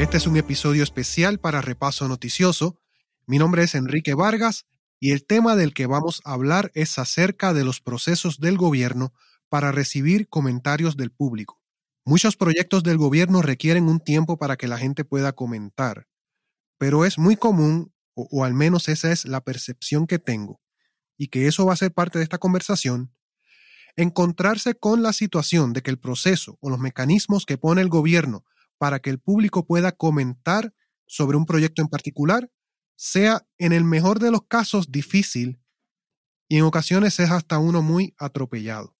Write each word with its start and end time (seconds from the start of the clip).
Este 0.00 0.16
es 0.16 0.26
un 0.26 0.38
episodio 0.38 0.82
especial 0.82 1.40
para 1.40 1.60
Repaso 1.60 2.08
Noticioso. 2.08 2.80
Mi 3.26 3.36
nombre 3.36 3.64
es 3.64 3.74
Enrique 3.74 4.14
Vargas 4.14 4.64
y 4.98 5.12
el 5.12 5.26
tema 5.26 5.56
del 5.56 5.74
que 5.74 5.84
vamos 5.84 6.22
a 6.24 6.32
hablar 6.32 6.72
es 6.72 6.98
acerca 6.98 7.52
de 7.52 7.64
los 7.64 7.82
procesos 7.82 8.40
del 8.40 8.56
gobierno 8.56 9.12
para 9.50 9.72
recibir 9.72 10.26
comentarios 10.26 10.96
del 10.96 11.10
público. 11.10 11.60
Muchos 12.06 12.38
proyectos 12.38 12.82
del 12.82 12.96
gobierno 12.96 13.42
requieren 13.42 13.90
un 13.90 14.00
tiempo 14.00 14.38
para 14.38 14.56
que 14.56 14.68
la 14.68 14.78
gente 14.78 15.04
pueda 15.04 15.34
comentar, 15.34 16.08
pero 16.78 17.04
es 17.04 17.18
muy 17.18 17.36
común, 17.36 17.92
o, 18.14 18.26
o, 18.30 18.44
al 18.44 18.54
menos 18.54 18.88
esa 18.88 19.12
es 19.12 19.26
la 19.26 19.42
percepción 19.42 20.06
que 20.06 20.18
tengo, 20.18 20.62
y 21.18 21.28
que 21.28 21.46
eso 21.46 21.66
va 21.66 21.74
a 21.74 21.76
ser 21.76 21.92
parte 21.92 22.16
de 22.16 22.24
esta 22.24 22.38
conversación, 22.38 23.12
encontrarse 23.96 24.74
con 24.74 25.02
la 25.02 25.12
situación 25.12 25.74
de 25.74 25.82
que 25.82 25.90
el 25.90 25.98
proceso 25.98 26.56
o 26.62 26.70
los 26.70 26.78
mecanismos 26.78 27.44
que 27.44 27.58
pone 27.58 27.82
el 27.82 27.90
gobierno 27.90 28.46
para 28.80 28.98
que 28.98 29.10
el 29.10 29.18
público 29.18 29.66
pueda 29.66 29.92
comentar 29.92 30.72
sobre 31.06 31.36
un 31.36 31.44
proyecto 31.44 31.82
en 31.82 31.88
particular 31.88 32.50
sea 32.96 33.46
en 33.58 33.72
el 33.72 33.84
mejor 33.84 34.20
de 34.20 34.30
los 34.30 34.46
casos 34.46 34.90
difícil 34.90 35.60
y 36.48 36.56
en 36.56 36.64
ocasiones 36.64 37.20
es 37.20 37.30
hasta 37.30 37.58
uno 37.58 37.82
muy 37.82 38.14
atropellado. 38.16 38.96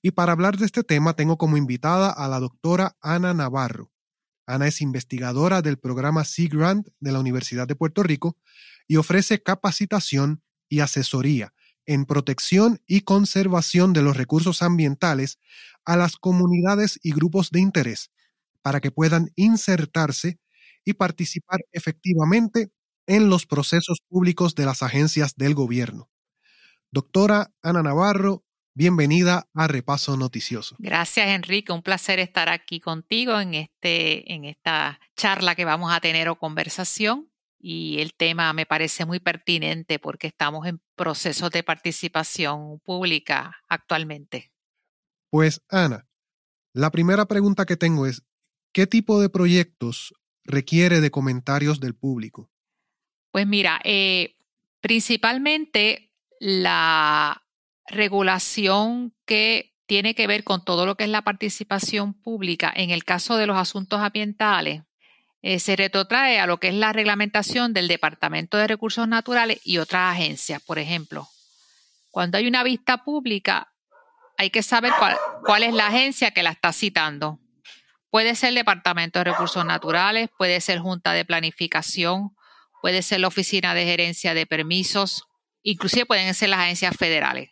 Y 0.00 0.12
para 0.12 0.32
hablar 0.32 0.56
de 0.56 0.64
este 0.64 0.82
tema 0.82 1.12
tengo 1.12 1.36
como 1.36 1.58
invitada 1.58 2.10
a 2.10 2.26
la 2.26 2.40
doctora 2.40 2.96
Ana 3.02 3.34
Navarro. 3.34 3.92
Ana 4.46 4.66
es 4.66 4.80
investigadora 4.80 5.60
del 5.60 5.78
programa 5.78 6.24
Sea 6.24 6.48
Grant 6.50 6.88
de 7.00 7.12
la 7.12 7.20
Universidad 7.20 7.68
de 7.68 7.76
Puerto 7.76 8.02
Rico 8.02 8.38
y 8.88 8.96
ofrece 8.96 9.42
capacitación 9.42 10.42
y 10.70 10.80
asesoría 10.80 11.52
en 11.84 12.06
protección 12.06 12.80
y 12.86 13.02
conservación 13.02 13.92
de 13.92 14.00
los 14.00 14.16
recursos 14.16 14.62
ambientales 14.62 15.38
a 15.84 15.98
las 15.98 16.16
comunidades 16.16 16.98
y 17.02 17.12
grupos 17.12 17.50
de 17.50 17.60
interés 17.60 18.10
para 18.62 18.80
que 18.80 18.90
puedan 18.90 19.30
insertarse 19.36 20.38
y 20.84 20.94
participar 20.94 21.60
efectivamente 21.72 22.70
en 23.06 23.28
los 23.28 23.46
procesos 23.46 23.98
públicos 24.08 24.54
de 24.54 24.66
las 24.66 24.82
agencias 24.82 25.34
del 25.36 25.54
gobierno. 25.54 26.10
Doctora 26.90 27.52
Ana 27.62 27.82
Navarro, 27.82 28.44
bienvenida 28.74 29.48
a 29.54 29.66
Repaso 29.66 30.16
Noticioso. 30.16 30.76
Gracias, 30.78 31.28
Enrique. 31.28 31.72
Un 31.72 31.82
placer 31.82 32.18
estar 32.18 32.48
aquí 32.48 32.80
contigo 32.80 33.40
en, 33.40 33.54
este, 33.54 34.32
en 34.32 34.44
esta 34.44 35.00
charla 35.16 35.54
que 35.54 35.64
vamos 35.64 35.92
a 35.92 36.00
tener 36.00 36.28
o 36.28 36.38
conversación. 36.38 37.30
Y 37.62 38.00
el 38.00 38.14
tema 38.14 38.52
me 38.54 38.64
parece 38.64 39.04
muy 39.04 39.20
pertinente 39.20 39.98
porque 39.98 40.28
estamos 40.28 40.66
en 40.66 40.80
procesos 40.96 41.50
de 41.50 41.62
participación 41.62 42.80
pública 42.80 43.56
actualmente. 43.68 44.50
Pues, 45.30 45.60
Ana, 45.68 46.06
la 46.72 46.90
primera 46.90 47.26
pregunta 47.26 47.66
que 47.66 47.76
tengo 47.76 48.06
es, 48.06 48.22
¿Qué 48.72 48.86
tipo 48.86 49.20
de 49.20 49.28
proyectos 49.28 50.14
requiere 50.44 51.00
de 51.00 51.10
comentarios 51.10 51.80
del 51.80 51.94
público? 51.94 52.50
Pues 53.32 53.46
mira, 53.46 53.80
eh, 53.84 54.36
principalmente 54.80 56.12
la 56.38 57.42
regulación 57.86 59.14
que 59.26 59.74
tiene 59.86 60.14
que 60.14 60.28
ver 60.28 60.44
con 60.44 60.64
todo 60.64 60.86
lo 60.86 60.96
que 60.96 61.04
es 61.04 61.10
la 61.10 61.22
participación 61.22 62.14
pública 62.14 62.72
en 62.74 62.90
el 62.90 63.04
caso 63.04 63.36
de 63.36 63.48
los 63.48 63.56
asuntos 63.56 64.00
ambientales 64.00 64.82
eh, 65.42 65.58
se 65.58 65.74
retrotrae 65.74 66.38
a 66.38 66.46
lo 66.46 66.60
que 66.60 66.68
es 66.68 66.74
la 66.74 66.92
reglamentación 66.92 67.72
del 67.72 67.88
Departamento 67.88 68.56
de 68.56 68.68
Recursos 68.68 69.08
Naturales 69.08 69.60
y 69.64 69.78
otras 69.78 70.12
agencias. 70.12 70.62
Por 70.62 70.78
ejemplo, 70.78 71.28
cuando 72.10 72.38
hay 72.38 72.46
una 72.46 72.62
vista 72.62 73.04
pública, 73.04 73.72
hay 74.36 74.50
que 74.50 74.62
saber 74.62 74.92
cuál 75.44 75.62
es 75.62 75.72
la 75.72 75.88
agencia 75.88 76.30
que 76.32 76.42
la 76.42 76.50
está 76.50 76.72
citando. 76.72 77.39
Puede 78.10 78.34
ser 78.34 78.50
el 78.50 78.56
Departamento 78.56 79.20
de 79.20 79.24
Recursos 79.24 79.64
Naturales, 79.64 80.30
puede 80.36 80.60
ser 80.60 80.80
Junta 80.80 81.12
de 81.12 81.24
Planificación, 81.24 82.36
puede 82.82 83.02
ser 83.02 83.20
la 83.20 83.28
Oficina 83.28 83.72
de 83.74 83.84
Gerencia 83.84 84.34
de 84.34 84.46
Permisos, 84.46 85.28
inclusive 85.62 86.06
pueden 86.06 86.34
ser 86.34 86.48
las 86.48 86.60
agencias 86.60 86.96
federales. 86.96 87.50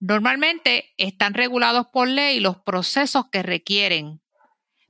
Normalmente 0.00 0.94
están 0.96 1.34
regulados 1.34 1.88
por 1.88 2.06
ley 2.06 2.38
los 2.38 2.58
procesos 2.58 3.24
que 3.32 3.42
requieren, 3.42 4.20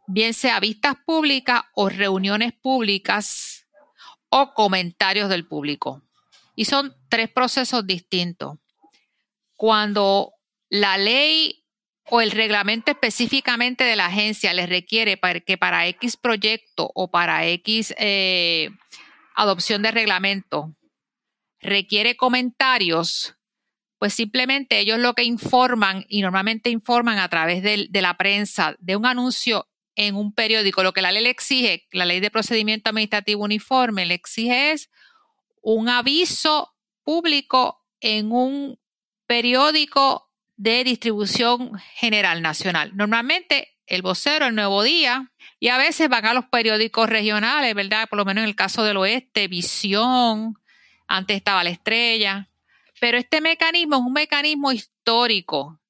bien 0.06 0.34
sea 0.34 0.60
vistas 0.60 0.97
públicas 1.06 1.62
o 1.75 1.88
reuniones 1.88 2.53
públicas 2.53 3.66
o 4.28 4.53
comentarios 4.53 5.31
del 5.31 5.47
público. 5.47 6.03
Y 6.55 6.66
son 6.66 6.94
tres 7.09 7.31
procesos 7.31 7.87
distintos. 7.87 8.59
Cuando 9.56 10.34
la 10.69 10.99
ley 10.99 11.65
o 12.10 12.20
el 12.20 12.30
reglamento 12.30 12.91
específicamente 12.91 13.84
de 13.84 13.96
la 13.96 14.06
agencia 14.06 14.52
les 14.52 14.69
requiere 14.69 15.19
que 15.44 15.58
para 15.58 15.86
X 15.88 16.16
proyecto 16.16 16.91
o 16.94 17.10
para 17.10 17.46
X 17.46 17.94
eh, 17.98 18.70
adopción 19.34 19.82
de 19.82 19.91
reglamento 19.91 20.74
requiere 21.60 22.16
comentarios, 22.16 23.36
pues 23.98 24.14
simplemente 24.14 24.78
ellos 24.78 24.98
lo 24.98 25.14
que 25.14 25.24
informan 25.24 26.04
y 26.08 26.22
normalmente 26.22 26.70
informan 26.70 27.19
a 27.19 27.28
través 27.28 27.62
de, 27.62 27.88
de 27.91 28.02
la 28.02 28.16
prensa 28.16 28.76
de 28.78 28.96
un 28.96 29.06
anuncio 29.06 29.69
en 29.96 30.14
un 30.14 30.32
periódico, 30.32 30.84
lo 30.84 30.92
que 30.92 31.02
la 31.02 31.10
ley 31.10 31.25
le 31.25 31.30
exige, 31.30 31.86
la 31.90 32.04
ley 32.04 32.20
de 32.20 32.30
procedimiento 32.30 32.90
administrativo 32.90 33.42
uniforme 33.42 34.06
le 34.06 34.14
exige 34.14 34.70
es 34.70 34.90
un 35.60 35.88
aviso 35.88 36.72
público 37.02 37.84
en 38.00 38.30
un 38.30 38.78
periódico 39.26 40.28
de 40.58 40.84
distribución 40.84 41.78
general 41.94 42.42
nacional. 42.42 42.94
Normalmente 42.94 43.78
el 43.86 44.02
vocero, 44.02 44.46
el 44.46 44.54
nuevo 44.54 44.82
día, 44.82 45.32
y 45.60 45.69
a 45.69 45.78
veces 45.78 46.08
van 46.08 46.26
a 46.26 46.34
los 46.34 46.46
periódicos 46.46 47.08
regionales, 47.08 47.74
¿verdad? 47.74 48.08
Por 48.08 48.19
lo 48.19 48.24
menos 48.24 48.42
en 48.42 48.48
el 48.48 48.56
caso 48.56 48.82
del 48.82 48.98
oeste, 48.98 49.48
Visión, 49.48 50.58
antes 51.06 51.36
estaba 51.36 51.64
la 51.64 51.70
estrella. 51.70 52.50
Pero 53.00 53.16
este 53.16 53.41
mecanismo 53.41 53.96
es 53.96 54.02
un 54.02 54.12
mecanismo 54.12 54.72
histórico 54.72 55.80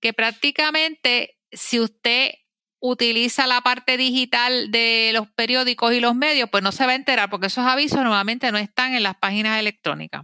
que 0.00 0.12
prácticamente 0.12 1.38
si 1.50 1.80
usted 1.80 2.32
utiliza 2.80 3.46
la 3.46 3.62
parte 3.62 3.96
digital 3.96 4.70
de 4.70 5.10
los 5.14 5.28
periódicos 5.30 5.92
y 5.94 6.00
los 6.00 6.14
medios, 6.14 6.50
pues 6.50 6.62
no 6.62 6.70
se 6.70 6.84
va 6.86 6.92
a 6.92 6.96
enterar 6.96 7.30
porque 7.30 7.48
esos 7.48 7.64
avisos 7.64 7.98
normalmente 7.98 8.52
no 8.52 8.58
están 8.58 8.94
en 8.94 9.02
las 9.02 9.16
páginas 9.16 9.58
electrónicas. 9.58 10.22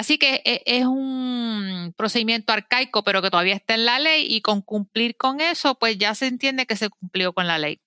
Así 0.00 0.16
que 0.16 0.40
e, 0.46 0.62
es 0.64 0.86
un 0.86 1.92
procedimiento 1.94 2.54
arcaico, 2.54 3.04
pero 3.04 3.20
que 3.20 3.28
todavía 3.28 3.54
está 3.54 3.74
en 3.74 3.84
la 3.84 3.98
ley 3.98 4.24
y 4.34 4.40
con 4.40 4.62
cumplir 4.62 5.14
con 5.14 5.42
eso, 5.42 5.74
pues 5.74 5.98
ya 5.98 6.14
se 6.14 6.26
entiende 6.26 6.64
que 6.64 6.74
se 6.74 6.88
cumplió 6.88 7.34
con 7.34 7.46
la 7.46 7.58
ley. 7.58 7.82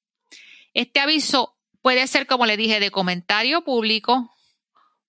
Este 0.75 0.99
aviso 0.99 1.57
puede 1.81 2.05
ser, 2.05 2.27
como 2.27 2.45
le 2.45 2.55
dije, 2.55 2.79
de 2.79 2.91
comentario 2.91 3.63
público, 3.63 4.31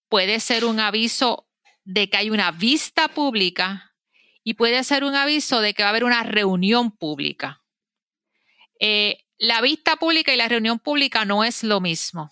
puede 0.08 0.40
ser 0.40 0.64
un 0.64 0.80
aviso 0.80 1.46
de 1.84 2.08
que 2.08 2.16
hay 2.16 2.30
una 2.30 2.52
vista 2.52 3.08
pública 3.08 3.94
y 4.42 4.54
puede 4.54 4.82
ser 4.82 5.04
un 5.04 5.14
aviso 5.14 5.60
de 5.60 5.74
que 5.74 5.82
va 5.82 5.88
a 5.88 5.90
haber 5.90 6.04
una 6.04 6.22
reunión 6.22 6.90
pública. 6.90 7.62
Eh, 8.80 9.26
la 9.36 9.60
vista 9.60 9.96
pública 9.96 10.32
y 10.32 10.38
la 10.38 10.48
reunión 10.48 10.78
pública 10.78 11.26
no 11.26 11.44
es 11.44 11.64
lo 11.64 11.82
mismo. 11.82 12.30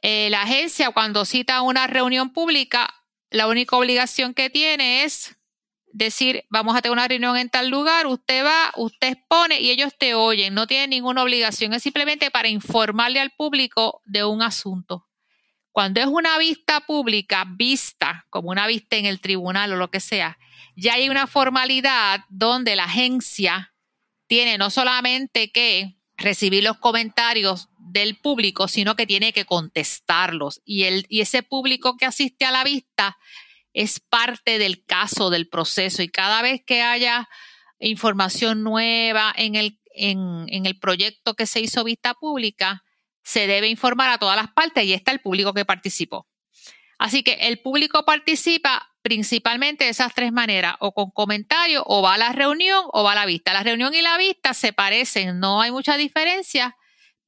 Eh, 0.00 0.30
la 0.30 0.42
agencia 0.42 0.92
cuando 0.92 1.24
cita 1.24 1.60
una 1.62 1.88
reunión 1.88 2.32
pública 2.32 2.94
la 3.30 3.46
única 3.46 3.76
obligación 3.76 4.34
que 4.34 4.50
tiene 4.50 5.04
es 5.04 5.36
decir, 5.92 6.44
vamos 6.50 6.76
a 6.76 6.82
tener 6.82 6.92
una 6.92 7.08
reunión 7.08 7.36
en 7.36 7.48
tal 7.48 7.68
lugar, 7.68 8.06
usted 8.06 8.44
va, 8.44 8.72
usted 8.76 9.08
expone 9.08 9.60
y 9.60 9.70
ellos 9.70 9.92
te 9.98 10.14
oyen, 10.14 10.54
no 10.54 10.66
tienen 10.66 10.90
ninguna 10.90 11.22
obligación, 11.22 11.72
es 11.72 11.82
simplemente 11.82 12.30
para 12.30 12.48
informarle 12.48 13.20
al 13.20 13.30
público 13.30 14.02
de 14.04 14.24
un 14.24 14.42
asunto. 14.42 15.06
Cuando 15.72 16.00
es 16.00 16.06
una 16.06 16.38
vista 16.38 16.80
pública, 16.80 17.44
vista, 17.48 18.26
como 18.30 18.50
una 18.50 18.66
vista 18.66 18.96
en 18.96 19.06
el 19.06 19.20
tribunal 19.20 19.72
o 19.72 19.76
lo 19.76 19.90
que 19.90 20.00
sea, 20.00 20.38
ya 20.76 20.94
hay 20.94 21.08
una 21.08 21.26
formalidad 21.26 22.20
donde 22.28 22.76
la 22.76 22.84
agencia 22.84 23.74
tiene 24.26 24.58
no 24.58 24.70
solamente 24.70 25.50
que 25.50 25.98
recibir 26.16 26.64
los 26.64 26.78
comentarios 26.78 27.68
del 27.90 28.16
público, 28.16 28.68
sino 28.68 28.96
que 28.96 29.06
tiene 29.06 29.32
que 29.32 29.44
contestarlos. 29.44 30.60
Y, 30.64 30.84
el, 30.84 31.06
y 31.08 31.20
ese 31.20 31.42
público 31.42 31.96
que 31.96 32.06
asiste 32.06 32.44
a 32.44 32.50
la 32.50 32.64
vista 32.64 33.18
es 33.72 34.00
parte 34.00 34.58
del 34.58 34.84
caso, 34.84 35.30
del 35.30 35.48
proceso. 35.48 36.02
Y 36.02 36.08
cada 36.08 36.42
vez 36.42 36.62
que 36.66 36.82
haya 36.82 37.28
información 37.78 38.62
nueva 38.62 39.32
en 39.36 39.54
el, 39.54 39.80
en, 39.94 40.46
en 40.48 40.66
el 40.66 40.78
proyecto 40.78 41.34
que 41.34 41.46
se 41.46 41.60
hizo 41.60 41.84
vista 41.84 42.14
pública, 42.14 42.84
se 43.22 43.46
debe 43.46 43.68
informar 43.68 44.10
a 44.10 44.18
todas 44.18 44.36
las 44.36 44.52
partes 44.52 44.84
y 44.84 44.94
está 44.94 45.12
el 45.12 45.20
público 45.20 45.52
que 45.52 45.64
participó. 45.64 46.26
Así 46.98 47.22
que 47.22 47.34
el 47.34 47.60
público 47.60 48.04
participa 48.04 48.88
principalmente 49.02 49.84
de 49.84 49.90
esas 49.90 50.12
tres 50.12 50.32
maneras, 50.32 50.74
o 50.80 50.92
con 50.92 51.10
comentarios, 51.10 51.82
o 51.86 52.02
va 52.02 52.14
a 52.14 52.18
la 52.18 52.32
reunión, 52.32 52.84
o 52.92 53.04
va 53.04 53.12
a 53.12 53.14
la 53.14 53.26
vista. 53.26 53.52
La 53.52 53.62
reunión 53.62 53.94
y 53.94 54.02
la 54.02 54.18
vista 54.18 54.52
se 54.52 54.72
parecen, 54.72 55.38
no 55.40 55.62
hay 55.62 55.70
mucha 55.70 55.96
diferencia, 55.96 56.76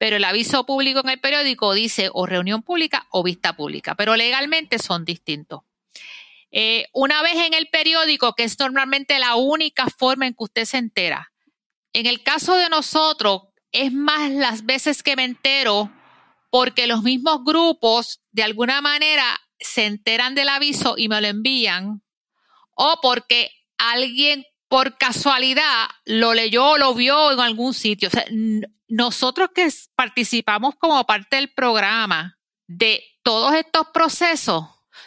pero 0.01 0.15
el 0.15 0.23
aviso 0.23 0.65
público 0.65 1.01
en 1.01 1.09
el 1.09 1.19
periódico 1.19 1.75
dice 1.75 2.09
o 2.11 2.25
reunión 2.25 2.63
pública 2.63 3.05
o 3.11 3.21
vista 3.21 3.55
pública, 3.55 3.93
pero 3.93 4.15
legalmente 4.15 4.79
son 4.79 5.05
distintos. 5.05 5.61
Eh, 6.49 6.87
una 6.91 7.21
vez 7.21 7.35
en 7.35 7.53
el 7.53 7.67
periódico, 7.67 8.33
que 8.33 8.45
es 8.45 8.57
normalmente 8.57 9.19
la 9.19 9.35
única 9.35 9.85
forma 9.95 10.25
en 10.25 10.33
que 10.33 10.43
usted 10.43 10.65
se 10.65 10.79
entera, 10.79 11.31
en 11.93 12.07
el 12.07 12.23
caso 12.23 12.55
de 12.55 12.67
nosotros, 12.67 13.43
es 13.71 13.93
más 13.93 14.31
las 14.31 14.65
veces 14.65 15.03
que 15.03 15.15
me 15.15 15.23
entero 15.23 15.91
porque 16.49 16.87
los 16.87 17.03
mismos 17.03 17.43
grupos 17.45 18.23
de 18.31 18.41
alguna 18.41 18.81
manera 18.81 19.39
se 19.59 19.85
enteran 19.85 20.33
del 20.33 20.49
aviso 20.49 20.95
y 20.97 21.09
me 21.09 21.21
lo 21.21 21.27
envían 21.27 22.01
o 22.73 22.97
porque 23.03 23.51
alguien 23.77 24.47
por 24.71 24.97
casualidad 24.97 25.89
lo 26.05 26.33
leyó 26.33 26.65
o 26.65 26.77
lo 26.77 26.93
vio 26.93 27.33
en 27.33 27.41
algún 27.41 27.73
sitio. 27.73 28.07
O 28.07 28.11
sea, 28.11 28.23
nosotros 28.87 29.49
que 29.53 29.67
participamos 29.95 30.75
como 30.77 31.05
parte 31.05 31.35
del 31.35 31.51
programa 31.51 32.39
de 32.67 33.03
todos 33.21 33.53
estos 33.53 33.87
procesos, 33.93 34.63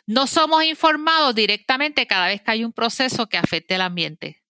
no 0.06 0.26
somos 0.26 0.64
informados 0.64 1.34
directamente 1.34 2.06
cada 2.06 2.26
vez 2.26 2.43
que 2.43 2.50
hay 2.50 2.62
un 2.62 2.75
proceso 2.75 3.26
que 3.26 3.38
afecte 3.38 3.76
el 3.76 3.81
ambiente. 3.81 4.44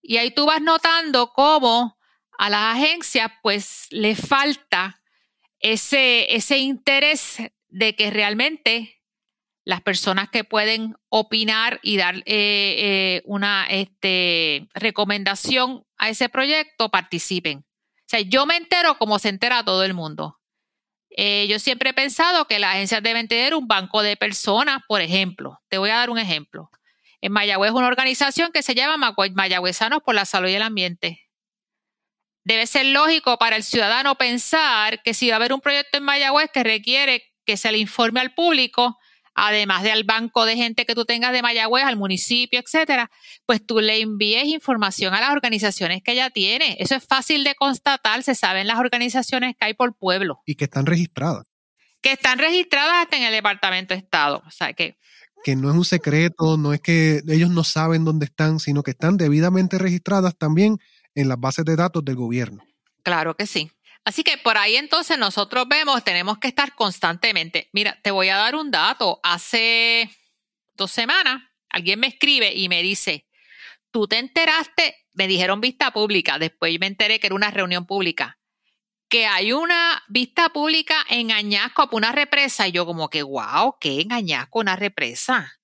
Y 0.00 0.18
ahí 0.18 0.30
tú 0.30 0.46
vas 0.46 0.62
notando 0.62 1.32
cómo 1.32 1.98
a 2.38 2.48
las 2.48 2.76
agencias 2.76 3.32
pues 3.42 3.88
le 3.90 4.14
falta 4.14 5.02
ese, 5.58 6.36
ese 6.36 6.58
interés 6.58 7.38
de 7.66 7.96
que 7.96 8.12
realmente 8.12 8.95
las 9.66 9.82
personas 9.82 10.30
que 10.30 10.44
pueden 10.44 10.94
opinar 11.08 11.80
y 11.82 11.96
dar 11.96 12.18
eh, 12.18 12.22
eh, 12.26 13.22
una 13.24 13.66
este, 13.68 14.68
recomendación 14.74 15.84
a 15.98 16.08
ese 16.08 16.28
proyecto 16.28 16.88
participen. 16.88 17.58
O 17.58 18.08
sea, 18.08 18.20
yo 18.20 18.46
me 18.46 18.56
entero 18.56 18.96
como 18.96 19.18
se 19.18 19.28
entera 19.28 19.64
todo 19.64 19.82
el 19.82 19.92
mundo. 19.92 20.38
Eh, 21.10 21.48
yo 21.48 21.58
siempre 21.58 21.90
he 21.90 21.94
pensado 21.94 22.46
que 22.46 22.60
las 22.60 22.76
agencias 22.76 23.02
deben 23.02 23.26
tener 23.26 23.56
un 23.56 23.66
banco 23.66 24.02
de 24.02 24.16
personas, 24.16 24.82
por 24.86 25.00
ejemplo. 25.00 25.60
Te 25.68 25.78
voy 25.78 25.90
a 25.90 25.96
dar 25.96 26.10
un 26.10 26.18
ejemplo. 26.18 26.70
En 27.20 27.32
Mayagüez 27.32 27.72
una 27.72 27.88
organización 27.88 28.52
que 28.52 28.62
se 28.62 28.76
llama 28.76 29.16
Mayagüezanos 29.34 30.00
por 30.04 30.14
la 30.14 30.26
Salud 30.26 30.48
y 30.48 30.54
el 30.54 30.62
Ambiente. 30.62 31.28
Debe 32.44 32.68
ser 32.68 32.86
lógico 32.86 33.36
para 33.38 33.56
el 33.56 33.64
ciudadano 33.64 34.14
pensar 34.14 35.02
que 35.02 35.12
si 35.12 35.28
va 35.28 35.34
a 35.34 35.38
haber 35.38 35.52
un 35.52 35.60
proyecto 35.60 35.98
en 35.98 36.04
Mayagüez 36.04 36.52
que 36.54 36.62
requiere 36.62 37.34
que 37.44 37.56
se 37.56 37.72
le 37.72 37.78
informe 37.78 38.20
al 38.20 38.32
público, 38.32 38.96
además 39.36 39.82
del 39.82 40.04
banco 40.04 40.46
de 40.46 40.56
gente 40.56 40.86
que 40.86 40.94
tú 40.94 41.04
tengas 41.04 41.32
de 41.32 41.42
Mayagüez, 41.42 41.84
al 41.84 41.96
municipio, 41.96 42.58
etcétera, 42.58 43.10
pues 43.44 43.64
tú 43.64 43.80
le 43.80 44.00
envíes 44.00 44.46
información 44.46 45.14
a 45.14 45.20
las 45.20 45.30
organizaciones 45.30 46.02
que 46.02 46.12
ella 46.12 46.30
tiene. 46.30 46.76
Eso 46.80 46.96
es 46.96 47.06
fácil 47.06 47.44
de 47.44 47.54
constatar, 47.54 48.22
se 48.22 48.34
saben 48.34 48.66
las 48.66 48.78
organizaciones 48.78 49.54
que 49.56 49.66
hay 49.66 49.74
por 49.74 49.94
pueblo. 49.94 50.40
Y 50.46 50.54
que 50.54 50.64
están 50.64 50.86
registradas. 50.86 51.46
Que 52.00 52.12
están 52.12 52.38
registradas 52.38 53.04
hasta 53.04 53.18
en 53.18 53.24
el 53.24 53.32
Departamento 53.32 53.94
de 53.94 53.98
Estado. 53.98 54.42
O 54.46 54.50
sea 54.50 54.72
que. 54.72 54.96
Que 55.44 55.54
no 55.54 55.70
es 55.70 55.76
un 55.76 55.84
secreto, 55.84 56.56
no 56.56 56.72
es 56.72 56.80
que 56.80 57.20
ellos 57.28 57.50
no 57.50 57.62
saben 57.62 58.04
dónde 58.04 58.24
están, 58.24 58.58
sino 58.58 58.82
que 58.82 58.92
están 58.92 59.16
debidamente 59.16 59.78
registradas 59.78 60.36
también 60.36 60.78
en 61.14 61.28
las 61.28 61.38
bases 61.38 61.64
de 61.64 61.76
datos 61.76 62.04
del 62.04 62.16
gobierno. 62.16 62.64
Claro 63.02 63.36
que 63.36 63.46
sí. 63.46 63.70
Así 64.06 64.22
que 64.22 64.38
por 64.38 64.56
ahí 64.56 64.76
entonces 64.76 65.18
nosotros 65.18 65.66
vemos, 65.66 66.04
tenemos 66.04 66.38
que 66.38 66.46
estar 66.46 66.76
constantemente. 66.76 67.68
Mira, 67.72 67.98
te 68.02 68.12
voy 68.12 68.28
a 68.28 68.36
dar 68.36 68.54
un 68.54 68.70
dato. 68.70 69.18
Hace 69.24 70.08
dos 70.74 70.92
semanas 70.92 71.42
alguien 71.68 71.98
me 71.98 72.06
escribe 72.06 72.54
y 72.54 72.68
me 72.68 72.84
dice, 72.84 73.26
tú 73.90 74.06
te 74.06 74.18
enteraste, 74.18 74.94
me 75.12 75.26
dijeron 75.26 75.60
vista 75.60 75.90
pública, 75.90 76.38
después 76.38 76.78
me 76.78 76.86
enteré 76.86 77.18
que 77.18 77.26
era 77.26 77.34
una 77.34 77.50
reunión 77.50 77.84
pública, 77.84 78.38
que 79.08 79.26
hay 79.26 79.52
una 79.52 80.00
vista 80.06 80.50
pública 80.50 81.04
en 81.08 81.32
Añasco 81.32 81.90
por 81.90 81.96
una 81.96 82.12
represa. 82.12 82.68
Y 82.68 82.72
yo 82.72 82.86
como 82.86 83.10
que, 83.10 83.24
wow, 83.24 83.74
¿qué 83.80 84.02
en 84.02 84.12
Añasco 84.12 84.60
una 84.60 84.76
represa? 84.76 85.58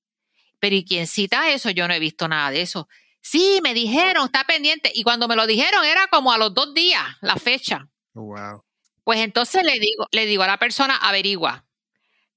Pero 0.59 0.75
¿y 0.75 0.85
quién 0.85 1.07
cita 1.07 1.49
eso? 1.53 1.71
Yo 1.71 1.87
no 1.87 1.95
he 1.95 2.01
visto 2.01 2.27
nada 2.27 2.51
de 2.51 2.63
eso. 2.63 2.89
Sí, 3.21 3.61
me 3.63 3.73
dijeron, 3.73 4.25
está 4.25 4.43
pendiente. 4.43 4.91
Y 4.93 5.05
cuando 5.05 5.29
me 5.29 5.37
lo 5.37 5.47
dijeron 5.47 5.85
era 5.85 6.09
como 6.09 6.33
a 6.33 6.39
los 6.39 6.53
dos 6.53 6.75
días 6.75 7.05
la 7.21 7.37
fecha. 7.37 7.89
Wow. 8.15 8.65
Pues 9.05 9.21
entonces 9.21 9.65
le 9.65 9.79
digo, 9.79 10.07
le 10.13 10.27
digo 10.27 10.43
a 10.43 10.47
la 10.47 10.59
persona, 10.59 10.97
averigua. 10.97 11.65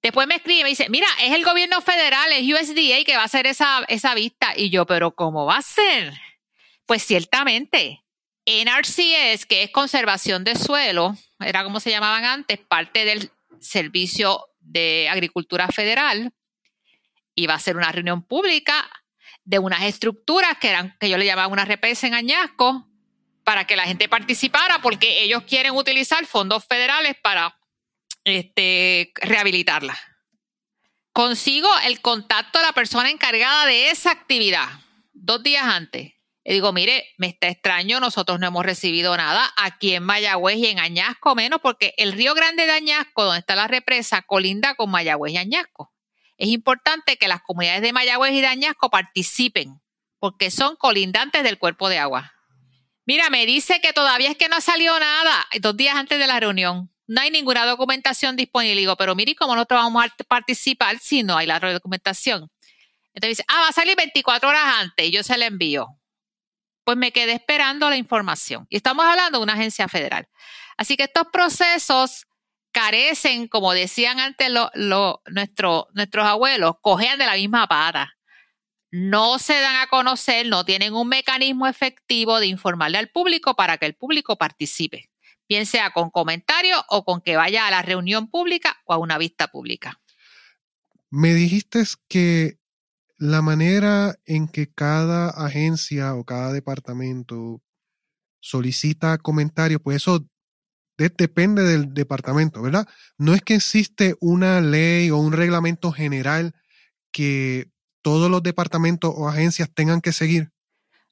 Después 0.02 0.28
me 0.28 0.36
escribe 0.36 0.60
y 0.60 0.64
me 0.64 0.70
dice, 0.70 0.90
mira, 0.90 1.08
es 1.22 1.34
el 1.34 1.44
gobierno 1.44 1.82
federal, 1.82 2.32
es 2.32 2.44
USDA 2.44 3.04
que 3.06 3.16
va 3.16 3.24
a 3.24 3.26
hacer 3.26 3.48
esa, 3.48 3.84
esa 3.88 4.14
vista. 4.14 4.54
Y 4.56 4.70
yo, 4.70 4.86
pero 4.86 5.16
¿cómo 5.16 5.46
va 5.46 5.58
a 5.58 5.62
ser? 5.62 6.14
Pues 6.86 7.04
ciertamente, 7.04 8.04
NRCS, 8.46 9.46
que 9.48 9.64
es 9.64 9.72
conservación 9.72 10.44
de 10.44 10.56
suelo, 10.56 11.18
era 11.40 11.64
como 11.64 11.80
se 11.80 11.90
llamaban 11.90 12.24
antes, 12.24 12.60
parte 12.60 13.06
del 13.06 13.32
Servicio 13.60 14.46
de 14.60 15.10
Agricultura 15.10 15.68
Federal, 15.70 16.32
iba 17.34 17.54
a 17.54 17.60
ser 17.60 17.76
una 17.76 17.92
reunión 17.92 18.22
pública 18.22 18.88
de 19.44 19.60
unas 19.60 19.84
estructuras 19.84 20.58
que 20.60 20.70
eran, 20.70 20.96
que 21.00 21.10
yo 21.10 21.18
le 21.18 21.26
llamaba 21.26 21.52
una 21.52 21.66
represa 21.66 22.08
en 22.08 22.14
Añasco, 22.14 22.88
para 23.46 23.66
que 23.66 23.78
la 23.78 23.86
gente 23.86 24.10
participara 24.10 24.80
porque 24.82 25.24
ellos 25.24 25.44
quieren 25.44 25.74
utilizar 25.76 26.26
fondos 26.26 26.66
federales 26.66 27.16
para 27.22 27.58
este, 28.26 29.14
rehabilitarla. 29.16 29.98
Consigo 31.14 31.70
el 31.86 32.02
contacto 32.02 32.60
de 32.60 32.66
la 32.66 32.74
persona 32.74 33.10
encargada 33.10 33.66
de 33.68 33.92
esa 33.92 34.12
actividad 34.12 34.68
dos 35.14 35.42
días 35.44 35.64
antes. 35.64 36.14
Y 36.44 36.54
digo, 36.54 36.74
mire, 36.74 37.06
me 37.18 37.28
está 37.28 37.48
extraño, 37.48 38.00
nosotros 38.00 38.40
no 38.40 38.48
hemos 38.48 38.66
recibido 38.66 39.16
nada 39.16 39.52
aquí 39.58 39.96
en 39.96 40.04
Mayagüez 40.04 40.58
y 40.58 40.68
en 40.68 40.80
Añasco 40.80 41.34
menos, 41.34 41.60
porque 41.62 41.94
el 41.98 42.14
río 42.14 42.36
Grande 42.36 42.66
de 42.66 42.74
Añasco, 42.74 43.24
donde 43.24 43.40
está 43.40 43.56
la 43.56 43.68
represa, 43.68 44.22
colinda 44.24 44.76
con 44.76 44.92
Mayagüez 44.92 45.34
y 45.34 45.38
Añasco. 45.38 45.92
Es 46.38 46.50
importante 46.50 47.18
que 47.18 47.28
las 47.28 47.42
comunidades 47.42 47.82
de 47.82 47.94
Mayagüez 47.94 48.34
y 48.34 48.42
de 48.42 48.48
Añasco 48.48 48.90
participen, 48.90 49.82
porque 50.20 50.52
son 50.52 50.76
colindantes 50.76 51.44
del 51.44 51.58
cuerpo 51.58 51.90
de 51.90 51.98
agua. 51.98 52.35
Mira, 53.06 53.30
me 53.30 53.46
dice 53.46 53.80
que 53.82 53.94
todavía 53.94 54.32
es 54.32 54.38
que 54.38 54.50
no 54.50 54.56
ha 54.56 54.62
salido 54.62 55.00
nada 55.00 55.46
dos 55.62 55.78
días 55.78 55.96
antes 55.96 56.18
de 56.18 56.26
la 56.26 56.40
reunión. 56.40 56.92
No 57.08 57.22
hay 57.22 57.30
ninguna 57.30 57.66
documentación 57.66 58.36
disponible. 58.36 58.80
Digo, 58.80 58.96
pero 58.96 59.14
mire, 59.14 59.36
¿cómo 59.36 59.54
nosotros 59.54 59.80
vamos 59.80 60.06
a 60.06 60.24
participar 60.24 60.98
si 61.00 61.22
no 61.22 61.38
hay 61.38 61.46
la 61.46 61.60
documentación? 61.60 62.50
Entonces 63.14 63.38
dice, 63.38 63.46
ah, 63.48 63.62
va 63.62 63.68
a 63.70 63.74
salir 63.74 63.96
24 63.96 64.50
horas 64.50 64.64
antes 64.80 65.06
y 65.06 65.12
yo 65.12 65.24
se 65.24 65.38
la 65.38 65.46
envío. 65.46 65.88
Pues 66.84 66.98
me 66.98 67.12
quedé 67.12 67.34
esperando 67.34 67.90
la 67.90 67.98
información. 67.98 68.66
Y 68.70 68.78
estamos 68.78 69.06
hablando 69.06 69.38
de 69.38 69.44
una 69.44 69.54
agencia 69.54 69.88
federal. 69.88 70.28
Así 70.76 70.98
que 70.98 71.04
estos 71.04 71.28
procesos 71.32 72.26
carecen, 72.72 73.48
como 73.48 73.74
decían 73.74 74.20
antes 74.20 74.50
nuestros 74.76 76.26
abuelos, 76.26 76.74
cojean 76.82 77.20
de 77.20 77.26
la 77.26 77.36
misma 77.36 77.68
pata 77.68 78.16
no 78.98 79.40
se 79.40 79.60
dan 79.60 79.76
a 79.76 79.88
conocer, 79.88 80.48
no 80.48 80.64
tienen 80.64 80.94
un 80.94 81.10
mecanismo 81.10 81.68
efectivo 81.68 82.40
de 82.40 82.48
informarle 82.48 82.98
al 82.98 83.10
público 83.10 83.54
para 83.54 83.78
que 83.78 83.86
el 83.86 83.94
público 83.94 84.38
participe, 84.38 85.10
bien 85.50 85.66
sea 85.66 85.92
con 85.92 86.10
comentarios 86.10 86.82
o 86.88 87.04
con 87.04 87.20
que 87.20 87.36
vaya 87.36 87.68
a 87.68 87.72
la 87.72 87.82
reunión 87.82 88.30
pública 88.30 88.82
o 88.86 88.94
a 88.94 88.98
una 88.98 89.18
vista 89.18 89.50
pública. 89.50 90.00
Me 91.10 91.34
dijiste 91.34 91.84
que 92.08 92.58
la 93.18 93.42
manera 93.42 94.16
en 94.26 94.48
que 94.48 94.72
cada 94.72 95.30
agencia 95.30 96.16
o 96.16 96.24
cada 96.24 96.54
departamento 96.54 97.62
solicita 98.40 99.18
comentarios, 99.18 99.82
pues 99.84 99.98
eso 99.98 100.26
depende 100.98 101.64
del 101.64 101.94
departamento, 101.94 102.62
¿verdad? 102.62 102.88
No 103.18 103.34
es 103.34 103.42
que 103.42 103.56
existe 103.56 104.16
una 104.22 104.62
ley 104.62 105.10
o 105.10 105.18
un 105.18 105.34
reglamento 105.34 105.92
general 105.92 106.54
que 107.12 107.75
todos 108.06 108.30
los 108.30 108.44
departamentos 108.44 109.12
o 109.18 109.28
agencias 109.28 109.68
tengan 109.74 110.00
que 110.00 110.12
seguir? 110.12 110.52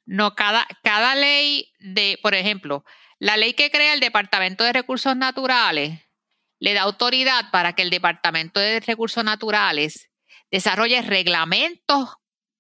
No, 0.06 0.36
cada, 0.36 0.68
cada 0.84 1.16
ley 1.16 1.74
de, 1.80 2.20
por 2.22 2.36
ejemplo, 2.36 2.86
la 3.18 3.36
ley 3.36 3.56
que 3.56 3.72
crea 3.72 3.96
el 3.96 4.00
Departamento 4.00 4.64
de 4.64 4.74
Recursos 4.74 5.16
Naturales 5.16 6.00
le 6.60 6.76
da 6.76 6.84
autoridad 6.84 7.50
para 7.52 7.74
que 7.74 7.82
el 7.82 7.90
Departamento 7.90 8.60
de 8.60 8.80
Recursos 8.80 9.24
Naturales 9.24 10.12
desarrolle 10.52 11.02
reglamentos 11.02 12.10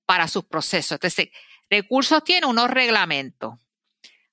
para 0.07 0.27
sus 0.27 0.45
procesos. 0.45 0.93
Entonces, 0.93 1.29
recursos 1.69 2.23
tiene 2.23 2.47
unos 2.47 2.71
reglamentos. 2.71 3.53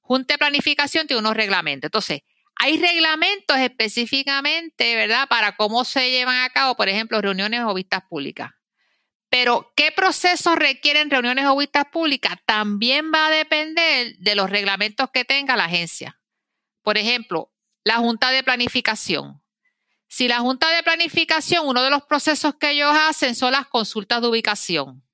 Junta 0.00 0.33
de 0.33 0.38
Planificación 0.38 1.07
tiene 1.07 1.21
unos 1.21 1.37
reglamentos. 1.37 1.88
Entonces, 1.88 2.23
hay 2.57 2.78
reglamentos 2.78 3.59
específicamente, 3.59 4.97
¿verdad?, 4.97 5.28
para 5.28 5.57
cómo 5.57 5.85
se 5.85 6.11
llevan 6.11 6.40
a 6.40 6.49
cabo, 6.49 6.75
por 6.75 6.88
ejemplo, 6.88 7.21
reuniones 7.21 7.61
o 7.66 7.75
vistas 7.75 8.00
públicas. 8.09 8.50
Pero 9.30 9.72
qué 9.76 9.92
procesos 9.92 10.56
requieren 10.56 11.08
reuniones 11.08 11.46
o 11.46 11.56
vistas 11.56 11.87
públicas 11.87 12.34
también 12.44 13.12
va 13.14 13.28
a 13.28 13.30
depender 13.30 14.16
de 14.18 14.34
los 14.34 14.50
reglamentos 14.50 15.08
que 15.12 15.25
tenga 15.25 15.56
la 15.56 15.64
agencia. 15.64 16.20
Por 16.82 16.99
ejemplo, 16.99 17.52
la 17.84 17.96
Junta 17.96 18.30
de 18.30 18.42
Planificación. 18.42 19.40
Si 20.08 20.26
la 20.26 20.40
Junta 20.40 20.68
de 20.70 20.82
Planificación, 20.82 21.66
uno 21.68 21.84
de 21.84 21.90
los 21.90 22.02
procesos 22.02 22.56
que 22.56 22.72
ellos 22.72 22.92
hacen 22.92 23.37
son 23.37 23.52
las 23.52 23.68
consultas 23.68 24.20
de 24.20 24.28
ubicación. 24.28 25.04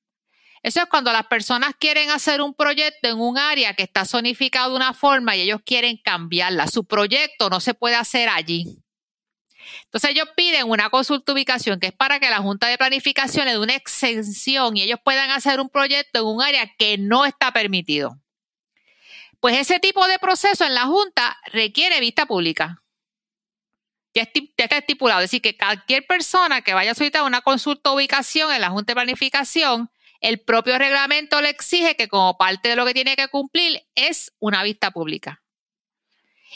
Eso 0.62 0.80
es 0.80 0.86
cuando 0.86 1.12
las 1.12 1.26
personas 1.26 1.74
quieren 1.78 2.10
hacer 2.10 2.40
un 2.40 2.54
proyecto 2.54 3.08
en 3.08 3.20
un 3.20 3.36
área 3.36 3.74
que 3.74 3.82
está 3.82 4.06
zonificado 4.06 4.70
de 4.70 4.76
una 4.76 4.94
forma 4.94 5.36
y 5.36 5.42
ellos 5.42 5.60
quieren 5.64 5.98
cambiarla. 6.02 6.66
Su 6.66 6.84
proyecto 6.84 7.50
no 7.50 7.60
se 7.60 7.74
puede 7.74 7.96
hacer 7.96 8.30
allí. 8.30 8.82
Entonces 9.84 10.10
ellos 10.10 10.28
piden 10.36 10.68
una 10.68 10.90
consulta 10.90 11.32
ubicación 11.32 11.80
que 11.80 11.88
es 11.88 11.92
para 11.92 12.20
que 12.20 12.30
la 12.30 12.38
Junta 12.38 12.68
de 12.68 12.78
Planificación 12.78 13.46
le 13.46 13.52
dé 13.52 13.58
una 13.58 13.74
exención 13.74 14.76
y 14.76 14.82
ellos 14.82 15.00
puedan 15.04 15.30
hacer 15.30 15.60
un 15.60 15.68
proyecto 15.68 16.20
en 16.20 16.26
un 16.26 16.42
área 16.42 16.70
que 16.78 16.98
no 16.98 17.24
está 17.24 17.52
permitido. 17.52 18.18
Pues 19.40 19.58
ese 19.58 19.78
tipo 19.78 20.06
de 20.08 20.18
proceso 20.18 20.64
en 20.64 20.74
la 20.74 20.86
Junta 20.86 21.36
requiere 21.52 22.00
vista 22.00 22.26
pública. 22.26 22.82
Ya, 24.14 24.22
está 24.56 24.78
estipulado. 24.78 25.20
Es 25.20 25.30
decir, 25.30 25.42
que 25.42 25.56
cualquier 25.56 26.06
persona 26.06 26.62
que 26.62 26.72
vaya 26.72 26.92
a 26.92 26.94
solicitar 26.94 27.22
una 27.22 27.42
consulta 27.42 27.92
ubicación 27.92 28.50
en 28.50 28.62
la 28.62 28.70
Junta 28.70 28.92
de 28.92 28.94
Planificación, 28.94 29.90
el 30.20 30.40
propio 30.40 30.78
reglamento 30.78 31.40
le 31.42 31.50
exige 31.50 31.96
que 31.96 32.08
como 32.08 32.38
parte 32.38 32.70
de 32.70 32.76
lo 32.76 32.86
que 32.86 32.94
tiene 32.94 33.14
que 33.14 33.28
cumplir 33.28 33.86
es 33.94 34.32
una 34.38 34.62
vista 34.62 34.90
pública. 34.90 35.42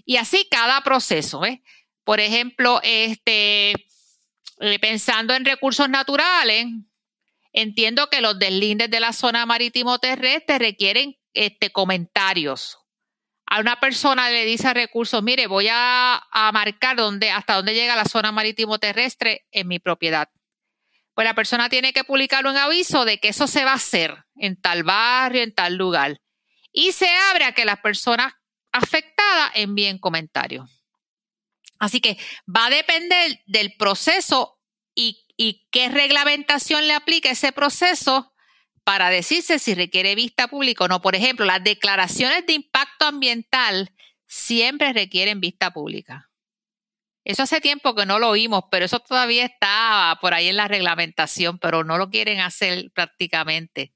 Y 0.07 0.17
así 0.17 0.49
cada 0.51 0.81
proceso. 0.83 1.43
Por 2.11 2.19
ejemplo, 2.19 2.81
este, 2.83 3.71
eh, 3.71 4.79
pensando 4.81 5.33
en 5.33 5.45
recursos 5.45 5.89
naturales, 5.89 6.67
entiendo 7.53 8.11
que 8.11 8.21
los 8.21 8.37
deslindes 8.37 8.91
de 8.91 8.99
la 8.99 9.13
zona 9.13 9.47
marítimo 9.47 10.01
terrestre 10.01 10.59
requieren 10.59 11.17
este, 11.35 11.71
comentarios. 11.71 12.79
A 13.47 13.61
una 13.61 13.79
persona 13.79 14.29
le 14.29 14.45
dice 14.45 14.67
a 14.67 14.75
recursos, 14.75 15.23
mire, 15.23 15.47
voy 15.47 15.69
a, 15.71 16.21
marcar 16.53 16.97
dónde, 16.97 17.31
hasta 17.31 17.55
dónde 17.55 17.75
llega 17.75 17.95
la 17.95 18.07
zona 18.07 18.33
marítimo 18.33 18.81
terrestre 18.81 19.47
en 19.53 19.69
mi 19.69 19.79
propiedad. 19.79 20.31
Pues 21.15 21.25
la 21.25 21.35
persona 21.35 21.69
tiene 21.69 21.93
que 21.93 22.03
publicar 22.03 22.45
un 22.45 22.57
aviso 22.57 23.05
de 23.05 23.19
que 23.21 23.29
eso 23.29 23.47
se 23.47 23.65
va 23.65 23.71
a 23.71 23.77
hacer 23.77 24.25
en 24.35 24.61
tal 24.61 24.83
barrio, 24.83 25.45
en 25.45 25.55
tal 25.55 25.77
lugar. 25.77 26.21
Y 26.73 26.91
se 26.91 27.07
abre 27.31 27.45
a 27.45 27.53
que 27.53 27.65
las 27.65 27.79
personas 27.79 28.33
afectadas 28.73 29.53
envíen 29.55 29.99
comentarios. 29.99 30.80
Así 31.81 32.01
que 32.01 32.19
va 32.47 32.67
a 32.67 32.71
depender 32.71 33.41
del 33.47 33.75
proceso 33.77 34.61
y, 34.95 35.27
qué 35.73 35.89
reglamentación 35.89 36.87
le 36.87 36.93
aplica 36.93 37.31
ese 37.31 37.53
proceso 37.53 38.35
para 38.85 39.09
decirse 39.09 39.59
si 39.59 39.75
requiere 39.75 40.15
vista 40.15 40.49
pública 40.49 40.85
o 40.85 40.89
no. 40.89 41.01
Por 41.01 41.17
ejemplo, 41.17 41.47
las 41.47 41.65
declaraciones 41.65 42.45
de 42.45 42.53
impacto 42.53 43.07
ambiental 43.07 43.95
siempre 44.27 44.93
requieren 44.93 45.41
vista 45.41 45.73
pública. 45.73 46.31
Eso 47.25 47.45
hace 47.45 47.63
tiempo 47.63 47.95
que 47.95 48.05
no 48.05 48.19
lo 48.19 48.29
oímos, 48.29 48.65
pero 48.71 48.85
eso 48.85 49.01
todavía 49.01 49.47
está 49.47 50.19
por 50.21 50.35
ahí 50.35 50.49
en 50.49 50.57
la 50.57 50.69
reglamentación, 50.69 51.59
pero 51.59 51.83
no 51.85 51.97
lo 51.97 52.11
quieren 52.11 52.41
hacer 52.41 52.91
prácticamente. 52.93 53.95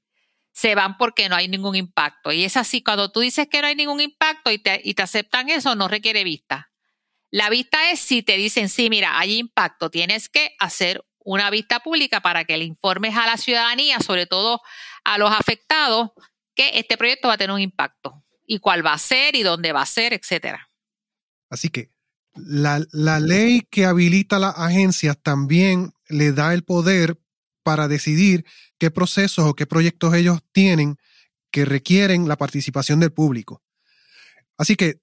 Se 0.53 0.73
van 0.73 0.97
porque 0.97 1.29
no 1.29 1.35
hay 1.35 1.47
ningún 1.47 1.75
impacto. 1.75 2.31
Y 2.31 2.45
es 2.45 2.57
así, 2.57 2.81
cuando 2.81 3.11
tú 3.11 3.19
dices 3.19 3.47
que 3.47 3.61
no 3.61 3.67
hay 3.67 3.75
ningún 3.75 3.99
impacto 3.99 4.51
y 4.51 4.57
te, 4.57 4.81
y 4.83 4.95
te 4.95 5.03
aceptan 5.03 5.49
eso, 5.49 5.75
no 5.75 5.87
requiere 5.87 6.23
vista. 6.23 6.71
La 7.35 7.49
vista 7.49 7.91
es 7.91 7.99
si 7.99 8.23
te 8.23 8.37
dicen, 8.37 8.69
sí, 8.69 8.89
mira, 8.89 9.19
hay 9.19 9.35
impacto, 9.35 9.89
tienes 9.89 10.29
que 10.29 10.55
hacer 10.57 11.03
una 11.19 11.49
vista 11.49 11.81
pública 11.81 12.21
para 12.21 12.45
que 12.45 12.55
le 12.55 12.63
informes 12.63 13.17
a 13.17 13.25
la 13.25 13.35
ciudadanía, 13.35 13.99
sobre 13.99 14.25
todo 14.25 14.61
a 15.03 15.17
los 15.17 15.29
afectados, 15.29 16.11
que 16.55 16.79
este 16.79 16.95
proyecto 16.95 17.27
va 17.27 17.33
a 17.33 17.37
tener 17.37 17.53
un 17.53 17.59
impacto 17.59 18.23
y 18.47 18.59
cuál 18.59 18.85
va 18.85 18.93
a 18.93 18.97
ser 18.97 19.35
y 19.35 19.43
dónde 19.43 19.73
va 19.73 19.81
a 19.81 19.85
ser, 19.85 20.13
etcétera. 20.13 20.69
Así 21.49 21.67
que 21.67 21.91
la, 22.35 22.79
ley 23.19 23.67
que 23.69 23.83
habilita 23.83 24.39
las 24.39 24.57
agencias 24.57 25.21
también 25.21 25.91
le 26.07 26.31
da 26.31 26.53
el 26.53 26.63
poder 26.63 27.19
para 27.63 27.89
decidir 27.89 28.45
qué 28.77 28.91
procesos 28.91 29.43
o 29.43 29.55
qué 29.55 29.65
proyectos 29.65 30.13
ellos 30.13 30.39
tienen 30.53 30.95
que 31.51 31.65
requieren 31.65 32.29
la 32.29 32.37
participación 32.37 33.01
del 33.01 33.11
público. 33.11 33.61
Así 34.55 34.77
que, 34.77 35.01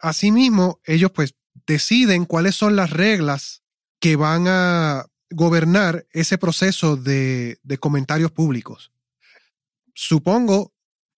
asimismo, 0.00 0.80
ellos 0.86 1.10
pues 1.10 1.34
deciden 1.66 2.24
cuáles 2.24 2.54
son 2.54 2.76
las 2.76 2.90
reglas 2.90 3.62
que 4.00 4.16
van 4.16 4.46
a 4.48 5.06
gobernar 5.30 6.06
ese 6.12 6.38
proceso 6.38 6.96
de, 6.96 7.58
comentarios 7.80 8.30
públicos. 8.30 8.92
Supongo 9.94 10.72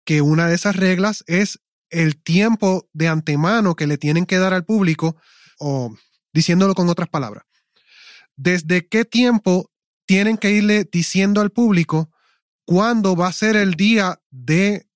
que 0.04 0.22
una 0.22 0.46
de 0.46 0.54
esas 0.54 0.76
reglas 0.76 1.24
es 1.26 1.60
el 1.90 2.20
tiempo 2.22 2.88
de 2.92 3.08
antemano 3.08 3.74
que 3.74 3.86
le 3.86 3.98
tienen 3.98 4.26
que 4.26 4.38
dar 4.38 4.54
al 4.54 4.64
público, 4.64 5.16
o 5.58 5.96
diciéndolo 6.32 6.74
con 6.74 6.88
otras 6.88 7.08
palabras, 7.08 7.44
desde 8.36 8.86
qué 8.86 9.04
tiempo 9.04 9.70
tienen 10.04 10.36
que 10.36 10.50
irle 10.50 10.88
diciendo 10.90 11.40
al 11.40 11.50
público 11.50 12.10
cuándo 12.64 13.16
va 13.16 13.28
a 13.28 13.32
ser 13.32 13.56
el 13.56 13.74
día 13.74 14.20
de 14.30 14.86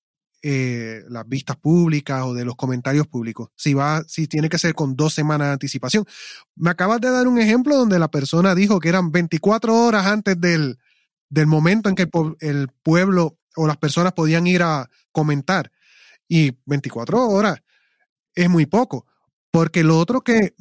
eh, 0.43 1.03
las 1.11 1.29
vistas 1.29 1.57
públicas 1.57 2.23
o 2.25 2.33
de 2.33 2.47
los 2.47 2.57
comentarios 2.57 3.07
públicos, 3.07 3.51
si 3.57 3.75
va, 3.75 4.03
si 4.09 4.27
tiene 4.27 4.49
que 4.49 4.59
ser 4.59 4.75
con 4.75 4.97
dos 4.97 5.13
semanas 5.13 5.49
de 5.49 5.53
anticipación. 5.53 6.07
Me 6.57 6.71
acabas 6.71 7.01
de 7.03 7.11
dar 7.11 7.29
un 7.29 7.39
ejemplo 7.39 7.77
donde 7.77 7.99
la 7.99 8.11
persona 8.11 8.55
dijo 8.55 8.81
que 8.81 8.89
eran 8.89 9.13
24 9.13 9.75
horas 9.75 10.07
antes 10.07 10.41
del, 10.41 10.79
del 11.29 11.47
momento 11.47 11.91
en 11.91 11.95
que 11.95 12.09
el, 12.41 12.69
pueblo 12.83 13.39
o 13.55 13.67
las 13.67 13.77
personas 13.77 14.15
podían 14.15 14.47
ir 14.47 14.63
a 14.63 14.89
comentar. 15.13 15.71
Y 16.27 16.57
24 16.65 17.29
horas 17.29 17.61
es 18.35 18.49
muy 18.49 18.65
poco, 18.65 19.07
porque 19.51 19.85
lo 19.85 19.99
otro 19.99 20.23
que 20.23 20.55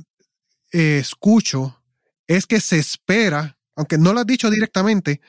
escucho 0.72 1.82
es 2.28 2.46
que 2.46 2.60
se 2.60 2.80
espera, 2.80 3.58
aunque 3.78 3.98
no 3.98 4.12
lo 4.12 4.20
has 4.20 4.28
dicho 4.28 4.50
directamente, 4.50 5.22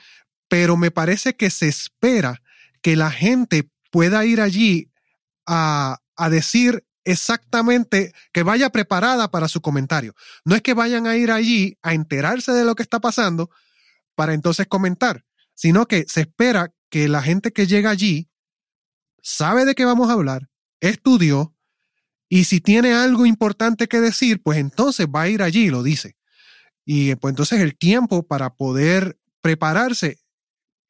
pero 0.49 0.75
me 0.75 0.91
parece 0.91 1.37
que 1.37 1.49
se 1.49 1.69
espera 1.69 2.43
que 2.81 2.97
la 2.97 3.11
gente 3.11 3.70
pueda 3.91 4.25
ir 4.25 4.41
allí 4.41 4.91
a, 5.45 5.99
decir 6.29 6.85
exactamente 7.03 8.13
que 8.31 8.43
vaya 8.43 8.69
preparada 8.69 9.31
para 9.31 9.47
su 9.47 9.61
comentario. 9.61 10.13
No 10.45 10.55
es 10.55 10.61
que 10.61 10.75
vayan 10.75 11.07
a 11.07 11.15
ir 11.15 11.31
allí 11.31 11.77
a 11.81 11.93
enterarse 11.93 12.51
de 12.51 12.63
lo 12.63 12.75
que 12.75 12.83
está 12.83 12.99
pasando 12.99 13.49
para 14.15 14.33
entonces 14.33 14.67
comentar, 14.67 15.25
sino 15.55 15.87
que 15.87 16.05
se 16.07 16.21
espera 16.21 16.73
que 16.89 17.07
la 17.07 17.23
gente 17.23 17.51
que 17.51 17.65
llega 17.65 17.89
allí 17.89 18.29
sabe 19.23 19.65
de 19.65 19.73
qué 19.73 19.83
vamos 19.83 20.09
a 20.09 20.13
hablar, 20.13 20.49
estudió 20.79 21.55
y 22.29 22.45
si 22.45 22.61
tiene 22.61 22.93
algo 22.93 23.25
importante 23.25 23.87
que 23.87 23.99
decir, 23.99 24.41
pues 24.41 24.57
entonces 24.57 25.07
va 25.07 25.23
a 25.23 25.27
ir 25.27 25.41
allí 25.41 25.65
y 25.65 25.69
lo 25.69 25.83
dice. 25.83 26.15
Y 26.85 27.13
pues 27.15 27.33
entonces 27.33 27.59
el 27.59 27.77
tiempo 27.77 28.25
para 28.25 28.53
poder 28.55 29.19
prepararse 29.41 30.20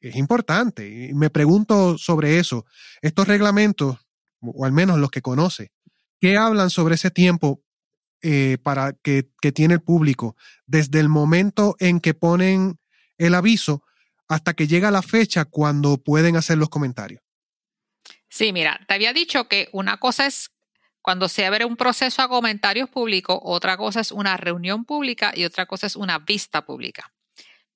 es 0.02 0.16
importante. 0.16 0.88
Y 0.88 1.14
me 1.14 1.30
pregunto 1.30 1.96
sobre 1.96 2.38
eso. 2.38 2.66
Estos 3.00 3.28
reglamentos, 3.28 3.98
o 4.40 4.64
al 4.64 4.72
menos 4.72 4.98
los 4.98 5.10
que 5.10 5.22
conoce, 5.22 5.72
¿qué 6.20 6.36
hablan 6.36 6.70
sobre 6.70 6.96
ese 6.96 7.10
tiempo 7.10 7.62
eh, 8.20 8.58
para 8.62 8.92
que, 8.92 9.30
que, 9.40 9.52
tiene 9.52 9.74
el 9.74 9.82
público 9.82 10.36
desde 10.66 11.00
el 11.00 11.08
momento 11.08 11.76
en 11.80 12.00
que 12.00 12.14
ponen 12.14 12.78
el 13.18 13.34
aviso 13.34 13.82
hasta 14.28 14.54
que 14.54 14.68
llega 14.68 14.90
la 14.90 15.02
fecha 15.02 15.44
cuando 15.44 15.98
pueden 15.98 16.36
hacer 16.36 16.58
los 16.58 16.68
comentarios? 16.68 17.20
Sí, 18.28 18.52
mira, 18.52 18.80
te 18.86 18.94
había 18.94 19.12
dicho 19.12 19.48
que 19.48 19.68
una 19.72 19.98
cosa 19.98 20.26
es 20.26 20.52
cuando 21.02 21.28
se 21.28 21.44
abre 21.44 21.64
un 21.64 21.76
proceso 21.76 22.22
a 22.22 22.28
comentarios 22.28 22.88
públicos, 22.88 23.38
otra 23.42 23.76
cosa 23.76 24.00
es 24.00 24.12
una 24.12 24.36
reunión 24.36 24.84
pública 24.84 25.32
y 25.34 25.44
otra 25.44 25.66
cosa 25.66 25.86
es 25.86 25.96
una 25.96 26.18
vista 26.20 26.64
pública. 26.64 27.12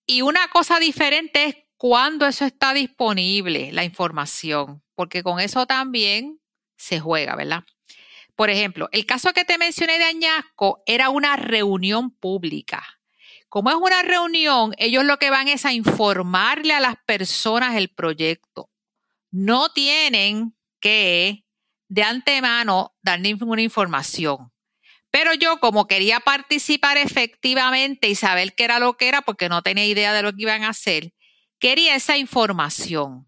Y 0.07 0.23
una 0.23 0.49
cosa 0.49 0.79
diferente 0.79 1.45
es 1.45 1.57
cuándo 1.77 2.27
eso 2.27 2.45
está 2.45 2.75
disponible, 2.75 3.73
la 3.73 3.85
información, 3.85 4.83
porque 4.95 5.23
con 5.23 5.41
eso 5.41 5.67
también 5.67 6.41
se 6.77 7.01
juega, 7.01 7.37
¿verdad? 7.37 7.65
Por 8.35 8.51
ejemplo, 8.51 8.89
el 8.93 9.07
caso 9.07 9.33
que 9.33 9.45
te 9.45 9.59
mencioné 9.59 9.99
de 9.99 10.05
Añasco 10.05 10.83
era 10.87 11.09
una 11.09 11.37
reunión 11.37 12.11
pública. 12.11 12.87
Como 13.49 13.71
es 13.71 13.77
una 13.77 14.03
reunión, 14.03 14.75
ellos 14.77 15.05
lo 15.05 15.19
que 15.19 15.31
van 15.31 15.49
es 15.49 15.65
a 15.65 15.73
informarle 15.73 16.75
a 16.75 16.81
las 16.81 16.97
personas 17.07 17.77
el 17.77 17.89
proyecto. 17.89 18.71
No 19.31 19.71
tienen 19.71 20.55
que 20.81 21.45
de 21.89 22.03
antemano 22.03 22.95
dar 23.03 23.21
ninguna 23.21 23.63
información. 23.63 24.53
Pero 25.11 25.33
yo, 25.33 25.61
como 25.61 25.87
quería 25.87 26.21
participar 26.21 26.99
efectivamente 26.99 28.09
y 28.09 28.15
saber 28.15 28.55
qué 28.55 28.65
era 28.65 28.79
lo 28.79 28.99
que 28.99 29.09
era, 29.09 29.23
porque 29.23 29.49
no 29.49 29.63
tenía 29.63 29.87
idea 29.87 30.13
de 30.13 30.23
lo 30.23 30.33
que 30.33 30.43
iban 30.43 30.65
a 30.65 30.71
hacer, 30.71 31.15
quería 31.59 31.95
esa 31.95 32.17
información. 32.17 33.27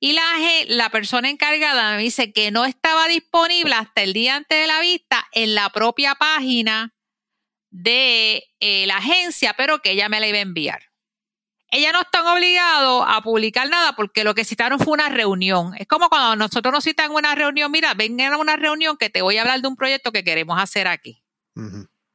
Y 0.00 0.12
la, 0.12 0.22
la 0.68 0.90
persona 0.90 1.28
encargada 1.28 1.96
me 1.96 2.02
dice 2.02 2.32
que 2.32 2.50
no 2.50 2.64
estaba 2.64 3.08
disponible 3.08 3.74
hasta 3.74 4.02
el 4.02 4.12
día 4.12 4.36
antes 4.36 4.60
de 4.60 4.66
la 4.66 4.80
vista 4.80 5.26
en 5.32 5.54
la 5.54 5.70
propia 5.70 6.14
página 6.14 6.94
de 7.70 8.44
eh, 8.60 8.86
la 8.86 8.98
agencia, 8.98 9.54
pero 9.56 9.80
que 9.80 9.92
ella 9.92 10.08
me 10.08 10.20
la 10.20 10.28
iba 10.28 10.38
a 10.38 10.42
enviar. 10.42 10.82
Ella 11.70 11.92
no 11.92 12.00
está 12.00 12.32
obligado 12.32 13.02
a 13.02 13.20
publicar 13.20 13.68
nada 13.68 13.94
porque 13.94 14.24
lo 14.24 14.34
que 14.34 14.44
citaron 14.44 14.78
fue 14.78 14.94
una 14.94 15.10
reunión. 15.10 15.74
Es 15.76 15.86
como 15.86 16.08
cuando 16.08 16.36
nosotros 16.36 16.72
nos 16.72 16.84
citan 16.84 17.10
una 17.10 17.34
reunión, 17.34 17.70
mira, 17.70 17.92
vengan 17.92 18.32
a 18.32 18.38
una 18.38 18.56
reunión 18.56 18.96
que 18.96 19.10
te 19.10 19.20
voy 19.20 19.36
a 19.36 19.42
hablar 19.42 19.60
de 19.60 19.68
un 19.68 19.76
proyecto 19.76 20.10
que 20.10 20.24
queremos 20.24 20.58
hacer 20.58 20.88
aquí. 20.88 21.22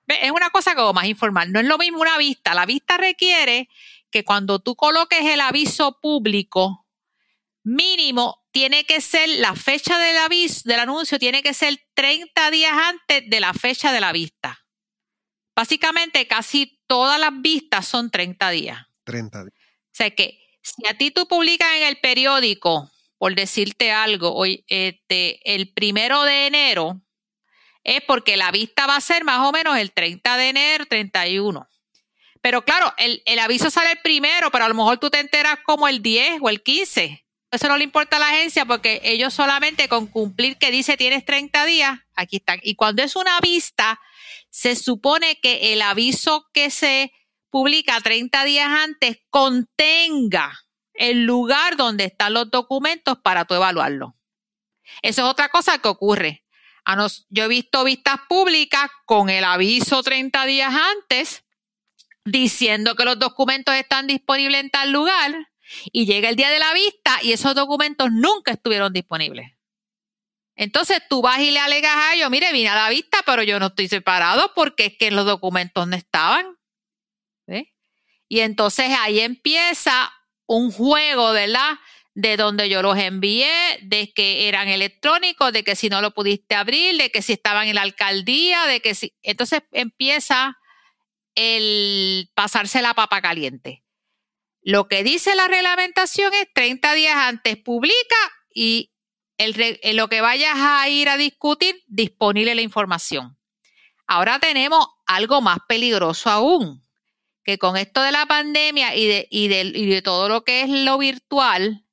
Es 0.08 0.32
una 0.32 0.50
cosa 0.50 0.74
como 0.74 0.94
más 0.94 1.06
informal. 1.06 1.52
No 1.52 1.60
es 1.60 1.68
lo 1.68 1.78
mismo 1.78 2.00
una 2.00 2.18
vista. 2.18 2.56
La 2.56 2.66
vista 2.66 2.98
requiere 2.98 3.70
que 4.14 4.24
cuando 4.24 4.60
tú 4.60 4.76
coloques 4.76 5.26
el 5.26 5.42
aviso 5.42 6.00
público, 6.00 6.86
mínimo 7.64 8.46
tiene 8.52 8.86
que 8.86 9.02
ser 9.02 9.28
la 9.28 9.56
fecha 9.56 9.98
del 9.98 10.16
aviso, 10.18 10.62
del 10.66 10.80
anuncio, 10.80 11.18
tiene 11.18 11.42
que 11.42 11.56
ser 11.56 11.80
30 11.96 12.52
días 12.52 12.74
antes 12.74 13.28
de 13.28 13.40
la 13.40 13.54
fecha 13.54 13.92
de 13.92 14.00
la 14.00 14.12
vista. 14.12 14.60
Básicamente, 15.56 16.28
casi 16.28 16.80
todas 16.86 17.20
las 17.20 17.32
vistas 17.42 17.88
son 17.88 18.12
30 18.12 18.52
días. 18.52 18.86
30 19.04 19.46
días. 19.46 19.56
O 19.58 19.96
sea 19.96 20.12
que 20.12 20.40
si 20.62 20.88
a 20.88 20.96
ti 20.96 21.10
tú 21.10 21.28
publicas 21.28 21.76
en 21.76 21.84
el 21.84 21.98
periódico, 21.98 22.92
por 23.18 23.34
decirte 23.34 23.92
algo, 23.92 24.36
hoy, 24.36 24.64
este, 24.68 25.40
el 25.56 25.74
primero 25.74 26.24
de 26.24 26.46
enero 26.46 27.02
es 27.84 28.02
porque 28.04 28.38
la 28.38 28.52
vista 28.52 28.86
va 28.86 28.96
a 28.96 29.02
ser 29.02 29.24
más 29.24 29.40
o 29.40 29.52
menos 29.52 29.76
el 29.78 29.92
30 29.92 30.38
de 30.38 30.50
enero, 30.50 30.86
31. 30.86 31.68
Pero 32.44 32.66
claro, 32.66 32.94
el, 32.98 33.24
el 33.26 33.40
aviso 33.40 33.70
sale 33.70 33.94
el 33.94 34.00
primero, 34.00 34.52
pero 34.52 34.66
a 34.66 34.68
lo 34.68 34.76
mejor 34.76 34.98
tú 34.98 35.10
te 35.10 35.22
enteras 35.22 35.60
como 35.64 35.88
el 35.88 36.02
10 36.02 36.42
o 36.42 36.50
el 36.50 36.62
15. 36.62 37.26
Eso 37.52 37.68
no 37.70 37.78
le 37.78 37.86
importa 37.86 38.18
a 38.18 38.20
la 38.20 38.32
agencia 38.32 38.66
porque 38.66 39.00
ellos 39.02 39.34
solamente 39.34 39.88
con 39.88 40.08
cumplir 40.08 40.58
que 40.58 40.70
dice 40.70 40.98
tienes 40.98 41.24
30 41.24 41.64
días, 41.64 42.02
aquí 42.16 42.38
están. 42.38 42.60
Y 42.62 42.76
cuando 42.76 43.02
es 43.02 43.16
una 43.16 43.40
vista, 43.40 43.98
se 44.50 44.76
supone 44.76 45.40
que 45.40 45.72
el 45.72 45.82
aviso 45.82 46.50
que 46.52 46.70
se 46.70 47.14
publica 47.50 48.02
30 48.02 48.44
días 48.44 48.68
antes 48.68 49.20
contenga 49.30 50.52
el 50.96 51.24
lugar 51.24 51.78
donde 51.78 52.04
están 52.04 52.34
los 52.34 52.52
documentos 52.52 53.20
para 53.24 53.46
tú 53.46 53.54
evaluarlo. 53.54 54.18
Eso 55.02 55.22
es 55.22 55.28
otra 55.30 55.48
cosa 55.48 55.78
que 55.78 55.88
ocurre. 55.88 56.44
yo 57.30 57.46
he 57.46 57.48
visto 57.48 57.86
vistas 57.86 58.20
públicas 58.28 58.92
con 59.06 59.30
el 59.30 59.46
aviso 59.46 60.04
30 60.04 60.44
días 60.46 60.74
antes 60.74 61.43
diciendo 62.26 62.96
que 62.96 63.06
los 63.06 63.20
documentos 63.20 63.76
están 63.76 64.08
disponibles 64.08 64.62
en 64.62 64.70
tal 64.70 64.92
lugar 64.92 65.50
y 65.92 66.06
llega 66.06 66.30
el 66.30 66.36
día 66.36 66.50
de 66.50 66.60
la 66.60 66.74
vista 66.74 67.20
y 67.22 67.32
esos 67.32 67.56
documentos 67.56 68.12
nunca 68.12 68.52
estuvieron 68.52 68.94
disponibles. 68.94 69.52
Entonces 70.56 71.02
tú 71.10 71.22
vas 71.22 71.40
y 71.40 71.52
le 71.52 71.60
alegas 71.60 71.96
a 71.96 72.14
ellos, 72.14 72.30
mire, 72.30 72.52
vine 72.52 72.70
a 72.70 72.76
la 72.76 72.90
vista, 72.90 73.20
pero 73.26 73.44
yo 73.44 73.60
no 73.60 73.68
estoy 73.68 73.88
separado 73.88 74.52
porque 74.54 74.86
es 74.86 74.98
que 74.98 75.12
los 75.12 75.26
documentos 75.26 75.88
no 75.88 75.96
estaban. 75.96 76.58
Y 78.30 78.40
entonces 78.40 78.90
ahí 79.00 79.20
empieza 79.20 80.12
un 80.48 80.72
juego, 80.72 81.34
¿verdad? 81.34 81.78
De 82.16 82.36
donde 82.36 82.68
yo 82.68 82.82
los 82.82 82.98
envié, 82.98 83.80
de 83.84 84.12
que 84.12 84.48
eran 84.48 84.70
electrónicos, 84.70 85.54
de 85.54 85.64
que 85.64 85.76
si 85.76 85.90
no 85.90 86.02
lo 86.02 86.16
pudiste 86.16 86.56
abrir, 86.56 86.98
de 86.98 87.12
que 87.12 87.22
si 87.22 87.34
estaban 87.34 87.68
en 87.68 87.76
la 87.76 87.82
alcaldía, 87.82 88.66
de 88.66 88.80
que 88.80 88.96
si. 88.96 89.14
Entonces 89.22 89.62
empieza 89.72 90.58
el 91.36 92.30
pasarse 92.34 92.82
la 92.82 92.94
papa 92.94 93.22
caliente. 93.22 93.84
Lo 94.62 94.88
que 94.88 95.04
dice 95.04 95.36
la 95.36 95.48
reglamentación 95.48 96.34
es 96.34 96.48
30 96.54 96.94
días 96.94 97.16
antes 97.16 97.58
publica 97.58 98.16
y 98.54 98.92
el, 99.38 99.80
lo 99.96 100.08
que 100.08 100.22
vayas 100.22 100.56
a 100.56 100.88
ir 100.90 101.10
a 101.10 101.18
discutir, 101.18 101.84
disponible 101.88 102.56
la 102.56 102.62
información. 102.62 103.38
Ahora 104.08 104.40
tenemos 104.40 104.86
algo 105.06 105.42
más 105.42 105.58
peligroso 105.68 106.30
aún 106.30 106.84
que 107.44 107.58
con 107.58 107.76
esto 107.78 108.02
de 108.02 108.12
la 108.12 108.26
pandemia 108.26 108.96
y 108.96 109.06
de, 109.06 109.28
y 109.30 109.48
de, 109.48 110.02
todo 110.02 110.30
lo 110.30 110.44
que 110.44 110.62
es 110.62 110.70
lo 110.70 110.98
virtual, 110.98 111.86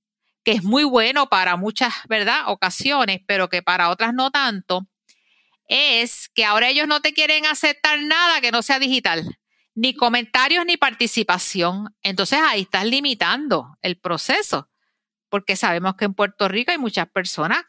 que 0.44 0.52
es 0.52 0.62
muy 0.62 0.84
bueno 0.84 1.28
para 1.28 1.56
muchas, 1.56 1.92
¿verdad?, 2.08 2.44
ocasiones, 2.46 3.20
pero 3.26 3.48
que 3.48 3.62
para 3.62 3.90
otras 3.90 4.14
no 4.14 4.30
tanto, 4.30 4.86
es 5.70 6.28
que 6.28 6.44
ahora 6.44 6.68
ellos 6.68 6.88
no 6.88 7.00
te 7.00 7.14
quieren 7.14 7.46
aceptar 7.46 8.02
nada 8.02 8.40
que 8.40 8.50
no 8.50 8.60
sea 8.60 8.78
digital, 8.78 9.38
ni 9.74 9.94
comentarios 9.94 10.66
ni 10.66 10.76
participación. 10.76 11.94
Entonces 12.02 12.40
ahí 12.42 12.62
estás 12.62 12.84
limitando 12.84 13.78
el 13.80 13.98
proceso, 13.98 14.68
porque 15.28 15.54
sabemos 15.56 15.94
que 15.94 16.06
en 16.06 16.14
Puerto 16.14 16.48
Rico 16.48 16.72
hay 16.72 16.78
muchas 16.78 17.08
personas 17.08 17.62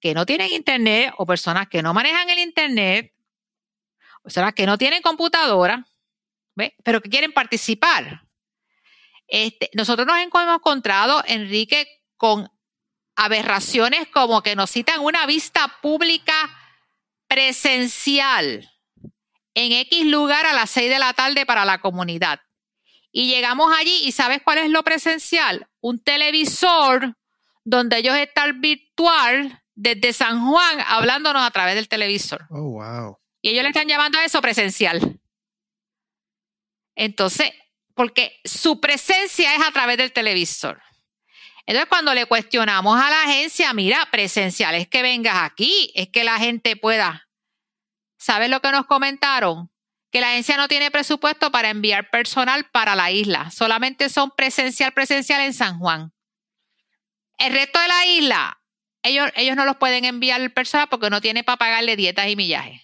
que 0.00 0.14
no 0.14 0.24
tienen 0.24 0.52
internet 0.52 1.12
o 1.18 1.26
personas 1.26 1.68
que 1.68 1.82
no 1.82 1.92
manejan 1.92 2.30
el 2.30 2.38
internet, 2.38 3.12
o 4.20 4.22
personas 4.22 4.54
que 4.54 4.66
no 4.66 4.78
tienen 4.78 5.02
computadora 5.02 5.84
pero 6.82 7.00
que 7.00 7.10
quieren 7.10 7.32
participar. 7.32 8.22
Este, 9.26 9.70
nosotros 9.74 10.06
nos 10.06 10.18
hemos 10.18 10.56
encontrado, 10.56 11.22
Enrique, 11.26 11.86
con 12.16 12.50
aberraciones 13.14 14.08
como 14.08 14.42
que 14.42 14.56
nos 14.56 14.70
citan 14.70 15.00
una 15.00 15.26
vista 15.26 15.78
pública 15.82 16.50
presencial 17.28 18.70
en 19.54 19.72
X 19.72 20.06
lugar 20.06 20.46
a 20.46 20.52
las 20.52 20.70
6 20.70 20.90
de 20.90 20.98
la 20.98 21.12
tarde 21.12 21.46
para 21.46 21.64
la 21.64 21.80
comunidad. 21.80 22.40
Y 23.12 23.28
llegamos 23.28 23.72
allí 23.76 24.02
y 24.04 24.12
¿sabes 24.12 24.40
cuál 24.42 24.58
es 24.58 24.70
lo 24.70 24.82
presencial? 24.82 25.68
Un 25.80 26.02
televisor 26.02 27.14
donde 27.64 27.98
ellos 27.98 28.16
están 28.16 28.60
virtual 28.60 29.62
desde 29.74 30.12
San 30.12 30.44
Juan 30.46 30.80
hablándonos 30.86 31.42
a 31.42 31.50
través 31.50 31.74
del 31.74 31.88
televisor. 31.88 32.46
Oh, 32.50 32.62
wow. 32.62 33.18
Y 33.42 33.50
ellos 33.50 33.62
le 33.62 33.68
están 33.68 33.88
llamando 33.88 34.18
a 34.18 34.24
eso 34.24 34.40
presencial. 34.40 35.20
Entonces, 36.96 37.52
porque 37.94 38.40
su 38.44 38.80
presencia 38.80 39.54
es 39.54 39.66
a 39.66 39.70
través 39.70 39.96
del 39.96 40.12
televisor. 40.12 40.80
Entonces, 41.68 41.90
cuando 41.90 42.14
le 42.14 42.24
cuestionamos 42.24 42.98
a 42.98 43.10
la 43.10 43.24
agencia, 43.24 43.74
mira, 43.74 44.08
presencial 44.10 44.74
es 44.74 44.88
que 44.88 45.02
vengas 45.02 45.36
aquí, 45.42 45.92
es 45.94 46.08
que 46.08 46.24
la 46.24 46.38
gente 46.38 46.76
pueda. 46.76 47.28
¿Sabes 48.16 48.48
lo 48.48 48.60
que 48.60 48.72
nos 48.72 48.86
comentaron? 48.86 49.70
Que 50.10 50.22
la 50.22 50.30
agencia 50.30 50.56
no 50.56 50.66
tiene 50.66 50.90
presupuesto 50.90 51.52
para 51.52 51.68
enviar 51.68 52.08
personal 52.08 52.64
para 52.70 52.96
la 52.96 53.10
isla. 53.10 53.50
Solamente 53.50 54.08
son 54.08 54.30
presencial, 54.34 54.94
presencial 54.94 55.42
en 55.42 55.52
San 55.52 55.78
Juan. 55.78 56.14
El 57.36 57.52
resto 57.52 57.78
de 57.78 57.88
la 57.88 58.06
isla, 58.06 58.62
ellos, 59.02 59.30
ellos 59.36 59.54
no 59.54 59.66
los 59.66 59.76
pueden 59.76 60.06
enviar 60.06 60.40
el 60.40 60.54
personal 60.54 60.88
porque 60.88 61.10
no 61.10 61.20
tiene 61.20 61.44
para 61.44 61.58
pagarle 61.58 61.96
dietas 61.96 62.28
y 62.28 62.36
millajes 62.36 62.80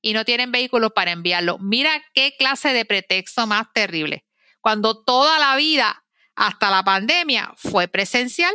y 0.00 0.12
no 0.12 0.24
tienen 0.24 0.52
vehículos 0.52 0.92
para 0.92 1.10
enviarlo. 1.10 1.58
Mira 1.58 2.04
qué 2.14 2.36
clase 2.38 2.72
de 2.72 2.84
pretexto 2.84 3.48
más 3.48 3.66
terrible. 3.72 4.24
Cuando 4.60 5.02
toda 5.02 5.40
la 5.40 5.56
vida, 5.56 6.05
hasta 6.36 6.70
la 6.70 6.84
pandemia, 6.84 7.52
fue 7.56 7.88
presencial. 7.88 8.54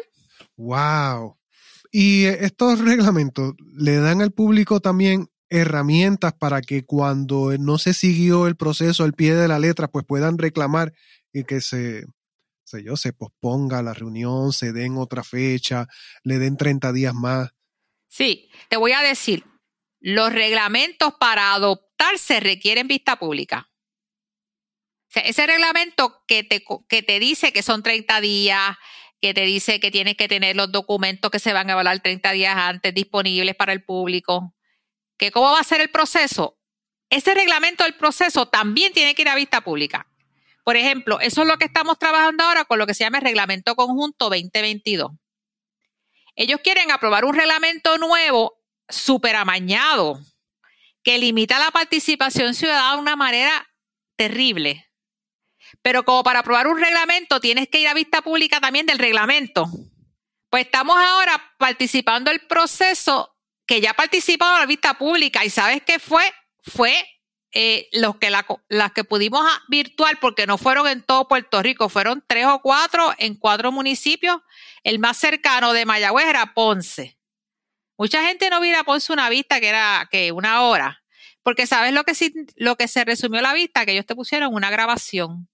¡Wow! 0.56 1.38
Y 1.91 2.26
estos 2.26 2.80
reglamentos 2.80 3.54
le 3.76 3.98
dan 3.98 4.22
al 4.22 4.32
público 4.32 4.80
también 4.80 5.28
herramientas 5.50 6.34
para 6.34 6.62
que 6.62 6.86
cuando 6.86 7.58
no 7.58 7.78
se 7.78 7.94
siguió 7.94 8.48
el 8.48 8.56
proceso 8.56 9.04
al 9.04 9.13
pie 9.13 9.36
de 9.36 9.50
la 9.50 9.60
letra, 9.60 9.89
pues 9.89 10.06
puedan 10.06 10.38
reclamar 10.38 10.94
y 11.34 11.44
que 11.44 11.60
se, 11.60 12.06
sé 12.63 12.84
yo, 12.84 12.96
se 12.96 13.12
posponga 13.12 13.82
la 13.82 13.94
reunión, 13.94 14.54
se 14.54 14.72
den 14.72 14.98
otra 14.98 15.24
fecha, 15.24 15.88
le 16.24 16.39
den 16.39 16.56
30 16.56 16.94
días 16.94 17.13
más. 17.13 17.50
Sí, 18.08 18.50
te 18.70 18.78
voy 18.78 18.94
a 18.94 19.02
decir, 19.02 19.44
los 20.00 20.32
reglamentos 20.32 21.13
para 21.20 21.54
adoptarse 21.54 22.39
requieren 22.39 22.88
vista 22.88 23.20
pública. 23.20 23.70
Ese 25.15 25.45
reglamento 25.45 26.24
que 26.28 26.43
te, 26.43 26.63
que 26.88 27.04
te 27.04 27.19
dice 27.19 27.52
que 27.52 27.63
son 27.63 27.84
30 27.84 28.21
días, 28.21 28.78
que 29.21 29.34
te 29.34 29.41
dice 29.41 29.80
que 29.80 29.91
tienes 29.91 30.15
que 30.15 30.28
tener 30.28 30.56
los 30.56 30.71
documentos 30.71 31.30
que 31.30 31.39
se 31.39 31.54
van 31.54 31.69
a 31.69 31.74
evaluar 31.74 32.00
30 32.00 32.32
días 32.32 32.56
antes 32.56 32.93
disponibles 32.93 33.56
para 33.56 33.74
el 33.74 33.84
público, 33.84 34.56
que 35.17 35.32
cómo 35.32 35.52
va 35.52 35.60
a 35.60 35.63
ser 35.63 35.82
el 35.82 35.89
proceso. 35.89 36.58
Ese 37.10 37.34
reglamento 37.34 37.84
del 37.84 37.95
proceso 37.95 38.47
también 38.47 38.93
tiene 38.93 39.13
que 39.13 39.21
ir 39.24 39.30
a 39.30 39.36
vista 39.36 39.62
pública. 39.62 40.08
Por 40.63 40.76
ejemplo, 40.76 41.19
eso 41.19 41.41
es 41.41 41.47
lo 41.47 41.58
que 41.58 41.65
estamos 41.65 42.00
trabajando 42.00 42.43
ahora 42.43 42.65
con 42.65 42.80
lo 42.80 42.88
que 42.88 42.93
se 42.93 43.04
llama 43.04 43.17
el 43.17 43.24
Reglamento 43.24 43.76
Conjunto 43.76 44.30
2022. 44.30 45.12
Ellos 46.36 46.62
quieren 46.63 46.91
aprobar 46.91 47.26
un 47.26 47.36
reglamento 47.36 47.97
nuevo 47.97 48.58
súper 48.88 49.36
amañado 49.36 50.19
que 51.04 51.17
limita 51.17 51.60
la 51.60 51.71
participación 51.71 52.54
ciudadana 52.54 52.95
de 52.95 53.02
una 53.02 53.15
manera 53.15 53.67
terrible. 54.15 54.90
Pero 55.81 56.03
como 56.03 56.23
para 56.23 56.39
aprobar 56.39 56.67
un 56.67 56.79
reglamento 56.79 57.39
tienes 57.39 57.67
que 57.69 57.79
ir 57.79 57.88
a 57.88 57.93
vista 57.93 58.21
pública 58.21 58.60
también 58.60 58.86
del 58.86 58.99
reglamento. 58.99 59.67
Pues 60.49 60.65
estamos 60.65 60.97
ahora 60.97 61.53
participando 61.57 62.29
el 62.29 62.41
proceso 62.41 63.36
que 63.65 63.79
ya 63.79 63.93
participado 63.93 64.60
la 64.60 64.65
vista 64.65 64.97
pública 64.97 65.45
y 65.45 65.49
sabes 65.49 65.81
qué 65.84 65.97
fue, 65.97 66.23
fue 66.62 66.93
eh, 67.53 67.89
los 67.93 68.17
que 68.17 68.29
las 68.29 68.91
que 68.93 69.03
pudimos 69.03 69.45
virtual 69.67 70.17
porque 70.19 70.47
no 70.47 70.57
fueron 70.57 70.88
en 70.88 71.03
todo 71.03 71.27
Puerto 71.27 71.62
Rico, 71.62 71.89
fueron 71.89 72.23
tres 72.25 72.45
o 72.45 72.62
cuatro 72.62 73.13
en 73.17 73.36
cuatro 73.36 73.71
municipios. 73.71 74.41
El 74.84 74.99
más 74.99 75.17
cercano 75.17 75.73
de 75.73 75.86
Mayagüez 75.86 76.27
era 76.27 76.53
Ponce. 76.53 77.17
Mucha 77.97 78.25
gente 78.25 78.49
no 78.49 78.62
viera 78.62 78.79
a 78.79 78.84
Ponce 78.84 79.13
una 79.13 79.29
vista 79.29 79.60
que 79.60 79.67
era 79.67 80.07
que 80.10 80.31
una 80.31 80.63
hora, 80.63 81.03
porque 81.43 81.67
sabes 81.67 81.93
lo 81.93 82.03
que, 82.03 82.13
lo 82.55 82.75
que 82.75 82.88
se 82.88 83.03
resumió 83.03 83.41
la 83.41 83.53
vista, 83.53 83.86
que 83.86 83.91
ellos 83.91 84.05
te 84.05 84.15
pusieron 84.15 84.53
una 84.53 84.69
grabación, 84.69 85.49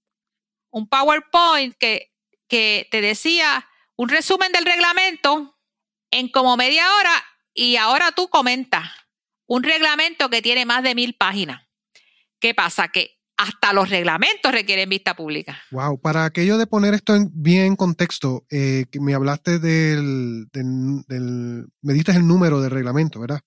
un 0.69 0.87
PowerPoint 0.87 1.75
que, 1.77 2.13
que 2.47 2.87
te 2.91 3.01
decía 3.01 3.67
un 3.95 4.09
resumen 4.09 4.51
del 4.51 4.65
reglamento 4.65 5.57
en 6.11 6.29
como 6.29 6.57
media 6.57 6.85
hora 6.95 7.23
y 7.53 7.75
ahora 7.75 8.11
tú 8.11 8.29
comentas 8.29 8.89
un 9.47 9.63
reglamento 9.63 10.29
que 10.29 10.41
tiene 10.41 10.65
más 10.65 10.83
de 10.83 10.95
mil 10.95 11.15
páginas. 11.15 11.63
¿Qué 12.39 12.53
pasa? 12.53 12.89
Que 12.89 13.17
hasta 13.37 13.71
los 13.71 13.89
reglamentos 13.89 14.51
requieren 14.51 14.89
vista 14.89 15.15
pública. 15.15 15.61
Wow, 15.71 15.99
para 15.99 16.25
aquello 16.25 16.57
de 16.57 16.67
poner 16.67 16.93
esto 16.93 17.15
en, 17.15 17.29
bien 17.33 17.65
en 17.65 17.75
contexto, 17.75 18.45
eh, 18.49 18.85
que 18.91 18.99
me 18.99 19.13
hablaste 19.13 19.59
del, 19.59 20.47
me 20.53 21.93
diste 21.93 22.11
el 22.11 22.27
número 22.27 22.61
del 22.61 22.71
reglamento, 22.71 23.19
¿verdad? 23.19 23.41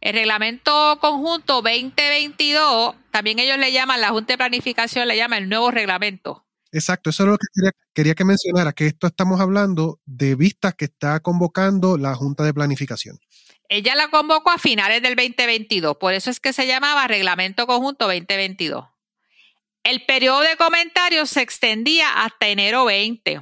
El 0.00 0.14
reglamento 0.14 0.98
conjunto 1.00 1.62
2022, 1.62 2.94
también 3.10 3.38
ellos 3.38 3.58
le 3.58 3.70
llaman, 3.70 4.00
la 4.00 4.10
Junta 4.10 4.32
de 4.32 4.38
Planificación 4.38 5.06
le 5.06 5.16
llama 5.16 5.38
el 5.38 5.48
nuevo 5.48 5.70
reglamento. 5.70 6.46
Exacto, 6.72 7.10
eso 7.10 7.24
es 7.24 7.28
lo 7.30 7.38
que 7.38 7.70
quería, 7.94 8.14
que 8.14 8.24
mencionara, 8.24 8.72
que 8.72 8.86
esto 8.86 9.08
estamos 9.08 9.40
hablando 9.40 9.98
de 10.06 10.36
vistas 10.36 10.74
que 10.74 10.84
está 10.84 11.18
convocando 11.20 11.96
la 11.96 12.14
Junta 12.14 12.44
de 12.44 12.54
Planificación. 12.54 13.18
Ella 13.68 13.94
la 13.94 14.08
convocó 14.08 14.50
a 14.50 14.58
finales 14.58 15.02
del 15.02 15.16
2022, 15.16 15.96
por 15.96 16.14
eso 16.14 16.30
es 16.30 16.38
que 16.38 16.52
se 16.52 16.66
llamaba 16.66 17.08
Reglamento 17.08 17.66
Conjunto 17.66 18.06
2022. 18.06 18.84
El 19.82 20.04
periodo 20.04 20.40
de 20.40 20.56
comentarios 20.56 21.30
se 21.30 21.42
extendía 21.42 22.24
hasta 22.24 22.48
enero 22.48 22.84
20, 22.84 23.40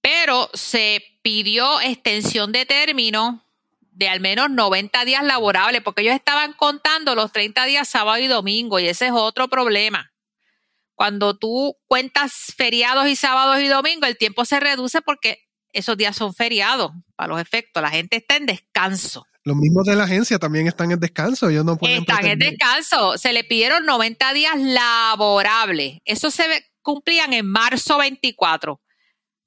pero 0.00 0.50
se 0.54 1.02
pidió 1.22 1.80
extensión 1.80 2.52
de 2.52 2.66
término 2.66 3.44
de 3.92 4.08
al 4.08 4.20
menos 4.20 4.50
90 4.50 5.04
días 5.04 5.24
laborables, 5.24 5.82
porque 5.82 6.02
ellos 6.02 6.14
estaban 6.14 6.52
contando 6.52 7.14
los 7.14 7.32
30 7.32 7.64
días 7.66 7.88
sábado 7.88 8.18
y 8.18 8.28
domingo, 8.28 8.78
y 8.78 8.88
ese 8.88 9.06
es 9.06 9.12
otro 9.12 9.48
problema. 9.48 10.09
Cuando 11.00 11.34
tú 11.34 11.78
cuentas 11.86 12.52
feriados 12.58 13.08
y 13.08 13.16
sábados 13.16 13.62
y 13.62 13.68
domingos, 13.68 14.06
el 14.06 14.18
tiempo 14.18 14.44
se 14.44 14.60
reduce 14.60 15.00
porque 15.00 15.48
esos 15.72 15.96
días 15.96 16.14
son 16.14 16.34
feriados 16.34 16.92
para 17.16 17.28
los 17.28 17.40
efectos. 17.40 17.82
La 17.82 17.88
gente 17.88 18.18
está 18.18 18.36
en 18.36 18.44
descanso. 18.44 19.26
Los 19.42 19.56
mismos 19.56 19.86
de 19.86 19.96
la 19.96 20.04
agencia 20.04 20.38
también 20.38 20.66
están 20.66 20.90
en 20.92 21.00
descanso, 21.00 21.48
ellos 21.48 21.64
no 21.64 21.78
pueden. 21.78 22.00
Están 22.00 22.26
en 22.26 22.38
descanso. 22.38 23.16
Se 23.16 23.32
le 23.32 23.44
pidieron 23.44 23.86
90 23.86 24.34
días 24.34 24.60
laborables. 24.60 26.00
Eso 26.04 26.30
se 26.30 26.66
cumplían 26.82 27.32
en 27.32 27.46
marzo 27.46 27.96
24. 27.96 28.78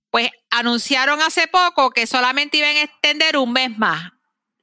Pues 0.09 0.31
anunciaron 0.49 1.21
hace 1.21 1.47
poco 1.47 1.91
que 1.91 2.07
solamente 2.07 2.57
iban 2.57 2.77
a 2.77 2.81
extender 2.81 3.37
un 3.37 3.53
mes 3.53 3.77
más, 3.77 4.09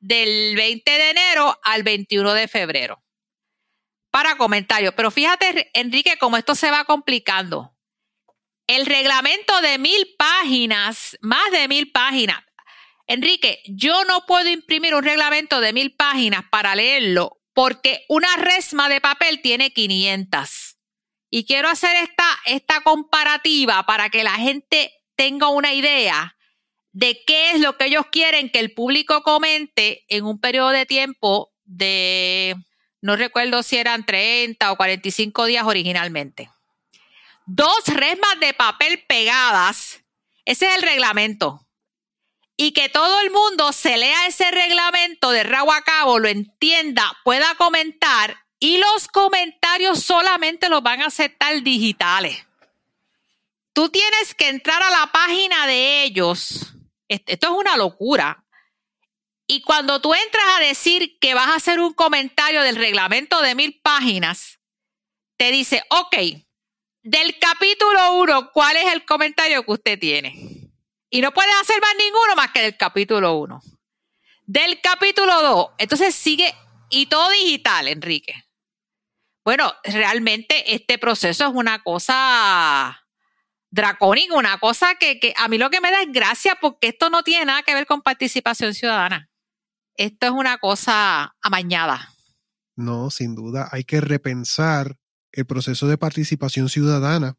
del 0.01 0.57
20 0.57 0.91
de 0.91 1.11
enero 1.11 1.57
al 1.63 1.85
21 1.85 2.33
de 2.33 2.49
febrero. 2.49 3.01
Para 4.11 4.37
comentarios. 4.37 4.95
Pero 4.97 5.11
fíjate, 5.11 5.71
Enrique, 5.75 6.19
cómo 6.19 6.37
esto 6.37 6.55
se 6.55 6.71
va 6.71 6.85
complicando. 6.85 7.75
El 8.67 8.87
reglamento 8.87 9.61
de 9.61 9.79
mil 9.79 10.15
páginas, 10.17 11.17
más 11.21 11.51
de 11.51 11.69
mil 11.69 11.91
páginas, 11.91 12.43
Enrique, 13.07 13.61
yo 13.67 14.05
no 14.05 14.25
puedo 14.27 14.49
imprimir 14.49 14.95
un 14.95 15.03
reglamento 15.03 15.61
de 15.61 15.73
mil 15.73 15.97
páginas 15.97 16.45
para 16.51 16.77
leerlo 16.77 17.41
porque 17.53 18.05
una 18.09 18.37
resma 18.37 18.89
de 18.89 19.01
papel 19.01 19.43
tiene 19.43 19.73
500. 19.73 20.79
Y 21.31 21.45
quiero 21.45 21.69
hacer 21.69 21.97
esta, 21.97 22.25
esta 22.47 22.81
comparativa 22.83 23.85
para 23.85 24.11
que 24.11 24.25
la 24.25 24.35
gente 24.35 24.93
tenga 25.17 25.49
una 25.49 25.73
idea 25.73 26.37
de 26.93 27.23
qué 27.27 27.53
es 27.53 27.61
lo 27.61 27.77
que 27.77 27.87
ellos 27.87 28.07
quieren 28.11 28.51
que 28.51 28.61
el 28.61 28.73
público 28.73 29.23
comente 29.23 30.05
en 30.09 30.25
un 30.25 30.41
periodo 30.41 30.71
de 30.71 30.87
tiempo 30.87 31.53
de, 31.65 32.57
no 33.01 33.17
recuerdo 33.17 33.63
si 33.63 33.77
eran 33.77 34.05
30 34.05 34.73
o 34.73 34.77
45 34.77 35.45
días 35.47 35.65
originalmente. 35.65 36.51
Dos 37.47 37.87
resmas 37.87 38.39
de 38.41 38.55
papel 38.55 39.05
pegadas, 39.07 40.03
ese 40.45 40.67
es 40.67 40.77
el 40.77 40.83
reglamento 40.83 41.67
y 42.63 42.73
que 42.73 42.91
todo 42.91 43.21
el 43.21 43.31
mundo 43.31 43.73
se 43.73 43.97
lea 43.97 44.27
ese 44.27 44.51
reglamento 44.51 45.31
de 45.31 45.45
rabo 45.45 45.73
a 45.73 45.81
cabo, 45.81 46.19
lo 46.19 46.29
entienda, 46.29 47.11
pueda 47.25 47.55
comentar 47.55 48.37
y 48.59 48.77
los 48.77 49.09
comentarios 49.09 50.03
solamente 50.03 50.69
los 50.69 50.83
van 50.83 51.01
a 51.01 51.07
aceptar 51.07 51.63
digitales. 51.63 52.47
Tú 53.73 53.89
tienes 53.89 54.35
que 54.35 54.51
entrar 54.51 54.83
a 54.83 54.91
la 54.91 55.11
página 55.11 55.67
de 55.67 56.03
ellos. 56.03 56.75
Esto 57.09 57.47
es 57.47 57.53
una 57.53 57.79
locura. 57.79 58.45
Y 59.51 59.63
cuando 59.63 60.01
tú 60.01 60.15
entras 60.15 60.45
a 60.57 60.61
decir 60.61 61.19
que 61.19 61.35
vas 61.35 61.49
a 61.49 61.57
hacer 61.57 61.81
un 61.81 61.93
comentario 61.93 62.63
del 62.63 62.77
reglamento 62.77 63.43
de 63.43 63.57
mil 63.57 63.81
páginas, 63.83 64.61
te 65.37 65.51
dice, 65.51 65.83
ok, 65.91 66.17
del 67.03 67.37
capítulo 67.41 68.13
1, 68.21 68.53
¿cuál 68.53 68.77
es 68.77 68.93
el 68.93 69.05
comentario 69.05 69.65
que 69.65 69.73
usted 69.73 69.99
tiene? 69.99 70.37
Y 71.11 71.21
no 71.21 71.33
puedes 71.33 71.53
hacer 71.61 71.81
más 71.81 71.97
ninguno 71.99 72.37
más 72.37 72.53
que 72.53 72.63
del 72.63 72.77
capítulo 72.77 73.39
1. 73.39 73.61
Del 74.47 74.81
capítulo 74.81 75.43
2, 75.43 75.71
entonces 75.79 76.15
sigue 76.15 76.55
y 76.89 77.07
todo 77.07 77.29
digital, 77.31 77.89
Enrique. 77.89 78.45
Bueno, 79.45 79.75
realmente 79.83 80.77
este 80.77 80.97
proceso 80.97 81.45
es 81.47 81.53
una 81.53 81.83
cosa 81.83 83.05
dracónica, 83.69 84.37
una 84.37 84.59
cosa 84.59 84.95
que, 84.95 85.19
que, 85.19 85.35
a 85.37 85.49
mí 85.49 85.59
lo 85.59 85.71
que 85.71 85.81
me 85.81 85.91
da 85.91 86.03
es 86.03 86.13
gracia 86.13 86.55
porque 86.61 86.87
esto 86.87 87.11
no 87.11 87.25
tiene 87.25 87.47
nada 87.47 87.65
que 87.65 87.75
ver 87.75 87.87
con 87.87 88.01
participación 88.01 88.75
ciudadana. 88.75 89.30
Esto 90.01 90.29
es 90.29 90.33
una 90.33 90.57
cosa 90.57 91.37
amañada. 91.43 92.15
No, 92.75 93.11
sin 93.11 93.35
duda, 93.35 93.69
hay 93.71 93.85
que 93.85 94.01
repensar 94.01 94.97
el 95.31 95.45
proceso 95.45 95.89
de 95.89 95.99
participación 95.99 96.71
ciudadana 96.71 97.37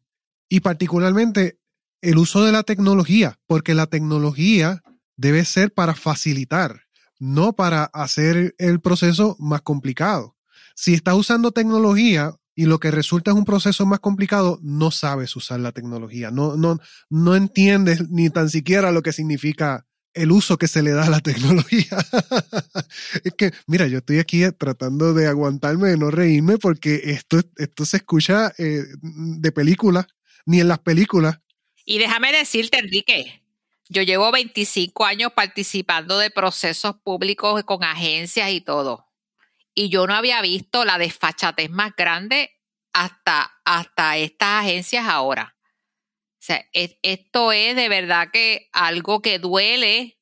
y 0.48 0.60
particularmente 0.60 1.58
el 2.02 2.18
uso 2.18 2.44
de 2.44 2.52
la 2.52 2.62
tecnología, 2.62 3.40
porque 3.48 3.74
la 3.74 3.88
tecnología 3.88 4.80
debe 5.16 5.44
ser 5.44 5.74
para 5.74 5.96
facilitar, 5.96 6.82
no 7.18 7.54
para 7.54 7.82
hacer 7.86 8.54
el 8.58 8.80
proceso 8.80 9.34
más 9.40 9.62
complicado. 9.62 10.36
Si 10.76 10.94
estás 10.94 11.14
usando 11.14 11.50
tecnología 11.50 12.36
y 12.54 12.66
lo 12.66 12.78
que 12.78 12.92
resulta 12.92 13.32
es 13.32 13.36
un 13.36 13.44
proceso 13.44 13.86
más 13.86 13.98
complicado, 13.98 14.60
no 14.62 14.92
sabes 14.92 15.34
usar 15.34 15.58
la 15.58 15.72
tecnología, 15.72 16.30
no, 16.30 16.56
no, 16.56 16.78
no 17.10 17.34
entiendes 17.34 18.08
ni 18.08 18.30
tan 18.30 18.48
siquiera 18.50 18.92
lo 18.92 19.02
que 19.02 19.12
significa 19.12 19.84
el 20.14 20.32
uso 20.32 20.58
que 20.58 20.68
se 20.68 20.82
le 20.82 20.92
da 20.92 21.06
a 21.06 21.10
la 21.10 21.20
tecnología. 21.20 21.96
es 23.24 23.32
que, 23.36 23.52
mira, 23.66 23.86
yo 23.86 23.98
estoy 23.98 24.18
aquí 24.18 24.42
tratando 24.58 25.14
de 25.14 25.26
aguantarme, 25.26 25.88
de 25.88 25.96
no 25.96 26.10
reírme, 26.10 26.58
porque 26.58 27.00
esto, 27.04 27.40
esto 27.56 27.84
se 27.84 27.98
escucha 27.98 28.52
eh, 28.58 28.84
de 29.00 29.52
película, 29.52 30.06
ni 30.46 30.60
en 30.60 30.68
las 30.68 30.80
películas 30.80 31.38
y 31.84 31.98
déjame 31.98 32.32
decirte, 32.32 32.78
Enrique, 32.78 33.42
yo 33.88 34.02
llevo 34.02 34.30
25 34.30 35.04
años 35.04 35.32
participando 35.32 36.18
de 36.18 36.30
procesos 36.30 36.96
públicos 37.02 37.62
con 37.64 37.82
agencias 37.84 38.50
y 38.50 38.60
todo. 38.60 39.06
Y 39.74 39.88
yo 39.88 40.06
no 40.06 40.14
había 40.14 40.40
visto 40.42 40.84
la 40.84 40.98
desfachatez 40.98 41.70
más 41.70 41.94
grande 41.96 42.50
hasta, 42.92 43.52
hasta 43.64 44.16
estas 44.18 44.64
agencias 44.64 45.06
ahora. 45.06 45.51
O 46.42 46.44
sea, 46.44 46.66
esto 46.72 47.52
es 47.52 47.76
de 47.76 47.88
verdad 47.88 48.30
que 48.32 48.68
algo 48.72 49.22
que 49.22 49.38
duele 49.38 50.18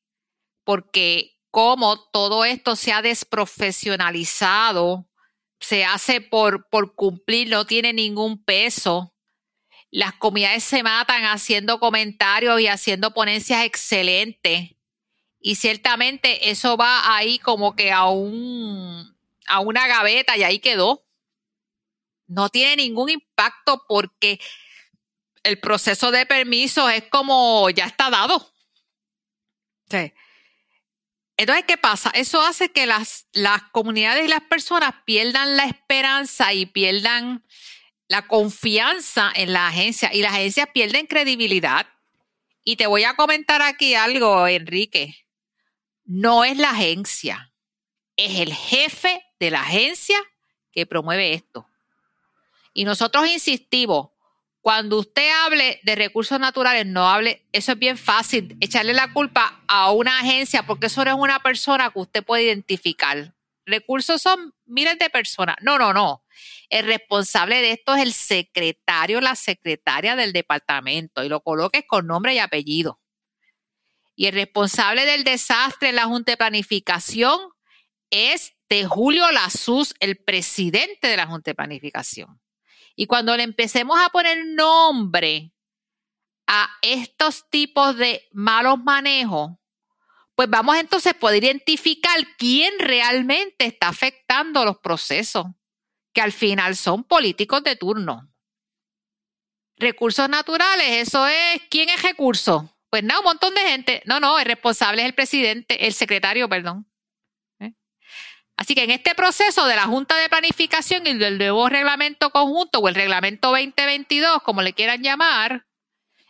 porque 0.63 1.39
como 1.49 1.99
todo 2.11 2.45
esto 2.45 2.75
se 2.75 2.93
ha 2.93 3.01
desprofesionalizado, 3.01 5.09
se 5.59 5.83
hace 5.83 6.21
por, 6.21 6.69
por 6.69 6.93
cumplir, 6.93 7.49
no 7.49 7.65
tiene 7.65 7.91
ningún 7.91 8.43
peso 8.43 9.11
las 9.91 10.13
comunidades 10.13 10.63
se 10.63 10.83
matan 10.83 11.25
haciendo 11.25 11.79
comentarios 11.79 12.61
y 12.61 12.67
haciendo 12.67 13.13
ponencias 13.13 13.65
excelentes. 13.65 14.71
Y 15.41 15.55
ciertamente 15.55 16.49
eso 16.49 16.77
va 16.77 17.15
ahí 17.15 17.39
como 17.39 17.75
que 17.75 17.91
a 17.91 18.05
un 18.05 19.17
a 19.47 19.59
una 19.59 19.87
gaveta 19.87 20.37
y 20.37 20.43
ahí 20.43 20.59
quedó. 20.59 21.05
No 22.27 22.47
tiene 22.47 22.77
ningún 22.77 23.09
impacto 23.09 23.83
porque 23.87 24.39
el 25.43 25.59
proceso 25.59 26.11
de 26.11 26.25
permiso 26.25 26.89
es 26.89 27.03
como 27.09 27.69
ya 27.69 27.85
está 27.85 28.09
dado. 28.09 28.51
Entonces, 31.37 31.65
¿qué 31.67 31.77
pasa? 31.77 32.11
Eso 32.13 32.41
hace 32.41 32.71
que 32.71 32.85
las, 32.85 33.27
las 33.33 33.63
comunidades 33.71 34.25
y 34.25 34.27
las 34.27 34.41
personas 34.41 34.93
pierdan 35.05 35.57
la 35.57 35.65
esperanza 35.65 36.53
y 36.53 36.65
pierdan 36.67 37.43
la 38.07 38.27
confianza 38.27 39.31
en 39.33 39.53
la 39.53 39.67
agencia 39.67 40.13
y 40.13 40.21
las 40.21 40.33
agencias 40.33 40.67
pierden 40.73 41.07
credibilidad. 41.07 41.87
Y 42.63 42.75
te 42.75 42.85
voy 42.85 43.05
a 43.05 43.15
comentar 43.15 43.61
aquí 43.61 43.95
algo, 43.95 44.47
Enrique. 44.47 45.25
No 46.03 46.43
es 46.43 46.57
la 46.57 46.71
agencia, 46.71 47.51
es 48.15 48.39
el 48.39 48.53
jefe 48.53 49.25
de 49.39 49.49
la 49.49 49.61
agencia 49.61 50.19
que 50.71 50.85
promueve 50.85 51.33
esto. 51.33 51.67
Y 52.73 52.85
nosotros 52.85 53.27
insistimos, 53.27 54.10
cuando 54.61 54.99
usted 54.99 55.27
hable 55.43 55.79
de 55.83 55.95
recursos 55.95 56.39
naturales, 56.39 56.85
no 56.85 57.09
hable, 57.09 57.47
eso 57.51 57.71
es 57.71 57.79
bien 57.79 57.97
fácil, 57.97 58.55
echarle 58.61 58.93
la 58.93 59.11
culpa 59.11 59.63
a 59.67 59.91
una 59.91 60.19
agencia 60.19 60.63
porque 60.63 60.85
eso 60.85 61.03
no 61.03 61.11
es 61.11 61.17
una 61.17 61.39
persona 61.39 61.89
que 61.89 61.99
usted 61.99 62.23
puede 62.23 62.43
identificar. 62.43 63.33
Recursos 63.65 64.21
son 64.21 64.53
miles 64.65 64.99
de 64.99 65.09
personas. 65.09 65.55
No, 65.61 65.79
no, 65.79 65.93
no. 65.93 66.23
El 66.69 66.85
responsable 66.85 67.61
de 67.61 67.71
esto 67.71 67.95
es 67.95 68.03
el 68.03 68.13
secretario, 68.13 69.19
la 69.19 69.35
secretaria 69.35 70.15
del 70.15 70.31
departamento 70.31 71.23
y 71.23 71.29
lo 71.29 71.41
coloques 71.41 71.83
con 71.87 72.05
nombre 72.05 72.35
y 72.35 72.39
apellido. 72.39 73.01
Y 74.15 74.27
el 74.27 74.33
responsable 74.33 75.05
del 75.05 75.23
desastre 75.23 75.89
en 75.89 75.95
la 75.95 76.05
Junta 76.05 76.33
de 76.33 76.37
Planificación 76.37 77.39
es 78.11 78.53
de 78.69 78.85
Julio 78.85 79.31
Lazus, 79.31 79.95
el 79.99 80.17
presidente 80.17 81.07
de 81.07 81.17
la 81.17 81.25
Junta 81.25 81.51
de 81.51 81.55
Planificación. 81.55 82.39
Y 82.95 83.05
cuando 83.05 83.35
le 83.35 83.43
empecemos 83.43 83.99
a 83.99 84.09
poner 84.09 84.45
nombre 84.45 85.53
a 86.47 86.69
estos 86.81 87.49
tipos 87.49 87.95
de 87.97 88.27
malos 88.31 88.79
manejos, 88.83 89.51
pues 90.35 90.49
vamos 90.49 90.75
entonces 90.77 91.13
a 91.13 91.19
poder 91.19 91.43
identificar 91.43 92.17
quién 92.37 92.79
realmente 92.79 93.65
está 93.65 93.89
afectando 93.89 94.65
los 94.65 94.79
procesos 94.79 95.45
que 96.13 96.21
al 96.21 96.31
final 96.31 96.75
son 96.75 97.03
políticos 97.03 97.63
de 97.63 97.75
turno. 97.75 98.27
recursos 99.77 100.29
naturales, 100.29 101.07
eso 101.07 101.25
es, 101.25 101.61
¿quién 101.69 101.89
es 101.89 102.03
recurso? 102.03 102.77
Pues 102.91 103.03
no, 103.03 103.19
un 103.19 103.25
montón 103.25 103.55
de 103.55 103.61
gente. 103.61 104.03
No, 104.05 104.19
no, 104.19 104.37
el 104.37 104.45
responsable 104.45 105.01
es 105.01 105.07
el 105.07 105.15
presidente, 105.15 105.87
el 105.87 105.93
secretario, 105.93 106.47
perdón. 106.49 106.90
Así 108.61 108.75
que 108.75 108.83
en 108.83 108.91
este 108.91 109.15
proceso 109.15 109.65
de 109.65 109.75
la 109.75 109.85
Junta 109.85 110.15
de 110.17 110.29
Planificación 110.29 111.07
y 111.07 111.15
del 111.15 111.39
nuevo 111.39 111.67
reglamento 111.67 112.29
conjunto 112.29 112.77
o 112.77 112.87
el 112.89 112.93
reglamento 112.93 113.49
2022, 113.49 114.43
como 114.43 114.61
le 114.61 114.73
quieran 114.73 115.01
llamar, 115.01 115.65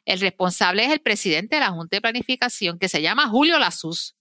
el 0.05 0.21
responsable 0.21 0.85
es 0.85 0.93
el 0.93 1.01
presidente 1.01 1.57
de 1.57 1.59
la 1.59 1.71
Junta 1.71 1.97
de 1.97 2.01
Planificación, 2.01 2.79
que 2.79 2.87
se 2.87 3.01
llama 3.01 3.27
Julio 3.27 3.59
Lazus. 3.59 4.15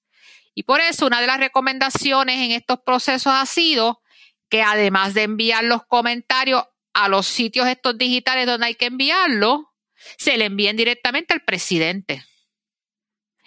Y 0.57 0.64
por 0.64 0.81
eso 0.81 1.07
una 1.07 1.20
de 1.20 1.29
las 1.29 1.38
recomendaciones 1.38 2.40
en 2.40 2.51
estos 2.51 2.81
procesos 2.85 3.33
ha 3.33 3.46
sido 3.46 4.03
que 4.49 4.61
además 4.62 5.14
de 5.14 5.23
enviar 5.23 5.62
los 5.62 5.85
comentarios 5.87 6.64
a 6.92 7.09
los 7.09 7.29
sitios 7.29 7.68
estos 7.68 7.96
digitales 7.96 8.44
donde 8.44 8.66
hay 8.66 8.75
que 8.75 8.87
enviarlo, 8.87 9.73
se 10.18 10.37
le 10.37 10.46
envíen 10.46 10.77
directamente 10.77 11.33
al 11.33 11.44
presidente. 11.44 12.25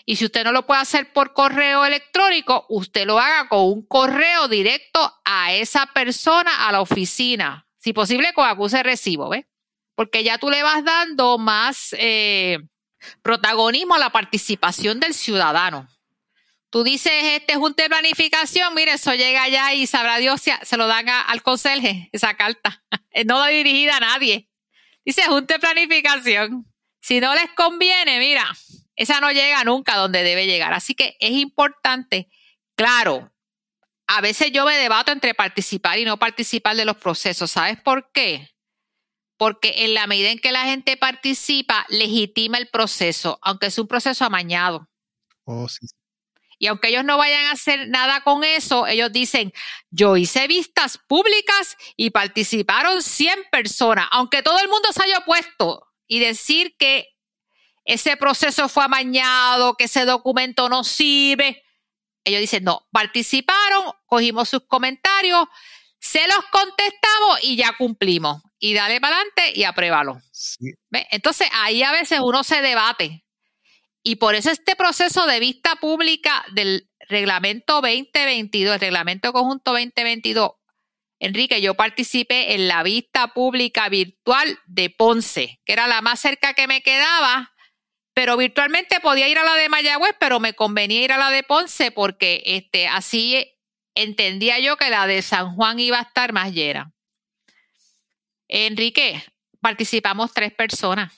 Y 0.05 0.17
si 0.17 0.25
usted 0.25 0.43
no 0.43 0.51
lo 0.51 0.65
puede 0.65 0.81
hacer 0.81 1.13
por 1.13 1.33
correo 1.33 1.85
electrónico, 1.85 2.65
usted 2.69 3.05
lo 3.05 3.19
haga 3.19 3.47
con 3.47 3.61
un 3.61 3.85
correo 3.85 4.47
directo 4.47 5.13
a 5.23 5.53
esa 5.53 5.85
persona, 5.87 6.67
a 6.67 6.71
la 6.71 6.81
oficina. 6.81 7.65
Si 7.77 7.93
posible, 7.93 8.33
con 8.33 8.47
acuse 8.47 8.77
de 8.77 8.83
recibo, 8.83 9.29
¿ves? 9.29 9.45
Porque 9.95 10.23
ya 10.23 10.37
tú 10.37 10.49
le 10.49 10.63
vas 10.63 10.83
dando 10.83 11.37
más 11.37 11.95
eh, 11.97 12.57
protagonismo 13.21 13.95
a 13.95 13.99
la 13.99 14.09
participación 14.09 14.99
del 14.99 15.13
ciudadano. 15.13 15.87
Tú 16.69 16.83
dices, 16.83 17.11
este 17.23 17.55
junta 17.55 17.83
de 17.83 17.89
planificación, 17.89 18.73
mire, 18.73 18.93
eso 18.93 19.13
llega 19.13 19.43
allá 19.43 19.73
y 19.73 19.85
sabrá 19.85 20.17
Dios 20.17 20.41
si 20.41 20.51
se 20.63 20.75
lo 20.75 20.87
dan 20.87 21.07
al 21.07 21.43
conserje, 21.43 22.09
esa 22.11 22.33
carta. 22.33 22.83
No 23.25 23.37
va 23.37 23.49
dirigida 23.49 23.97
a 23.97 23.99
nadie. 23.99 24.49
Dice 25.05 25.21
junta 25.27 25.53
de 25.53 25.59
planificación. 25.59 26.65
Si 26.99 27.19
no 27.19 27.35
les 27.35 27.51
conviene, 27.51 28.17
mira, 28.17 28.51
esa 28.95 29.19
no 29.19 29.31
llega 29.31 29.63
nunca 29.63 29.95
donde 29.97 30.23
debe 30.23 30.45
llegar. 30.45 30.73
Así 30.73 30.95
que 30.95 31.17
es 31.19 31.31
importante, 31.31 32.29
claro, 32.75 33.31
a 34.07 34.21
veces 34.21 34.51
yo 34.51 34.65
me 34.65 34.77
debato 34.77 35.11
entre 35.11 35.33
participar 35.33 35.97
y 35.97 36.05
no 36.05 36.17
participar 36.17 36.75
de 36.75 36.85
los 36.85 36.97
procesos. 36.97 37.51
¿Sabes 37.51 37.81
por 37.81 38.11
qué? 38.11 38.49
Porque 39.37 39.85
en 39.85 39.93
la 39.93 40.07
medida 40.07 40.29
en 40.29 40.39
que 40.39 40.51
la 40.51 40.65
gente 40.65 40.97
participa, 40.97 41.85
legitima 41.89 42.57
el 42.57 42.67
proceso, 42.67 43.39
aunque 43.41 43.67
es 43.67 43.77
un 43.79 43.87
proceso 43.87 44.25
amañado. 44.25 44.89
Oh, 45.45 45.67
sí. 45.67 45.87
Y 46.59 46.67
aunque 46.67 46.89
ellos 46.89 47.03
no 47.03 47.17
vayan 47.17 47.45
a 47.45 47.51
hacer 47.51 47.89
nada 47.89 48.21
con 48.21 48.43
eso, 48.43 48.87
ellos 48.87 49.11
dicen, 49.11 49.51
yo 49.89 50.15
hice 50.15 50.47
vistas 50.47 50.97
públicas 50.97 51.75
y 51.97 52.11
participaron 52.11 53.01
100 53.01 53.47
personas, 53.51 54.07
aunque 54.11 54.43
todo 54.43 54.59
el 54.59 54.69
mundo 54.69 54.89
se 54.93 55.03
haya 55.03 55.17
opuesto 55.17 55.87
y 56.07 56.19
decir 56.19 56.75
que 56.77 57.12
ese 57.85 58.17
proceso 58.17 58.69
fue 58.69 58.85
amañado, 58.85 59.75
que 59.75 59.85
ese 59.85 60.05
documento 60.05 60.69
no 60.69 60.83
sirve. 60.83 61.63
Ellos 62.23 62.41
dicen, 62.41 62.63
no, 62.63 62.87
participaron, 62.91 63.91
cogimos 64.05 64.49
sus 64.49 64.65
comentarios, 64.67 65.45
se 65.99 66.25
los 66.27 66.45
contestamos 66.51 67.43
y 67.43 67.55
ya 67.57 67.75
cumplimos. 67.77 68.41
Y 68.59 68.73
dale 68.73 69.01
para 69.01 69.17
adelante 69.17 69.51
y 69.55 69.65
apruébalo. 69.65 70.21
Entonces 71.11 71.49
ahí 71.53 71.83
a 71.83 71.91
veces 71.91 72.19
uno 72.21 72.43
se 72.43 72.61
debate 72.61 73.23
y 74.03 74.17
por 74.17 74.35
eso 74.35 74.51
este 74.51 74.75
proceso 74.75 75.25
de 75.25 75.39
vista 75.39 75.77
pública 75.77 76.45
del 76.51 76.89
reglamento 77.07 77.75
2022, 77.75 78.75
el 78.75 78.81
reglamento 78.81 79.31
conjunto 79.31 79.71
2022, 79.71 80.51
Enrique, 81.19 81.61
yo 81.61 81.75
participé 81.75 82.53
en 82.53 82.67
la 82.67 82.83
vista 82.83 83.29
pública 83.29 83.87
virtual 83.87 84.59
de 84.65 84.89
Ponce, 84.89 85.61
que 85.63 85.71
era 85.71 85.87
la 85.87 86.01
más 86.01 86.19
cerca 86.19 86.53
que 86.53 86.67
me 86.67 86.81
quedaba, 86.81 87.52
pero 88.13 88.37
virtualmente 88.37 88.99
podía 88.99 89.27
ir 89.27 89.37
a 89.37 89.43
la 89.43 89.55
de 89.55 89.69
Mayagüez, 89.69 90.15
pero 90.19 90.39
me 90.39 90.53
convenía 90.53 91.03
ir 91.03 91.11
a 91.11 91.17
la 91.17 91.31
de 91.31 91.43
Ponce 91.43 91.91
porque 91.91 92.43
este, 92.45 92.87
así 92.87 93.51
entendía 93.95 94.59
yo 94.59 94.77
que 94.77 94.89
la 94.89 95.07
de 95.07 95.21
San 95.21 95.55
Juan 95.55 95.79
iba 95.79 95.99
a 95.99 96.03
estar 96.03 96.33
más 96.33 96.51
llena. 96.51 96.93
Enrique, 98.47 99.23
participamos 99.61 100.33
tres 100.33 100.53
personas 100.53 101.11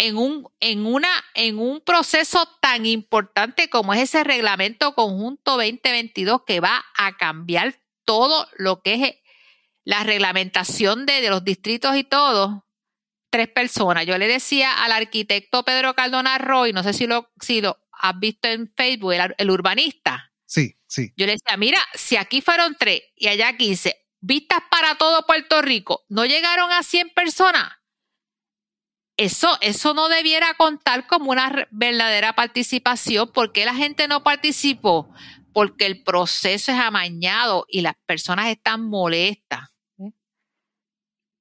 en 0.00 0.16
un, 0.16 0.48
en, 0.60 0.86
una, 0.86 1.10
en 1.34 1.58
un 1.58 1.82
proceso 1.82 2.48
tan 2.62 2.86
importante 2.86 3.68
como 3.68 3.92
es 3.92 4.00
ese 4.00 4.24
reglamento 4.24 4.94
conjunto 4.94 5.58
2022 5.58 6.44
que 6.46 6.60
va 6.60 6.82
a 6.96 7.18
cambiar 7.18 7.74
todo 8.06 8.48
lo 8.56 8.80
que 8.80 8.94
es 8.94 9.14
la 9.84 10.02
reglamentación 10.02 11.04
de, 11.04 11.28
los 11.28 11.44
distritos 11.44 11.96
y 11.96 12.04
todo, 12.04 12.64
tres 13.30 13.48
personas. 13.48 14.06
Yo 14.06 14.18
le 14.18 14.28
decía 14.28 14.84
al 14.84 14.92
arquitecto 14.92 15.64
Pedro 15.64 15.94
Cardona 15.94 16.38
Roy, 16.38 16.72
no 16.72 16.82
sé 16.82 16.92
si 16.92 17.06
lo, 17.06 17.30
si 17.40 17.60
lo 17.60 17.78
has 17.92 18.18
visto 18.18 18.48
en 18.48 18.72
Facebook, 18.76 19.12
el, 19.12 19.34
el 19.38 19.50
urbanista. 19.50 20.32
Sí, 20.46 20.76
sí. 20.86 21.12
Yo 21.16 21.26
le 21.26 21.32
decía, 21.32 21.56
mira, 21.56 21.78
si 21.94 22.16
aquí 22.16 22.40
fueron 22.40 22.76
tres 22.78 23.02
y 23.14 23.28
allá 23.28 23.56
15, 23.56 23.94
vistas 24.20 24.60
para 24.70 24.96
todo 24.96 25.24
Puerto 25.26 25.62
Rico, 25.62 26.04
no 26.08 26.26
llegaron 26.26 26.72
a 26.72 26.82
100 26.82 27.10
personas 27.10 27.80
eso, 29.20 29.58
eso 29.60 29.92
no 29.92 30.08
debiera 30.08 30.54
contar 30.54 31.06
como 31.06 31.30
una 31.30 31.68
verdadera 31.70 32.34
participación. 32.34 33.30
¿Por 33.30 33.52
qué 33.52 33.66
la 33.66 33.74
gente 33.74 34.08
no 34.08 34.22
participó? 34.22 35.12
Porque 35.52 35.84
el 35.84 36.02
proceso 36.02 36.72
es 36.72 36.78
amañado 36.78 37.66
y 37.68 37.82
las 37.82 37.96
personas 38.06 38.46
están 38.46 38.88
molestas. 38.88 39.69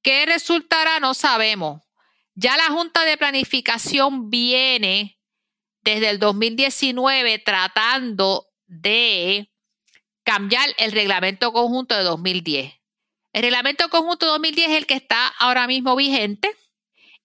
¿Qué 0.01 0.25
resultará? 0.25 0.99
No 0.99 1.13
sabemos. 1.13 1.81
Ya 2.35 2.55
la 2.55 2.67
Junta 2.67 3.03
de 3.03 3.17
Planificación 3.17 4.29
viene 4.29 5.19
desde 5.81 6.09
el 6.09 6.19
2019 6.19 7.39
tratando 7.39 8.47
de 8.65 9.51
cambiar 10.23 10.69
el 10.77 10.91
reglamento 10.91 11.51
conjunto 11.51 11.95
de 11.95 12.03
2010. 12.03 12.73
El 13.33 13.41
reglamento 13.41 13.89
conjunto 13.89 14.25
de 14.25 14.31
2010 14.33 14.69
es 14.69 14.77
el 14.77 14.85
que 14.85 14.93
está 14.93 15.27
ahora 15.27 15.67
mismo 15.67 15.95
vigente 15.95 16.55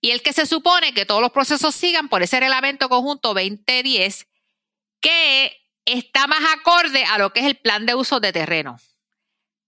y 0.00 0.10
el 0.10 0.22
que 0.22 0.32
se 0.32 0.46
supone 0.46 0.92
que 0.92 1.06
todos 1.06 1.20
los 1.22 1.32
procesos 1.32 1.74
sigan 1.74 2.08
por 2.08 2.22
ese 2.22 2.40
reglamento 2.40 2.88
conjunto 2.88 3.34
2010 3.34 4.26
que 5.00 5.56
está 5.84 6.26
más 6.26 6.40
acorde 6.54 7.04
a 7.04 7.18
lo 7.18 7.32
que 7.32 7.40
es 7.40 7.46
el 7.46 7.56
plan 7.56 7.87
de 7.87 7.94
uso 7.94 8.20
de 8.20 8.32
terreno. 8.32 8.78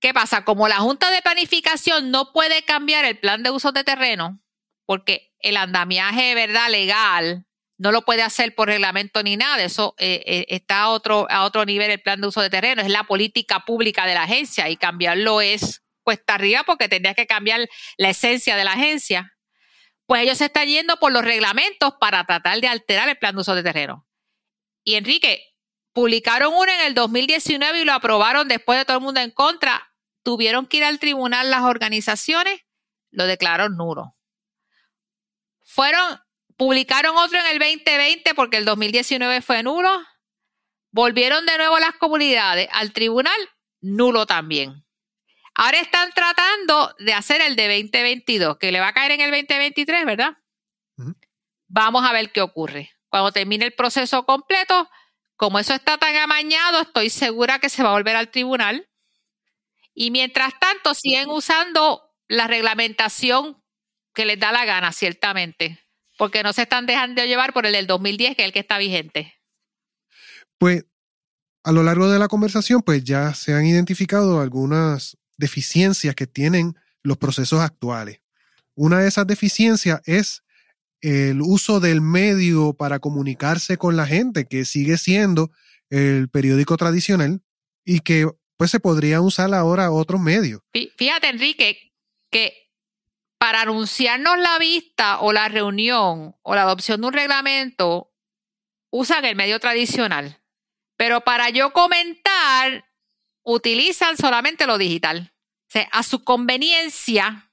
¿Qué 0.06 0.14
pasa? 0.14 0.44
Como 0.44 0.68
la 0.68 0.76
Junta 0.76 1.10
de 1.10 1.20
Planificación 1.20 2.12
no 2.12 2.32
puede 2.32 2.62
cambiar 2.62 3.04
el 3.04 3.18
plan 3.18 3.42
de 3.42 3.50
uso 3.50 3.72
de 3.72 3.82
terreno, 3.82 4.40
porque 4.84 5.32
el 5.40 5.56
andamiaje 5.56 6.32
verdad 6.36 6.70
legal 6.70 7.44
no 7.76 7.90
lo 7.90 8.02
puede 8.02 8.22
hacer 8.22 8.54
por 8.54 8.68
reglamento 8.68 9.24
ni 9.24 9.36
nada, 9.36 9.64
eso 9.64 9.96
eh, 9.98 10.22
eh, 10.24 10.46
está 10.50 10.82
a 10.82 10.90
otro, 10.90 11.26
a 11.28 11.42
otro 11.42 11.64
nivel 11.64 11.90
el 11.90 12.00
plan 12.00 12.20
de 12.20 12.28
uso 12.28 12.40
de 12.40 12.50
terreno, 12.50 12.82
es 12.82 12.88
la 12.88 13.02
política 13.02 13.64
pública 13.64 14.06
de 14.06 14.14
la 14.14 14.22
agencia 14.22 14.68
y 14.68 14.76
cambiarlo 14.76 15.40
es 15.40 15.82
cuesta 16.04 16.36
arriba 16.36 16.62
porque 16.62 16.88
tendría 16.88 17.14
que 17.14 17.26
cambiar 17.26 17.68
la 17.96 18.10
esencia 18.10 18.54
de 18.54 18.62
la 18.62 18.74
agencia 18.74 19.34
pues 20.06 20.22
ellos 20.22 20.38
se 20.38 20.44
están 20.44 20.68
yendo 20.68 21.00
por 21.00 21.10
los 21.10 21.24
reglamentos 21.24 21.94
para 21.98 22.24
tratar 22.24 22.60
de 22.60 22.68
alterar 22.68 23.08
el 23.08 23.18
plan 23.18 23.34
de 23.34 23.40
uso 23.40 23.56
de 23.56 23.64
terreno. 23.64 24.06
Y 24.84 24.94
Enrique, 24.94 25.56
publicaron 25.96 26.52
uno 26.52 26.70
en 26.70 26.80
el 26.82 26.92
2019 26.94 27.80
y 27.80 27.84
lo 27.86 27.94
aprobaron 27.94 28.46
después 28.48 28.78
de 28.78 28.84
todo 28.84 28.98
el 28.98 29.02
mundo 29.02 29.18
en 29.18 29.30
contra. 29.30 29.85
Tuvieron 30.26 30.66
que 30.66 30.78
ir 30.78 30.84
al 30.84 30.98
tribunal 30.98 31.52
las 31.52 31.62
organizaciones, 31.62 32.62
lo 33.12 33.28
declararon 33.28 33.76
nulo. 33.76 34.16
Fueron, 35.62 36.18
publicaron 36.56 37.16
otro 37.16 37.38
en 37.38 37.46
el 37.46 37.60
2020 37.60 38.34
porque 38.34 38.56
el 38.56 38.64
2019 38.64 39.40
fue 39.40 39.62
nulo. 39.62 40.04
Volvieron 40.90 41.46
de 41.46 41.56
nuevo 41.58 41.78
las 41.78 41.92
comunidades 41.92 42.68
al 42.72 42.92
tribunal, 42.92 43.38
nulo 43.80 44.26
también. 44.26 44.84
Ahora 45.54 45.78
están 45.78 46.10
tratando 46.10 46.92
de 46.98 47.12
hacer 47.12 47.40
el 47.40 47.54
de 47.54 47.80
2022, 47.82 48.58
que 48.58 48.72
le 48.72 48.80
va 48.80 48.88
a 48.88 48.94
caer 48.94 49.12
en 49.12 49.20
el 49.20 49.30
2023, 49.30 50.06
¿verdad? 50.06 50.36
Vamos 51.68 52.04
a 52.04 52.12
ver 52.12 52.32
qué 52.32 52.40
ocurre. 52.40 52.90
Cuando 53.10 53.30
termine 53.30 53.64
el 53.64 53.74
proceso 53.74 54.26
completo, 54.26 54.90
como 55.36 55.60
eso 55.60 55.72
está 55.72 55.98
tan 55.98 56.16
amañado, 56.16 56.80
estoy 56.80 57.10
segura 57.10 57.60
que 57.60 57.68
se 57.68 57.84
va 57.84 57.90
a 57.90 57.92
volver 57.92 58.16
al 58.16 58.32
tribunal. 58.32 58.88
Y 59.98 60.10
mientras 60.10 60.52
tanto, 60.60 60.94
siguen 60.94 61.30
usando 61.30 62.02
la 62.28 62.46
reglamentación 62.46 63.56
que 64.14 64.26
les 64.26 64.38
da 64.38 64.52
la 64.52 64.66
gana, 64.66 64.92
ciertamente, 64.92 65.80
porque 66.18 66.42
no 66.42 66.52
se 66.52 66.62
están 66.62 66.84
dejando 66.84 67.24
llevar 67.24 67.54
por 67.54 67.64
el 67.64 67.72
del 67.72 67.86
2010, 67.86 68.36
que 68.36 68.42
es 68.42 68.46
el 68.46 68.52
que 68.52 68.58
está 68.58 68.76
vigente. 68.76 69.34
Pues 70.58 70.84
a 71.64 71.72
lo 71.72 71.82
largo 71.82 72.10
de 72.10 72.18
la 72.18 72.28
conversación, 72.28 72.82
pues 72.82 73.04
ya 73.04 73.32
se 73.32 73.54
han 73.54 73.64
identificado 73.64 74.40
algunas 74.40 75.16
deficiencias 75.38 76.14
que 76.14 76.26
tienen 76.26 76.74
los 77.02 77.16
procesos 77.16 77.60
actuales. 77.60 78.20
Una 78.74 79.00
de 79.00 79.08
esas 79.08 79.26
deficiencias 79.26 80.02
es 80.04 80.44
el 81.00 81.40
uso 81.40 81.80
del 81.80 82.02
medio 82.02 82.74
para 82.74 82.98
comunicarse 82.98 83.78
con 83.78 83.96
la 83.96 84.06
gente, 84.06 84.46
que 84.46 84.66
sigue 84.66 84.98
siendo 84.98 85.50
el 85.88 86.28
periódico 86.28 86.76
tradicional 86.76 87.42
y 87.84 88.00
que 88.00 88.28
pues 88.56 88.70
se 88.70 88.80
podría 88.80 89.20
usar 89.20 89.52
ahora 89.54 89.90
otros 89.90 90.20
medios. 90.20 90.60
Fíjate, 90.96 91.28
Enrique, 91.28 91.92
que 92.30 92.72
para 93.38 93.62
anunciarnos 93.62 94.38
la 94.38 94.58
vista 94.58 95.20
o 95.20 95.32
la 95.32 95.48
reunión 95.48 96.36
o 96.42 96.54
la 96.54 96.62
adopción 96.62 97.00
de 97.00 97.06
un 97.08 97.12
reglamento 97.12 98.12
usan 98.90 99.24
el 99.24 99.36
medio 99.36 99.60
tradicional, 99.60 100.40
pero 100.96 101.20
para 101.20 101.50
yo 101.50 101.72
comentar 101.72 102.86
utilizan 103.42 104.16
solamente 104.16 104.66
lo 104.66 104.78
digital. 104.78 105.32
O 105.68 105.70
sea, 105.70 105.88
a 105.92 106.02
su 106.02 106.24
conveniencia, 106.24 107.50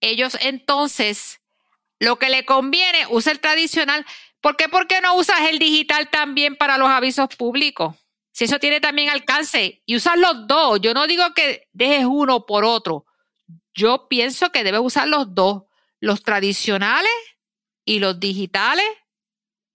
ellos 0.00 0.36
entonces 0.40 1.40
lo 1.98 2.18
que 2.18 2.30
le 2.30 2.44
conviene 2.44 3.06
usa 3.08 3.32
el 3.32 3.40
tradicional. 3.40 4.04
¿Por 4.40 4.56
qué? 4.56 4.68
¿Por 4.68 4.88
qué 4.88 5.00
no 5.00 5.14
usas 5.14 5.40
el 5.48 5.60
digital 5.60 6.10
también 6.10 6.56
para 6.56 6.76
los 6.76 6.88
avisos 6.88 7.28
públicos? 7.36 7.94
Si 8.32 8.44
eso 8.44 8.58
tiene 8.58 8.80
también 8.80 9.10
alcance 9.10 9.82
y 9.84 9.96
usas 9.96 10.18
los 10.18 10.46
dos, 10.46 10.80
yo 10.80 10.94
no 10.94 11.06
digo 11.06 11.22
que 11.34 11.68
dejes 11.72 12.06
uno 12.06 12.46
por 12.46 12.64
otro. 12.64 13.04
Yo 13.74 14.08
pienso 14.08 14.50
que 14.50 14.64
debes 14.64 14.80
usar 14.82 15.06
los 15.06 15.34
dos, 15.34 15.64
los 16.00 16.22
tradicionales 16.22 17.12
y 17.84 17.98
los 17.98 18.18
digitales 18.18 18.86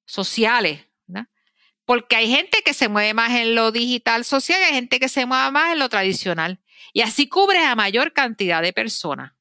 sociales. 0.06 0.84
Porque 1.86 2.18
hay 2.18 2.30
gente 2.30 2.64
que 2.66 2.74
se 2.74 2.90
mueve 2.90 3.14
más 3.14 3.32
en 3.32 3.56
lo 3.56 3.72
digital 3.72 4.26
social 4.26 4.60
y 4.60 4.64
hay 4.66 4.74
gente 4.74 5.00
que 5.00 5.08
se 5.08 5.26
mueve 5.26 5.52
más 5.52 5.72
en 5.72 5.80
lo 5.80 5.88
tradicional. 5.88 6.60
Y 6.92 7.00
así 7.00 7.30
cubres 7.30 7.64
a 7.64 7.76
mayor 7.76 8.12
cantidad 8.12 8.62
de 8.62 8.74
personas. 8.74 9.32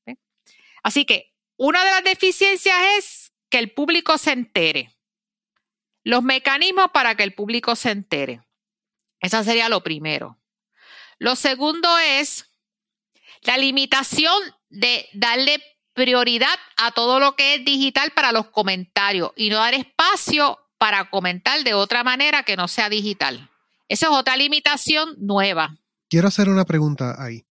Así 0.84 1.04
que 1.04 1.34
una 1.56 1.84
de 1.84 1.90
las 1.90 2.04
deficiencias 2.04 2.76
es 2.98 3.32
que 3.48 3.58
el 3.58 3.72
público 3.72 4.16
se 4.16 4.30
entere. 4.30 4.92
Los 6.04 6.22
mecanismos 6.22 6.92
para 6.92 7.16
que 7.16 7.24
el 7.24 7.34
público 7.34 7.74
se 7.74 7.90
entere. 7.90 8.45
Esa 9.26 9.42
sería 9.42 9.68
lo 9.68 9.82
primero. 9.82 10.38
Lo 11.18 11.34
segundo 11.34 11.88
es 11.98 12.48
la 13.42 13.58
limitación 13.58 14.40
de 14.68 15.08
darle 15.14 15.60
prioridad 15.94 16.56
a 16.76 16.92
todo 16.92 17.18
lo 17.18 17.34
que 17.34 17.56
es 17.56 17.64
digital 17.64 18.12
para 18.14 18.30
los 18.30 18.50
comentarios 18.50 19.32
y 19.34 19.50
no 19.50 19.56
dar 19.56 19.74
espacio 19.74 20.60
para 20.78 21.10
comentar 21.10 21.64
de 21.64 21.74
otra 21.74 22.04
manera 22.04 22.44
que 22.44 22.56
no 22.56 22.68
sea 22.68 22.88
digital. 22.88 23.50
Esa 23.88 24.06
es 24.06 24.12
otra 24.12 24.36
limitación 24.36 25.16
nueva. 25.18 25.76
Quiero 26.08 26.28
hacer 26.28 26.48
una 26.48 26.64
pregunta 26.64 27.16
ahí. 27.18 27.44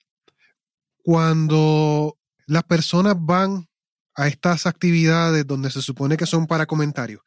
Cuando 1.03 2.17
las 2.47 2.63
personas 2.63 3.15
van 3.19 3.67
a 4.15 4.27
estas 4.27 4.65
actividades 4.65 5.45
donde 5.45 5.69
se 5.71 5.81
supone 5.81 6.15
que 6.15 6.25
son 6.25 6.47
para 6.47 6.65
comentarios, 6.65 7.21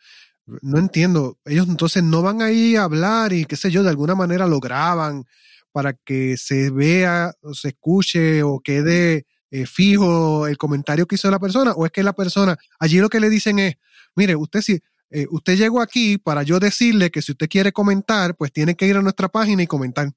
no 0.62 0.78
entiendo, 0.78 1.38
ellos 1.44 1.68
entonces 1.68 2.02
no 2.02 2.22
van 2.22 2.42
ahí 2.42 2.76
a 2.76 2.84
hablar 2.84 3.32
y 3.32 3.44
qué 3.44 3.56
sé 3.56 3.70
yo, 3.70 3.82
de 3.82 3.90
alguna 3.90 4.14
manera 4.14 4.46
lo 4.46 4.61
graban 4.61 5.24
para 5.72 5.92
que 5.92 6.37
se 6.37 6.70
vea 6.70 7.32
o 7.42 7.54
se 7.54 7.68
escuche 7.68 8.42
o 8.42 8.61
quede 8.61 9.26
eh, 9.50 9.66
fijo 9.66 10.46
el 10.46 10.56
comentario 10.56 11.06
que 11.06 11.14
hizo 11.14 11.30
la 11.30 11.38
persona 11.38 11.72
o 11.72 11.87
es 11.87 11.92
que 11.92 12.02
la 12.02 12.12
persona, 12.12 12.56
allí 12.78 12.98
lo 12.98 13.08
que 13.08 13.20
le 13.20 13.30
dicen 13.30 13.58
es, 13.58 13.76
mire, 14.14 14.37
usted 14.37 14.62
si, 14.62 14.80
eh, 15.11 15.26
usted 15.30 15.56
llegó 15.56 15.80
aquí 15.80 16.18
para 16.18 16.42
yo 16.42 16.58
decirle 16.58 17.11
que 17.11 17.22
si 17.22 17.32
usted 17.32 17.48
quiere 17.48 17.72
comentar, 17.72 18.34
pues 18.37 18.52
tiene 18.52 18.74
que 18.74 18.87
ir 18.87 18.96
a 18.96 19.02
nuestra 19.02 19.28
página 19.28 19.62
y 19.62 19.66
comentar. 19.66 20.11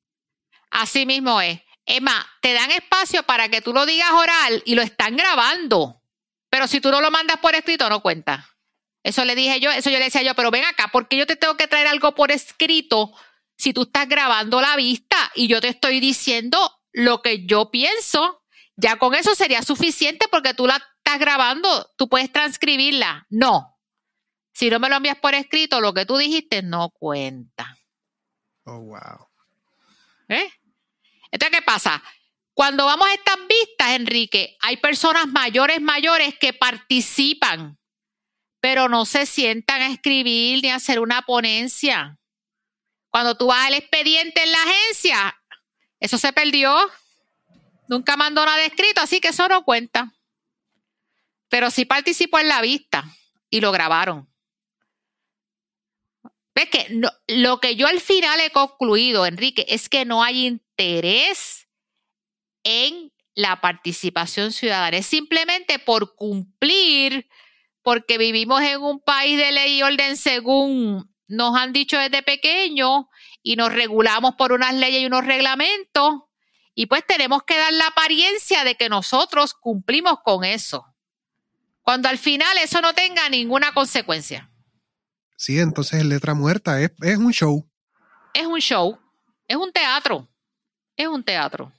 Así 0.69 1.05
mismo 1.05 1.41
es. 1.41 1.59
Emma, 1.85 2.25
te 2.41 2.53
dan 2.53 2.71
espacio 2.71 3.23
para 3.23 3.49
que 3.49 3.61
tú 3.61 3.73
lo 3.73 3.85
digas 3.85 4.11
oral 4.11 4.63
y 4.65 4.75
lo 4.75 4.81
están 4.81 5.15
grabando. 5.15 6.01
Pero 6.49 6.67
si 6.67 6.79
tú 6.79 6.91
no 6.91 7.01
lo 7.01 7.11
mandas 7.11 7.37
por 7.37 7.55
escrito, 7.55 7.89
no 7.89 8.01
cuenta. 8.01 8.47
Eso 9.03 9.25
le 9.25 9.35
dije 9.35 9.59
yo, 9.59 9.71
eso 9.71 9.89
yo 9.89 9.97
le 9.97 10.05
decía 10.05 10.21
yo, 10.21 10.35
pero 10.35 10.51
ven 10.51 10.63
acá, 10.63 10.89
porque 10.91 11.17
yo 11.17 11.25
te 11.25 11.35
tengo 11.35 11.57
que 11.57 11.67
traer 11.67 11.87
algo 11.87 12.13
por 12.13 12.31
escrito 12.31 13.11
si 13.57 13.73
tú 13.73 13.83
estás 13.83 14.07
grabando 14.07 14.61
la 14.61 14.75
vista 14.75 15.17
y 15.35 15.47
yo 15.47 15.61
te 15.61 15.69
estoy 15.69 15.99
diciendo 15.99 16.57
lo 16.91 17.21
que 17.21 17.45
yo 17.45 17.71
pienso? 17.71 18.43
Ya 18.75 18.97
con 18.97 19.13
eso 19.15 19.35
sería 19.35 19.61
suficiente 19.61 20.27
porque 20.29 20.53
tú 20.53 20.65
la 20.65 20.81
estás 20.97 21.19
grabando, 21.19 21.91
tú 21.97 22.09
puedes 22.09 22.31
transcribirla. 22.31 23.27
No, 23.29 23.71
si 24.53 24.69
no 24.69 24.79
me 24.79 24.89
lo 24.89 24.97
envías 24.97 25.17
por 25.17 25.33
escrito, 25.33 25.79
lo 25.79 25.93
que 25.93 26.05
tú 26.05 26.17
dijiste 26.17 26.61
no 26.61 26.89
cuenta. 26.89 27.77
Oh, 28.65 28.79
wow. 28.79 29.27
¿Eh? 30.27 30.51
Entonces, 31.31 31.57
¿qué 31.57 31.61
pasa? 31.63 32.03
Cuando 32.53 32.85
vamos 32.85 33.07
a 33.07 33.13
estas 33.13 33.37
vistas, 33.47 33.91
Enrique, 33.91 34.57
hay 34.59 34.77
personas 34.77 35.27
mayores, 35.27 35.81
mayores 35.81 36.37
que 36.37 36.53
participan, 36.53 37.79
pero 38.61 38.87
no 38.87 39.05
se 39.05 39.25
sientan 39.25 39.81
a 39.81 39.87
escribir 39.87 40.61
ni 40.63 40.69
a 40.69 40.75
hacer 40.75 40.99
una 40.99 41.23
ponencia. 41.23 42.17
Cuando 43.09 43.35
tú 43.35 43.47
vas 43.47 43.67
al 43.67 43.73
expediente 43.73 44.41
en 44.41 44.51
la 44.51 44.63
agencia, 44.63 45.41
eso 45.99 46.17
se 46.17 46.31
perdió. 46.31 46.73
Nunca 47.89 48.15
mandó 48.15 48.45
nada 48.45 48.63
escrito, 48.63 49.01
así 49.01 49.19
que 49.19 49.29
eso 49.29 49.47
no 49.49 49.65
cuenta. 49.65 50.13
Pero 51.49 51.69
sí 51.71 51.83
participó 51.83 52.39
en 52.39 52.47
la 52.47 52.61
vista 52.61 53.03
y 53.49 53.59
lo 53.59 53.71
grabaron. 53.71 54.31
Ves 56.53 56.69
que 56.69 57.01
lo 57.27 57.59
que 57.59 57.75
yo 57.75 57.87
al 57.87 57.99
final 57.99 58.39
he 58.39 58.51
concluido, 58.51 59.25
Enrique, 59.25 59.65
es 59.67 59.89
que 59.89 60.05
no 60.05 60.23
hay 60.23 60.45
interés 60.45 61.67
en 62.63 63.11
la 63.33 63.61
participación 63.61 64.51
ciudadana. 64.51 64.97
Es 64.97 65.07
simplemente 65.07 65.79
por 65.79 66.15
cumplir, 66.15 67.27
porque 67.83 68.17
vivimos 68.17 68.61
en 68.61 68.81
un 68.81 68.99
país 68.99 69.37
de 69.37 69.51
ley 69.51 69.77
y 69.79 69.83
orden 69.83 70.17
según 70.17 71.11
nos 71.27 71.55
han 71.55 71.73
dicho 71.73 71.97
desde 71.97 72.23
pequeño 72.23 73.09
y 73.41 73.55
nos 73.55 73.73
regulamos 73.73 74.35
por 74.35 74.51
unas 74.51 74.73
leyes 74.73 75.01
y 75.01 75.05
unos 75.05 75.25
reglamentos. 75.25 76.23
Y 76.75 76.85
pues 76.85 77.05
tenemos 77.05 77.43
que 77.43 77.57
dar 77.57 77.73
la 77.73 77.87
apariencia 77.87 78.63
de 78.63 78.75
que 78.75 78.89
nosotros 78.89 79.53
cumplimos 79.53 80.19
con 80.23 80.43
eso. 80.43 80.85
Cuando 81.81 82.09
al 82.09 82.17
final 82.17 82.57
eso 82.57 82.81
no 82.81 82.93
tenga 82.93 83.27
ninguna 83.29 83.73
consecuencia. 83.73 84.51
Sí, 85.35 85.59
entonces 85.59 85.99
es 85.99 86.05
letra 86.05 86.33
muerta, 86.33 86.81
es, 86.81 86.91
es 87.01 87.17
un 87.17 87.31
show. 87.31 87.67
Es 88.33 88.45
un 88.45 88.59
show, 88.59 88.97
es 89.47 89.57
un 89.57 89.71
teatro, 89.71 90.29
es 90.95 91.07
un 91.07 91.23
teatro. 91.23 91.73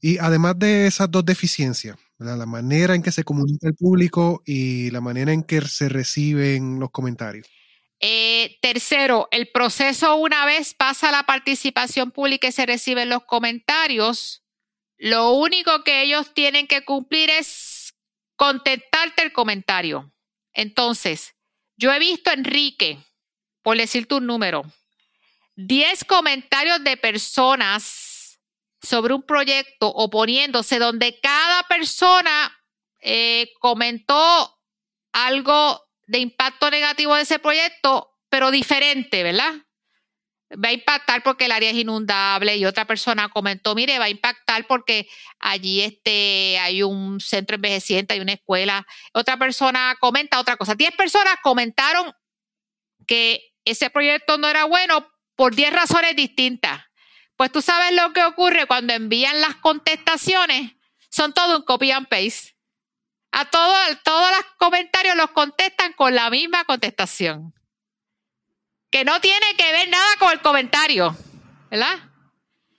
Y 0.00 0.18
además 0.18 0.58
de 0.58 0.86
esas 0.86 1.10
dos 1.10 1.24
deficiencias, 1.24 1.96
la 2.18 2.46
manera 2.46 2.94
en 2.94 3.02
que 3.02 3.12
se 3.12 3.24
comunica 3.24 3.68
el 3.68 3.74
público 3.74 4.42
y 4.46 4.90
la 4.90 5.00
manera 5.00 5.32
en 5.32 5.42
que 5.42 5.60
se 5.60 5.88
reciben 5.88 6.80
los 6.80 6.90
comentarios. 6.90 7.46
Eh, 8.00 8.58
tercero, 8.60 9.28
el 9.30 9.50
proceso 9.50 10.16
una 10.16 10.44
vez 10.44 10.74
pasa 10.74 11.10
la 11.10 11.24
participación 11.24 12.10
pública 12.10 12.48
y 12.48 12.52
se 12.52 12.66
reciben 12.66 13.08
los 13.08 13.24
comentarios, 13.24 14.44
lo 14.98 15.32
único 15.32 15.82
que 15.84 16.02
ellos 16.02 16.32
tienen 16.34 16.66
que 16.66 16.84
cumplir 16.84 17.30
es 17.30 17.94
contestarte 18.36 19.22
el 19.22 19.32
comentario. 19.32 20.12
Entonces, 20.52 21.34
yo 21.76 21.92
he 21.92 21.98
visto, 21.98 22.30
Enrique, 22.30 22.98
por 23.62 23.76
decirte 23.76 24.14
un 24.14 24.26
número, 24.26 24.64
10 25.56 26.04
comentarios 26.04 26.82
de 26.84 26.96
personas 26.96 28.15
sobre 28.80 29.14
un 29.14 29.22
proyecto 29.22 29.88
oponiéndose, 29.88 30.78
donde 30.78 31.18
cada 31.20 31.62
persona 31.64 32.56
eh, 33.00 33.50
comentó 33.60 34.58
algo 35.12 35.82
de 36.06 36.18
impacto 36.18 36.70
negativo 36.70 37.14
de 37.14 37.22
ese 37.22 37.38
proyecto, 37.38 38.12
pero 38.28 38.50
diferente, 38.50 39.22
¿verdad? 39.22 39.54
va 40.52 40.68
a 40.68 40.72
impactar 40.72 41.22
porque 41.22 41.46
el 41.46 41.52
área 41.52 41.70
es 41.70 41.76
inundable 41.76 42.56
y 42.56 42.64
otra 42.64 42.84
persona 42.84 43.28
comentó, 43.28 43.74
mire, 43.74 43.98
va 43.98 44.04
a 44.04 44.10
impactar 44.10 44.66
porque 44.66 45.08
allí 45.40 45.80
este, 45.80 46.58
hay 46.58 46.82
un 46.82 47.20
centro 47.20 47.56
envejeciente, 47.56 48.14
hay 48.14 48.20
una 48.20 48.34
escuela. 48.34 48.86
Otra 49.12 49.36
persona 49.36 49.96
comenta 50.00 50.38
otra 50.38 50.56
cosa. 50.56 50.74
Diez 50.74 50.94
personas 50.94 51.36
comentaron 51.42 52.12
que 53.06 53.54
ese 53.64 53.90
proyecto 53.90 54.38
no 54.38 54.48
era 54.48 54.64
bueno 54.64 55.08
por 55.34 55.54
diez 55.54 55.72
razones 55.72 56.14
distintas. 56.14 56.85
Pues 57.36 57.52
tú 57.52 57.60
sabes 57.60 57.92
lo 57.92 58.12
que 58.12 58.24
ocurre 58.24 58.66
cuando 58.66 58.94
envían 58.94 59.40
las 59.40 59.56
contestaciones, 59.56 60.72
son 61.10 61.32
todo 61.32 61.58
un 61.58 61.62
copy 61.62 61.90
and 61.90 62.08
paste. 62.08 62.56
A 63.32 63.44
todos, 63.44 63.78
los 64.04 64.44
comentarios 64.58 65.16
los 65.16 65.30
contestan 65.30 65.92
con 65.92 66.14
la 66.14 66.30
misma 66.30 66.64
contestación 66.64 67.52
que 68.90 69.04
no 69.04 69.20
tiene 69.20 69.46
que 69.58 69.72
ver 69.72 69.88
nada 69.88 70.06
con 70.18 70.32
el 70.32 70.40
comentario, 70.40 71.14
¿verdad? 71.70 71.98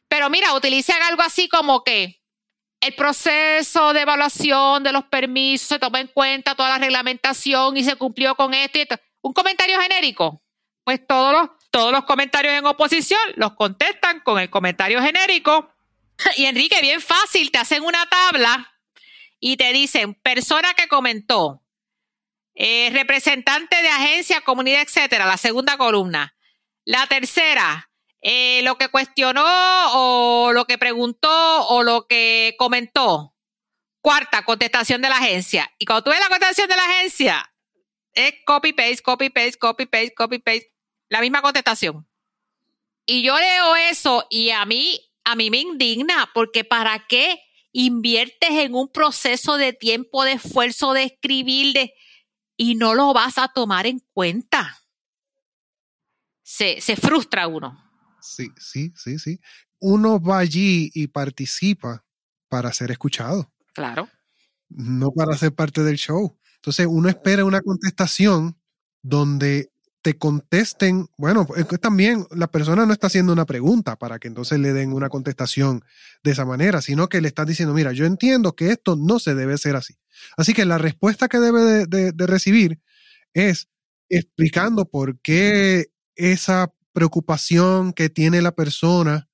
Pero 0.07 0.29
mira, 0.29 0.53
utilizan 0.53 1.01
algo 1.03 1.21
así 1.21 1.47
como 1.47 1.83
que 1.83 2.23
el 2.79 2.95
proceso 2.95 3.93
de 3.93 4.01
evaluación 4.01 4.83
de 4.83 4.93
los 4.93 5.05
permisos 5.05 5.67
se 5.67 5.79
toma 5.79 5.99
en 5.99 6.07
cuenta 6.07 6.55
toda 6.55 6.69
la 6.69 6.77
reglamentación 6.77 7.77
y 7.77 7.83
se 7.83 7.95
cumplió 7.97 8.35
con 8.35 8.53
esto 8.53 8.77
y 8.77 8.81
esto. 8.81 8.95
Un 9.21 9.33
comentario 9.33 9.79
genérico. 9.79 10.41
Pues 10.83 11.05
todos 11.05 11.33
los, 11.33 11.49
todos 11.77 11.91
los 11.91 12.05
comentarios 12.05 12.55
en 12.55 12.65
oposición 12.65 13.21
los 13.35 13.53
contestan 13.53 14.21
con 14.21 14.39
el 14.39 14.49
comentario 14.49 14.99
genérico. 14.99 15.69
Y 16.35 16.45
Enrique, 16.45 16.81
bien 16.81 17.01
fácil, 17.01 17.51
te 17.51 17.59
hacen 17.59 17.83
una 17.83 18.03
tabla 18.07 18.73
y 19.39 19.57
te 19.57 19.71
dicen, 19.71 20.15
persona 20.15 20.73
que 20.73 20.87
comentó, 20.87 21.61
eh, 22.55 22.89
representante 22.91 23.79
de 23.79 23.89
agencia, 23.89 24.41
comunidad, 24.41 24.81
etcétera, 24.81 25.27
la 25.27 25.37
segunda 25.37 25.77
columna. 25.77 26.35
La 26.83 27.05
tercera, 27.05 27.91
eh, 28.21 28.61
lo 28.63 28.79
que 28.79 28.87
cuestionó 28.87 29.45
o 29.93 30.53
lo 30.53 30.65
que 30.65 30.79
preguntó 30.79 31.67
o 31.67 31.83
lo 31.83 32.07
que 32.07 32.55
comentó. 32.57 33.35
Cuarta, 34.01 34.43
contestación 34.45 35.03
de 35.03 35.09
la 35.09 35.17
agencia. 35.17 35.71
Y 35.77 35.85
cuando 35.85 36.05
tú 36.05 36.09
ves 36.09 36.19
la 36.21 36.29
contestación 36.29 36.69
de 36.69 36.75
la 36.75 36.85
agencia, 36.85 37.53
es 38.13 38.33
copy 38.47 38.73
paste, 38.73 39.03
copy 39.03 39.29
paste, 39.29 39.59
copy 39.59 39.85
paste, 39.85 40.15
copy 40.15 40.39
paste, 40.39 40.73
la 41.09 41.21
misma 41.21 41.41
contestación. 41.41 42.07
Y 43.05 43.23
yo 43.23 43.37
leo 43.37 43.75
eso 43.75 44.25
y 44.29 44.49
a 44.49 44.65
mí, 44.65 44.99
a 45.23 45.35
mí 45.35 45.49
me 45.49 45.59
indigna, 45.59 46.29
porque 46.33 46.63
¿para 46.63 47.07
qué 47.07 47.39
inviertes 47.71 48.49
en 48.49 48.75
un 48.75 48.91
proceso 48.91 49.57
de 49.57 49.73
tiempo, 49.73 50.23
de 50.23 50.33
esfuerzo, 50.33 50.93
de 50.93 51.03
escribir, 51.03 51.73
de, 51.73 51.93
y 52.57 52.75
no 52.75 52.95
lo 52.95 53.13
vas 53.13 53.37
a 53.37 53.47
tomar 53.47 53.87
en 53.87 54.01
cuenta? 54.13 54.77
Se, 56.43 56.81
se 56.81 56.95
frustra 56.95 57.47
uno. 57.47 57.81
Sí, 58.21 58.49
sí, 58.57 58.91
sí, 58.95 59.19
sí. 59.19 59.39
Uno 59.79 60.19
va 60.19 60.39
allí 60.39 60.89
y 60.93 61.07
participa 61.07 62.03
para 62.49 62.73
ser 62.73 62.91
escuchado. 62.91 63.51
Claro. 63.73 64.09
No 64.69 65.11
para 65.11 65.37
ser 65.37 65.53
parte 65.53 65.83
del 65.83 65.97
show. 65.97 66.37
Entonces 66.55 66.87
uno 66.89 67.07
espera 67.07 67.45
una 67.45 67.61
contestación 67.61 68.59
donde 69.01 69.71
te 70.07 70.17
contesten, 70.17 71.09
bueno, 71.17 71.45
también 71.81 72.25
la 72.31 72.47
persona 72.47 72.85
no 72.85 72.93
está 72.93 73.07
haciendo 73.07 73.33
una 73.33 73.45
pregunta 73.45 73.97
para 73.97 74.19
que 74.19 74.29
entonces 74.29 74.57
le 74.57 74.71
den 74.71 74.93
una 74.93 75.09
contestación 75.09 75.83
de 76.23 76.31
esa 76.31 76.45
manera, 76.45 76.81
sino 76.81 77.09
que 77.09 77.19
le 77.19 77.27
estás 77.27 77.45
diciendo, 77.45 77.73
mira, 77.73 77.91
yo 77.91 78.05
entiendo 78.05 78.55
que 78.55 78.71
esto 78.71 78.95
no 78.95 79.19
se 79.19 79.35
debe 79.35 79.57
ser 79.57 79.75
así. 79.75 79.95
Así 80.37 80.53
que 80.53 80.63
la 80.63 80.77
respuesta 80.77 81.27
que 81.27 81.39
debe 81.39 81.87
de 81.87 82.25
recibir 82.25 82.79
es 83.33 83.67
explicando 84.07 84.85
por 84.85 85.19
qué 85.19 85.87
esa 86.15 86.71
preocupación 86.93 87.91
que 87.91 88.07
tiene 88.07 88.41
la 88.41 88.53
persona 88.53 89.27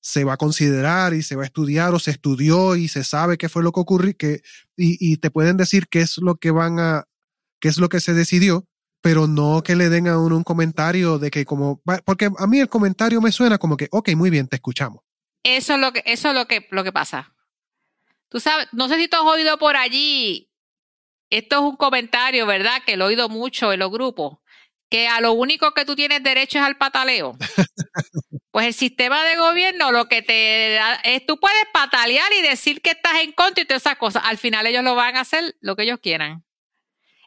se 0.00 0.24
va 0.24 0.32
a 0.32 0.38
considerar 0.38 1.12
y 1.12 1.22
se 1.22 1.36
va 1.36 1.42
a 1.42 1.46
estudiar 1.46 1.92
o 1.92 1.98
se 1.98 2.12
estudió 2.12 2.74
y 2.74 2.88
se 2.88 3.04
sabe 3.04 3.36
qué 3.36 3.50
fue 3.50 3.62
lo 3.62 3.70
que 3.72 3.80
ocurrió 3.80 4.14
que, 4.16 4.40
y, 4.78 5.18
te 5.18 5.30
pueden 5.30 5.58
decir 5.58 5.88
qué 5.88 6.00
es 6.00 6.16
lo 6.16 6.36
que 6.36 6.52
van 6.52 6.80
a, 6.80 7.04
qué 7.60 7.68
es 7.68 7.76
lo 7.76 7.90
que 7.90 8.00
se 8.00 8.14
decidió, 8.14 8.66
pero 9.06 9.28
no 9.28 9.62
que 9.62 9.76
le 9.76 9.88
den 9.88 10.08
a 10.08 10.18
uno 10.18 10.36
un 10.36 10.42
comentario 10.42 11.20
de 11.20 11.30
que 11.30 11.44
como, 11.44 11.80
porque 12.04 12.28
a 12.36 12.46
mí 12.48 12.58
el 12.58 12.68
comentario 12.68 13.20
me 13.20 13.30
suena 13.30 13.56
como 13.56 13.76
que, 13.76 13.86
ok, 13.92 14.10
muy 14.16 14.30
bien, 14.30 14.48
te 14.48 14.56
escuchamos. 14.56 15.04
Eso 15.44 15.74
es 15.74 15.80
lo 15.80 15.92
que, 15.92 16.02
eso 16.06 16.30
es 16.30 16.34
lo 16.34 16.48
que, 16.48 16.66
lo 16.72 16.82
que 16.82 16.90
pasa. 16.90 17.32
Tú 18.28 18.40
sabes, 18.40 18.66
no 18.72 18.88
sé 18.88 18.96
si 18.96 19.06
tú 19.06 19.16
has 19.16 19.22
oído 19.22 19.60
por 19.60 19.76
allí, 19.76 20.50
esto 21.30 21.54
es 21.54 21.62
un 21.62 21.76
comentario, 21.76 22.46
¿verdad? 22.46 22.82
Que 22.84 22.96
lo 22.96 23.04
he 23.04 23.08
oído 23.10 23.28
mucho 23.28 23.72
en 23.72 23.78
los 23.78 23.92
grupos 23.92 24.38
que 24.90 25.06
a 25.06 25.20
lo 25.20 25.34
único 25.34 25.72
que 25.72 25.84
tú 25.84 25.94
tienes 25.94 26.24
derecho 26.24 26.58
es 26.58 26.64
al 26.64 26.76
pataleo. 26.76 27.36
Pues 28.50 28.68
el 28.68 28.74
sistema 28.74 29.22
de 29.22 29.36
gobierno 29.36 29.92
lo 29.92 30.08
que 30.08 30.22
te 30.22 30.76
da 30.76 30.94
es, 31.04 31.26
tú 31.26 31.38
puedes 31.38 31.66
patalear 31.74 32.32
y 32.32 32.40
decir 32.40 32.80
que 32.80 32.92
estás 32.92 33.16
en 33.22 33.32
contra 33.32 33.62
y 33.62 33.66
todas 33.66 33.82
esas 33.82 33.98
cosas. 33.98 34.22
Al 34.24 34.38
final 34.38 34.66
ellos 34.66 34.82
lo 34.82 34.94
van 34.94 35.16
a 35.16 35.20
hacer 35.20 35.56
lo 35.60 35.76
que 35.76 35.82
ellos 35.82 35.98
quieran. 36.02 36.45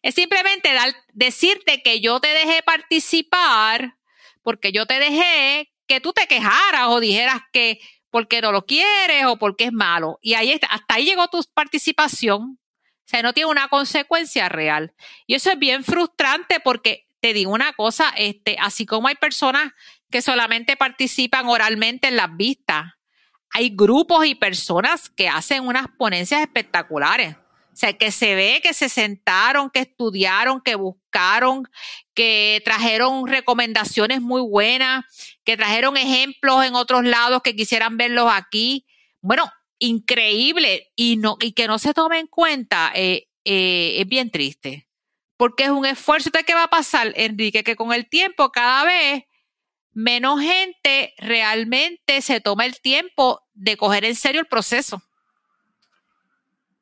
Es 0.01 0.15
simplemente 0.15 0.73
dar, 0.73 0.93
decirte 1.13 1.81
que 1.81 2.01
yo 2.01 2.19
te 2.19 2.29
dejé 2.29 2.63
participar 2.63 3.97
porque 4.41 4.71
yo 4.71 4.85
te 4.85 4.99
dejé 4.99 5.71
que 5.87 5.99
tú 5.99 6.13
te 6.13 6.27
quejaras 6.27 6.87
o 6.87 6.99
dijeras 6.99 7.41
que 7.51 7.79
porque 8.09 8.41
no 8.41 8.51
lo 8.51 8.65
quieres 8.65 9.25
o 9.25 9.37
porque 9.37 9.65
es 9.65 9.73
malo. 9.73 10.19
Y 10.21 10.33
ahí 10.33 10.51
está, 10.51 10.67
hasta 10.67 10.95
ahí 10.95 11.05
llegó 11.05 11.27
tu 11.27 11.43
participación. 11.53 12.59
O 12.59 13.09
sea, 13.09 13.23
no 13.23 13.33
tiene 13.33 13.49
una 13.49 13.67
consecuencia 13.69 14.49
real. 14.49 14.93
Y 15.25 15.35
eso 15.35 15.51
es 15.51 15.57
bien 15.57 15.83
frustrante 15.83 16.59
porque 16.59 17.07
te 17.19 17.33
digo 17.33 17.51
una 17.51 17.73
cosa, 17.73 18.13
este, 18.15 18.55
así 18.59 18.85
como 18.85 19.07
hay 19.07 19.15
personas 19.15 19.73
que 20.09 20.21
solamente 20.21 20.77
participan 20.77 21.47
oralmente 21.47 22.07
en 22.07 22.15
las 22.15 22.35
vistas, 22.35 22.93
hay 23.51 23.71
grupos 23.75 24.25
y 24.25 24.35
personas 24.35 25.09
que 25.09 25.27
hacen 25.27 25.65
unas 25.67 25.87
ponencias 25.97 26.41
espectaculares. 26.41 27.35
Sea, 27.79 27.93
que 27.93 28.11
se 28.11 28.35
ve 28.35 28.59
que 28.61 28.73
se 28.73 28.89
sentaron, 28.89 29.69
que 29.69 29.79
estudiaron, 29.79 30.59
que 30.59 30.75
buscaron, 30.75 31.63
que 32.13 32.61
trajeron 32.65 33.25
recomendaciones 33.25 34.19
muy 34.19 34.41
buenas, 34.41 35.05
que 35.45 35.55
trajeron 35.55 35.95
ejemplos 35.95 36.65
en 36.65 36.75
otros 36.75 37.05
lados 37.05 37.41
que 37.41 37.55
quisieran 37.55 37.95
verlos 37.95 38.29
aquí. 38.33 38.85
Bueno, 39.21 39.49
increíble 39.79 40.91
y, 40.97 41.15
no, 41.15 41.37
y 41.39 41.53
que 41.53 41.67
no 41.67 41.79
se 41.79 41.93
tome 41.93 42.19
en 42.19 42.27
cuenta 42.27 42.91
eh, 42.93 43.29
eh, 43.45 43.95
es 44.01 44.07
bien 44.09 44.29
triste 44.29 44.89
porque 45.37 45.63
es 45.63 45.69
un 45.69 45.85
esfuerzo. 45.85 46.29
¿De 46.31 46.43
qué 46.43 46.53
va 46.53 46.63
a 46.63 46.69
pasar, 46.69 47.13
Enrique? 47.15 47.63
Que 47.63 47.77
con 47.77 47.93
el 47.93 48.09
tiempo 48.09 48.51
cada 48.51 48.83
vez 48.83 49.23
menos 49.93 50.41
gente 50.41 51.13
realmente 51.17 52.21
se 52.21 52.41
toma 52.41 52.65
el 52.65 52.81
tiempo 52.81 53.41
de 53.53 53.77
coger 53.77 54.03
en 54.03 54.15
serio 54.15 54.41
el 54.41 54.47
proceso. 54.47 55.01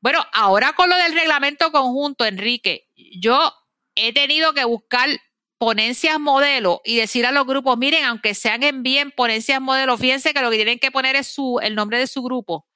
Bueno, 0.01 0.25
ahora 0.33 0.73
con 0.73 0.89
lo 0.89 0.97
del 0.97 1.13
reglamento 1.13 1.71
conjunto, 1.71 2.25
Enrique, 2.25 2.87
yo 2.95 3.53
he 3.95 4.13
tenido 4.13 4.53
que 4.53 4.65
buscar 4.65 5.09
ponencias 5.57 6.19
modelo 6.19 6.81
y 6.85 6.97
decir 6.97 7.25
a 7.25 7.31
los 7.31 7.47
grupos, 7.47 7.77
miren, 7.77 8.05
aunque 8.05 8.35
sean 8.35 8.63
en 8.63 8.83
bien 8.83 9.11
ponencias 9.11 9.59
modelo, 9.59 9.97
fíjense 9.97 10.33
que 10.33 10.41
lo 10.41 10.51
que 10.51 10.57
tienen 10.57 10.79
que 10.79 10.91
poner 10.91 11.15
es 11.15 11.27
su, 11.27 11.59
el 11.61 11.73
nombre 11.75 11.97
de 11.97 12.07
su 12.07 12.21
grupo 12.21 12.67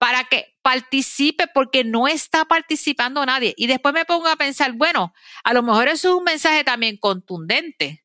para 0.00 0.24
que 0.24 0.56
participe 0.62 1.46
porque 1.46 1.84
no 1.84 2.08
está 2.08 2.46
participando 2.46 3.24
nadie. 3.26 3.52
Y 3.58 3.66
después 3.66 3.92
me 3.92 4.06
pongo 4.06 4.28
a 4.28 4.36
pensar, 4.36 4.72
bueno, 4.72 5.12
a 5.44 5.52
lo 5.52 5.62
mejor 5.62 5.88
eso 5.88 6.08
es 6.08 6.14
un 6.14 6.24
mensaje 6.24 6.64
también 6.64 6.96
contundente, 6.96 8.02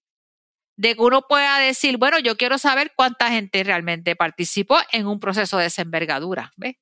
de 0.75 0.95
que 0.95 1.01
uno 1.01 1.21
pueda 1.21 1.57
decir, 1.59 1.95
bueno, 1.95 2.19
yo 2.19 2.35
quiero 2.35 2.57
saber 2.57 2.91
cuánta 2.97 3.29
gente 3.29 3.63
realmente 3.63 4.17
participó 4.17 4.77
en 4.91 5.07
un 5.07 5.21
proceso 5.21 5.57
de 5.57 5.63
desenvergadura. 5.63 6.51
¿ves? 6.57 6.75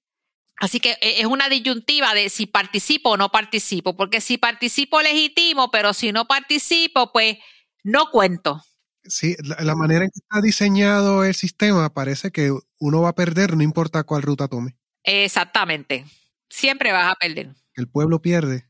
Así 0.57 0.79
que 0.79 0.91
e, 1.01 1.21
es 1.21 1.25
una 1.25 1.49
disyuntiva 1.49 2.13
de 2.13 2.29
si 2.29 2.45
participo 2.45 3.11
o 3.11 3.17
no 3.17 3.29
participo, 3.29 3.95
porque 3.95 4.21
si 4.21 4.37
participo 4.37 5.01
legítimo, 5.01 5.71
pero 5.71 5.93
si 5.93 6.11
no 6.11 6.25
participo, 6.25 7.11
pues 7.11 7.37
no 7.83 8.09
cuento. 8.11 8.63
Sí, 9.05 9.35
la, 9.43 9.75
manera 9.75 10.05
en 10.05 10.11
que 10.11 10.19
está 10.19 10.41
diseñado 10.41 11.25
el 11.25 11.35
sistema 11.35 11.93
parece 11.93 12.31
que 12.31 12.51
uno 12.79 13.01
va 13.01 13.09
a 13.09 13.15
perder 13.15 13.57
no 13.57 13.63
importa 13.63 14.03
cuál 14.03 14.21
ruta 14.21 14.47
tome. 14.47 14.77
Exactamente. 15.03 16.05
Siempre 16.49 16.93
vas 16.93 17.11
a 17.11 17.15
perder. 17.15 17.53
El 17.75 17.89
pueblo 17.89 18.21
pierde, 18.21 18.65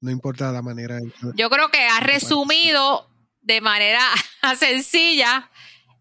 no 0.00 0.10
importa 0.10 0.52
la 0.52 0.60
manera. 0.60 0.98
Yo 1.34 1.48
creo 1.48 1.70
que 1.70 1.86
ha 1.86 2.00
resumido 2.00 3.08
de 3.40 3.62
manera 3.62 4.02
sencilla 4.58 5.50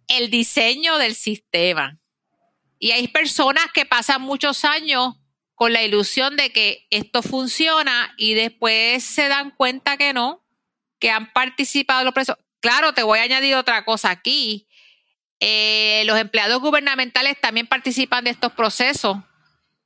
el 0.10 0.30
diseño 0.30 0.98
del 0.98 1.16
sistema. 1.16 1.98
Y 2.80 2.92
hay 2.92 3.10
personas 3.10 3.66
que 3.74 3.86
pasan 3.86 4.22
muchos 4.22 4.66
años 4.66 5.16
con 5.54 5.74
la 5.74 5.84
ilusión 5.84 6.38
de 6.38 6.52
que 6.52 6.88
esto 6.90 7.22
funciona 7.22 8.14
y 8.18 8.34
después 8.34 9.04
se 9.04 9.28
dan 9.28 9.52
cuenta 9.52 9.98
que 9.98 10.14
no, 10.14 10.46
que 11.00 11.12
han 11.12 11.32
participado 11.34 12.04
los 12.04 12.14
procesos. 12.14 12.38
Claro, 12.62 12.94
te 12.94 13.04
voy 13.04 13.20
a 13.20 13.24
añadir 13.24 13.56
otra 13.56 13.86
cosa 13.86 14.10
aquí. 14.10 14.68
Eh, 15.42 16.04
los 16.06 16.18
empleados 16.18 16.62
gubernamentales 16.62 17.40
también 17.40 17.68
participan 17.68 18.24
de 18.24 18.32
estos 18.32 18.54
procesos 18.54 19.18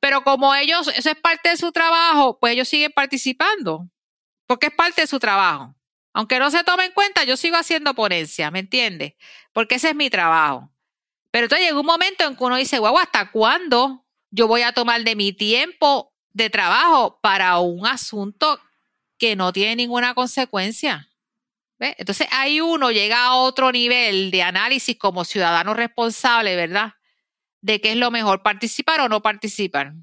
pero 0.03 0.21
como 0.25 0.53
ellos, 0.53 0.89
eso 0.97 1.11
es 1.11 1.15
parte 1.15 1.47
de 1.47 1.55
su 1.55 1.71
trabajo, 1.71 2.37
pues 2.37 2.51
ellos 2.51 2.67
siguen 2.67 2.91
participando, 2.91 3.89
porque 4.45 4.67
es 4.67 4.73
parte 4.73 4.99
de 4.99 5.07
su 5.07 5.17
trabajo. 5.17 5.77
Aunque 6.11 6.39
no 6.39 6.51
se 6.51 6.61
tome 6.65 6.83
en 6.83 6.91
cuenta, 6.91 7.23
yo 7.23 7.37
sigo 7.37 7.55
haciendo 7.55 7.93
ponencia, 7.93 8.51
¿me 8.51 8.59
entiendes? 8.59 9.13
Porque 9.53 9.75
ese 9.75 9.91
es 9.91 9.95
mi 9.95 10.09
trabajo. 10.09 10.72
Pero 11.33 11.45
entonces 11.45 11.67
llega 11.67 11.79
un 11.79 11.85
momento 11.85 12.25
en 12.25 12.35
que 12.37 12.43
uno 12.43 12.55
dice, 12.55 12.77
guau, 12.77 12.97
¿hasta 12.97 13.31
cuándo 13.31 14.05
yo 14.29 14.47
voy 14.47 14.61
a 14.61 14.71
tomar 14.71 15.03
de 15.03 15.15
mi 15.15 15.33
tiempo 15.33 16.13
de 16.31 16.51
trabajo 16.51 17.19
para 17.21 17.57
un 17.57 17.87
asunto 17.87 18.61
que 19.17 19.35
no 19.35 19.51
tiene 19.51 19.75
ninguna 19.75 20.13
consecuencia? 20.13 21.09
Entonces 21.79 22.27
ahí 22.29 22.61
uno 22.61 22.91
llega 22.91 23.25
a 23.25 23.35
otro 23.35 23.71
nivel 23.71 24.29
de 24.29 24.43
análisis 24.43 24.95
como 24.97 25.25
ciudadano 25.25 25.73
responsable, 25.73 26.55
¿verdad? 26.55 26.93
de 27.63 27.79
qué 27.79 27.91
es 27.91 27.97
lo 27.97 28.11
mejor, 28.11 28.43
participar 28.43 28.99
o 28.99 29.09
no 29.09 29.21
participar. 29.21 29.93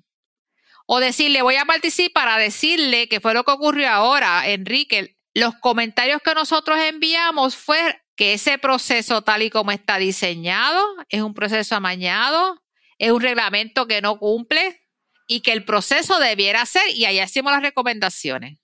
O 0.87 0.99
decirle, 0.99 1.43
voy 1.43 1.57
a 1.57 1.67
participar 1.67 2.27
a 2.29 2.39
decirle 2.39 3.07
que 3.07 3.21
fue 3.21 3.35
lo 3.35 3.45
que 3.45 3.53
ocurrió 3.53 3.91
ahora, 3.91 4.49
Enrique. 4.49 5.19
Los 5.35 5.55
comentarios 5.57 6.23
que 6.23 6.35
nosotros 6.35 6.79
enviamos 6.81 7.55
fue 7.55 8.03
que 8.21 8.35
ese 8.35 8.59
proceso 8.59 9.23
tal 9.23 9.41
y 9.41 9.49
como 9.49 9.71
está 9.71 9.97
diseñado 9.97 10.79
es 11.09 11.23
un 11.23 11.33
proceso 11.33 11.75
amañado, 11.75 12.63
es 12.99 13.13
un 13.13 13.23
reglamento 13.23 13.87
que 13.87 14.03
no 14.03 14.19
cumple 14.19 14.87
y 15.27 15.41
que 15.41 15.53
el 15.53 15.65
proceso 15.65 16.19
debiera 16.19 16.67
ser, 16.67 16.83
y 16.91 17.07
ahí 17.07 17.19
hacemos 17.19 17.51
las 17.51 17.63
recomendaciones. 17.63 18.59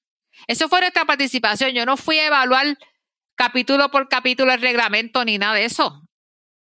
Eso 0.47 0.69
fue 0.69 0.81
nuestra 0.81 1.07
participación. 1.07 1.71
Yo 1.71 1.87
no 1.87 1.97
fui 1.97 2.19
a 2.19 2.27
evaluar 2.27 2.77
capítulo 3.35 3.91
por 3.91 4.11
capítulo 4.11 4.53
el 4.53 4.61
reglamento 4.61 5.25
ni 5.25 5.39
nada 5.39 5.55
de 5.55 5.65
eso. 5.65 6.07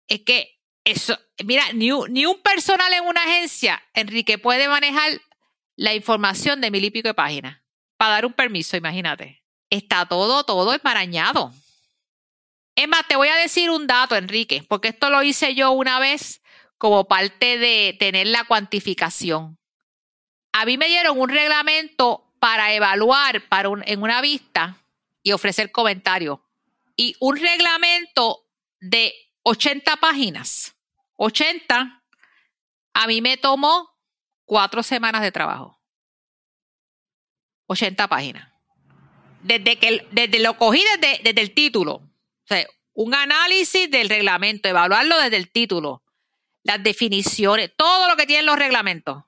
Es 0.07 0.21
que 0.21 0.59
eso, 0.83 1.17
mira, 1.43 1.63
ni 1.73 1.91
un, 1.91 2.41
personal 2.43 2.93
en 2.93 3.05
una 3.05 3.23
agencia, 3.23 3.81
Enrique, 3.95 4.37
puede 4.37 4.67
manejar 4.67 5.19
la 5.75 5.95
información 5.95 6.61
de 6.61 6.69
mil 6.69 6.85
y 6.85 6.91
pico 6.91 7.07
de 7.07 7.15
páginas 7.15 7.59
para 7.97 8.11
dar 8.11 8.27
un 8.27 8.33
permiso, 8.33 8.77
imagínate. 8.77 9.43
Está 9.71 10.05
todo, 10.05 10.43
todo 10.43 10.75
enmarañado. 10.75 11.55
Es 12.77 12.87
más, 12.87 13.07
te 13.07 13.15
voy 13.15 13.27
a 13.29 13.35
decir 13.35 13.71
un 13.71 13.87
dato, 13.87 14.15
Enrique, 14.15 14.63
porque 14.69 14.89
esto 14.89 15.09
lo 15.09 15.23
hice 15.23 15.55
yo 15.55 15.71
una 15.71 15.97
vez 15.97 16.43
como 16.77 17.07
parte 17.07 17.57
de 17.57 17.97
tener 17.99 18.27
la 18.27 18.43
cuantificación. 18.43 19.57
a 20.51 20.63
mí 20.63 20.77
me 20.77 20.85
dieron 20.85 21.19
un 21.19 21.29
reglamento 21.29 22.31
para 22.39 22.73
evaluar 22.73 23.47
para 23.47 23.69
en 23.83 24.03
una 24.03 24.21
vista 24.21 24.77
y 25.23 25.31
ofrecer 25.31 25.71
comentarios. 25.71 26.39
Y 26.95 27.15
un 27.19 27.37
reglamento 27.37 28.45
de 28.79 29.11
80 29.41 29.97
páginas. 29.97 30.75
80, 31.15 32.03
a 32.93 33.07
mí 33.07 33.21
me 33.21 33.37
tomó 33.37 33.89
cuatro 34.45 34.83
semanas 34.83 35.23
de 35.23 35.31
trabajo. 35.31 35.81
80 37.65 38.07
páginas. 38.07 38.53
Desde 39.41 39.79
que 39.79 40.07
desde 40.11 40.39
lo 40.39 40.57
cogí 40.59 40.83
desde, 40.83 41.23
desde 41.23 41.41
el 41.41 41.55
título. 41.55 42.07
O 42.49 42.53
sea, 42.53 42.65
un 42.93 43.13
análisis 43.13 43.91
del 43.91 44.07
reglamento, 44.07 44.69
evaluarlo 44.69 45.19
desde 45.19 45.35
el 45.35 45.51
título, 45.51 46.01
las 46.63 46.81
definiciones, 46.81 47.71
todo 47.75 48.09
lo 48.09 48.15
que 48.15 48.25
tienen 48.25 48.45
los 48.45 48.57
reglamentos. 48.57 49.23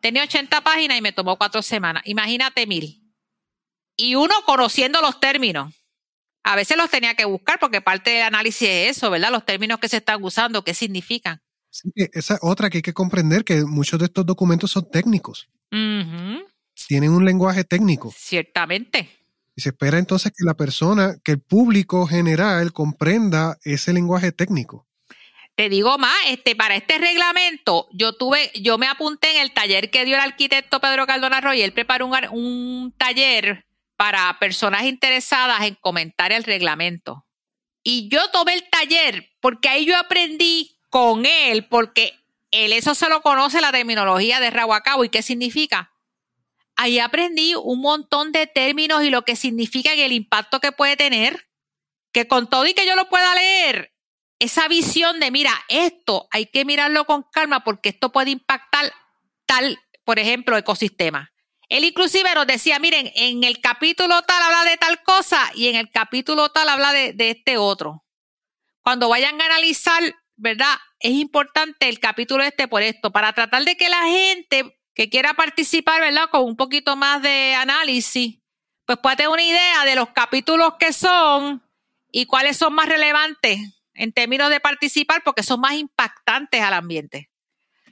Tenía 0.00 0.22
80 0.22 0.62
páginas 0.62 0.96
y 0.96 1.02
me 1.02 1.12
tomó 1.12 1.36
cuatro 1.36 1.60
semanas. 1.60 2.02
Imagínate 2.06 2.66
mil. 2.66 3.02
Y 3.96 4.14
uno 4.14 4.34
conociendo 4.46 5.00
los 5.02 5.20
términos. 5.20 5.74
A 6.42 6.56
veces 6.56 6.78
los 6.78 6.88
tenía 6.88 7.14
que 7.14 7.26
buscar 7.26 7.58
porque 7.58 7.82
parte 7.82 8.10
del 8.10 8.22
análisis 8.22 8.66
es 8.66 8.96
eso, 8.96 9.10
¿verdad? 9.10 9.30
Los 9.30 9.44
términos 9.44 9.78
que 9.78 9.88
se 9.88 9.98
están 9.98 10.24
usando, 10.24 10.64
qué 10.64 10.72
significan. 10.72 11.42
Sí, 11.70 11.90
esa 12.12 12.38
otra 12.40 12.70
que 12.70 12.78
hay 12.78 12.82
que 12.82 12.94
comprender 12.94 13.44
que 13.44 13.64
muchos 13.64 13.98
de 13.98 14.06
estos 14.06 14.24
documentos 14.24 14.70
son 14.70 14.90
técnicos. 14.90 15.50
Tienen 15.70 17.10
un 17.10 17.24
lenguaje 17.24 17.64
técnico. 17.64 18.14
Ciertamente. 18.16 19.17
Y 19.58 19.60
se 19.60 19.70
espera 19.70 19.98
entonces 19.98 20.30
que 20.30 20.44
la 20.44 20.54
persona, 20.54 21.16
que 21.24 21.32
el 21.32 21.40
público 21.40 22.06
general 22.06 22.72
comprenda 22.72 23.58
ese 23.64 23.92
lenguaje 23.92 24.30
técnico. 24.30 24.86
Te 25.56 25.68
digo 25.68 25.98
más, 25.98 26.14
este, 26.28 26.54
para 26.54 26.76
este 26.76 26.96
reglamento, 26.98 27.88
yo 27.90 28.12
tuve, 28.12 28.52
yo 28.54 28.78
me 28.78 28.86
apunté 28.86 29.32
en 29.32 29.38
el 29.38 29.52
taller 29.52 29.90
que 29.90 30.04
dio 30.04 30.14
el 30.14 30.22
arquitecto 30.22 30.78
Pedro 30.78 31.08
Cardona 31.08 31.40
Roy, 31.40 31.62
él 31.62 31.72
preparó 31.72 32.06
un, 32.06 32.14
un 32.30 32.94
taller 32.96 33.66
para 33.96 34.38
personas 34.38 34.84
interesadas 34.84 35.62
en 35.62 35.74
comentar 35.74 36.30
el 36.30 36.44
reglamento. 36.44 37.26
Y 37.82 38.08
yo 38.10 38.30
tomé 38.30 38.54
el 38.54 38.70
taller 38.70 39.28
porque 39.40 39.68
ahí 39.68 39.86
yo 39.86 39.98
aprendí 39.98 40.78
con 40.88 41.26
él, 41.26 41.66
porque 41.66 42.12
él 42.52 42.72
eso 42.72 42.94
se 42.94 43.08
lo 43.08 43.22
conoce 43.22 43.60
la 43.60 43.72
terminología 43.72 44.38
de 44.38 44.50
Rahuacabo 44.50 45.02
y 45.02 45.08
qué 45.08 45.22
significa. 45.22 45.90
Ahí 46.80 47.00
aprendí 47.00 47.56
un 47.56 47.80
montón 47.80 48.30
de 48.30 48.46
términos 48.46 49.02
y 49.02 49.10
lo 49.10 49.22
que 49.22 49.34
significa 49.34 49.96
y 49.96 50.00
el 50.00 50.12
impacto 50.12 50.60
que 50.60 50.70
puede 50.70 50.96
tener, 50.96 51.48
que 52.12 52.28
con 52.28 52.48
todo 52.48 52.66
y 52.66 52.72
que 52.72 52.86
yo 52.86 52.94
lo 52.94 53.08
pueda 53.08 53.34
leer, 53.34 53.92
esa 54.38 54.68
visión 54.68 55.18
de, 55.18 55.32
mira, 55.32 55.50
esto 55.66 56.28
hay 56.30 56.46
que 56.46 56.64
mirarlo 56.64 57.04
con 57.04 57.24
calma 57.32 57.64
porque 57.64 57.88
esto 57.88 58.12
puede 58.12 58.30
impactar 58.30 58.92
tal, 59.44 59.76
por 60.04 60.20
ejemplo, 60.20 60.56
ecosistema. 60.56 61.32
Él 61.68 61.82
inclusive 61.82 62.32
nos 62.32 62.46
decía, 62.46 62.78
miren, 62.78 63.10
en 63.16 63.42
el 63.42 63.60
capítulo 63.60 64.22
tal 64.22 64.40
habla 64.40 64.70
de 64.70 64.76
tal 64.76 65.02
cosa 65.02 65.50
y 65.56 65.66
en 65.66 65.74
el 65.74 65.90
capítulo 65.90 66.50
tal 66.50 66.68
habla 66.68 66.92
de, 66.92 67.12
de 67.12 67.30
este 67.30 67.58
otro. 67.58 68.04
Cuando 68.82 69.08
vayan 69.08 69.40
a 69.40 69.46
analizar, 69.46 70.14
¿verdad? 70.36 70.76
Es 71.00 71.10
importante 71.10 71.88
el 71.88 71.98
capítulo 71.98 72.44
este 72.44 72.68
por 72.68 72.82
esto, 72.82 73.10
para 73.10 73.32
tratar 73.32 73.64
de 73.64 73.76
que 73.76 73.88
la 73.88 74.04
gente 74.04 74.77
que 74.98 75.08
quiera 75.08 75.32
participar, 75.34 76.00
¿verdad? 76.00 76.28
Con 76.28 76.42
un 76.42 76.56
poquito 76.56 76.96
más 76.96 77.22
de 77.22 77.54
análisis, 77.54 78.40
pues 78.84 78.98
pueda 78.98 79.14
tener 79.14 79.30
una 79.30 79.44
idea 79.44 79.84
de 79.84 79.94
los 79.94 80.08
capítulos 80.08 80.74
que 80.76 80.92
son 80.92 81.62
y 82.10 82.26
cuáles 82.26 82.56
son 82.56 82.74
más 82.74 82.88
relevantes 82.88 83.60
en 83.94 84.12
términos 84.12 84.50
de 84.50 84.58
participar 84.58 85.22
porque 85.22 85.44
son 85.44 85.60
más 85.60 85.74
impactantes 85.74 86.60
al 86.60 86.74
ambiente. 86.74 87.30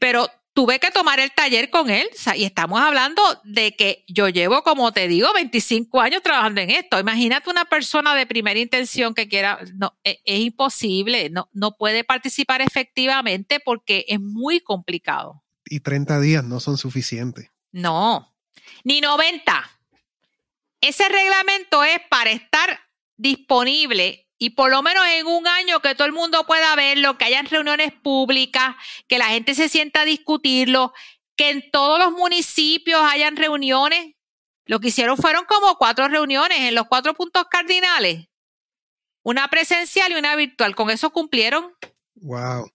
Pero 0.01 0.29
tuve 0.53 0.81
que 0.81 0.91
tomar 0.91 1.21
el 1.21 1.31
taller 1.31 1.71
con 1.71 1.91
él 1.91 2.09
y 2.35 2.43
estamos 2.43 2.81
hablando 2.81 3.23
de 3.45 3.77
que 3.77 4.05
yo 4.09 4.29
llevo, 4.29 4.65
como 4.65 4.91
te 4.91 5.07
digo, 5.07 5.33
25 5.33 6.01
años 6.01 6.23
trabajando 6.23 6.61
en 6.61 6.71
esto. 6.71 6.99
Imagínate 6.99 7.51
una 7.51 7.67
persona 7.67 8.17
de 8.17 8.27
primera 8.27 8.59
intención 8.59 9.15
que 9.15 9.29
quiera, 9.29 9.61
no, 9.77 9.97
es, 10.03 10.19
es 10.25 10.41
imposible, 10.41 11.31
no, 11.31 11.49
no 11.53 11.77
puede 11.77 12.03
participar 12.03 12.63
efectivamente 12.63 13.61
porque 13.61 14.07
es 14.09 14.19
muy 14.19 14.59
complicado. 14.59 15.45
Y 15.67 15.81
30 15.81 16.21
días 16.21 16.45
no 16.45 16.61
son 16.61 16.79
suficientes. 16.79 17.51
No, 17.73 18.35
ni 18.85 19.01
90. 19.01 19.71
Ese 20.81 21.09
reglamento 21.09 21.83
es 21.85 21.99
para 22.09 22.31
estar 22.31 22.81
disponible 23.17 24.27
y 24.39 24.51
por 24.51 24.71
lo 24.71 24.83
menos 24.83 25.05
en 25.07 25.27
un 25.27 25.47
año 25.47 25.81
que 25.81 25.95
todo 25.95 26.07
el 26.07 26.13
mundo 26.13 26.47
pueda 26.47 26.75
verlo, 26.77 27.17
que 27.17 27.25
hayan 27.25 27.47
reuniones 27.47 27.93
públicas, 27.93 28.77
que 29.09 29.19
la 29.19 29.27
gente 29.27 29.55
se 29.55 29.69
sienta 29.69 30.03
a 30.03 30.05
discutirlo, 30.05 30.93
que 31.37 31.51
en 31.51 31.71
todos 31.71 31.99
los 31.99 32.13
municipios 32.13 33.01
hayan 33.03 33.37
reuniones. 33.37 34.15
Lo 34.67 34.81
que 34.81 34.89
hicieron 34.89 35.17
fueron 35.17 35.45
como 35.47 35.77
cuatro 35.77 36.09
reuniones 36.09 36.59
en 36.61 36.75
los 36.75 36.87
cuatro 36.87 37.15
puntos 37.15 37.47
cardinales. 37.51 38.29
Una 39.23 39.49
presencial 39.49 40.13
y 40.13 40.17
una 40.17 40.37
virtual. 40.37 40.75
Con 40.75 40.91
eso 40.91 41.11
cumplieron. 41.11 41.75
Wow. 42.15 42.71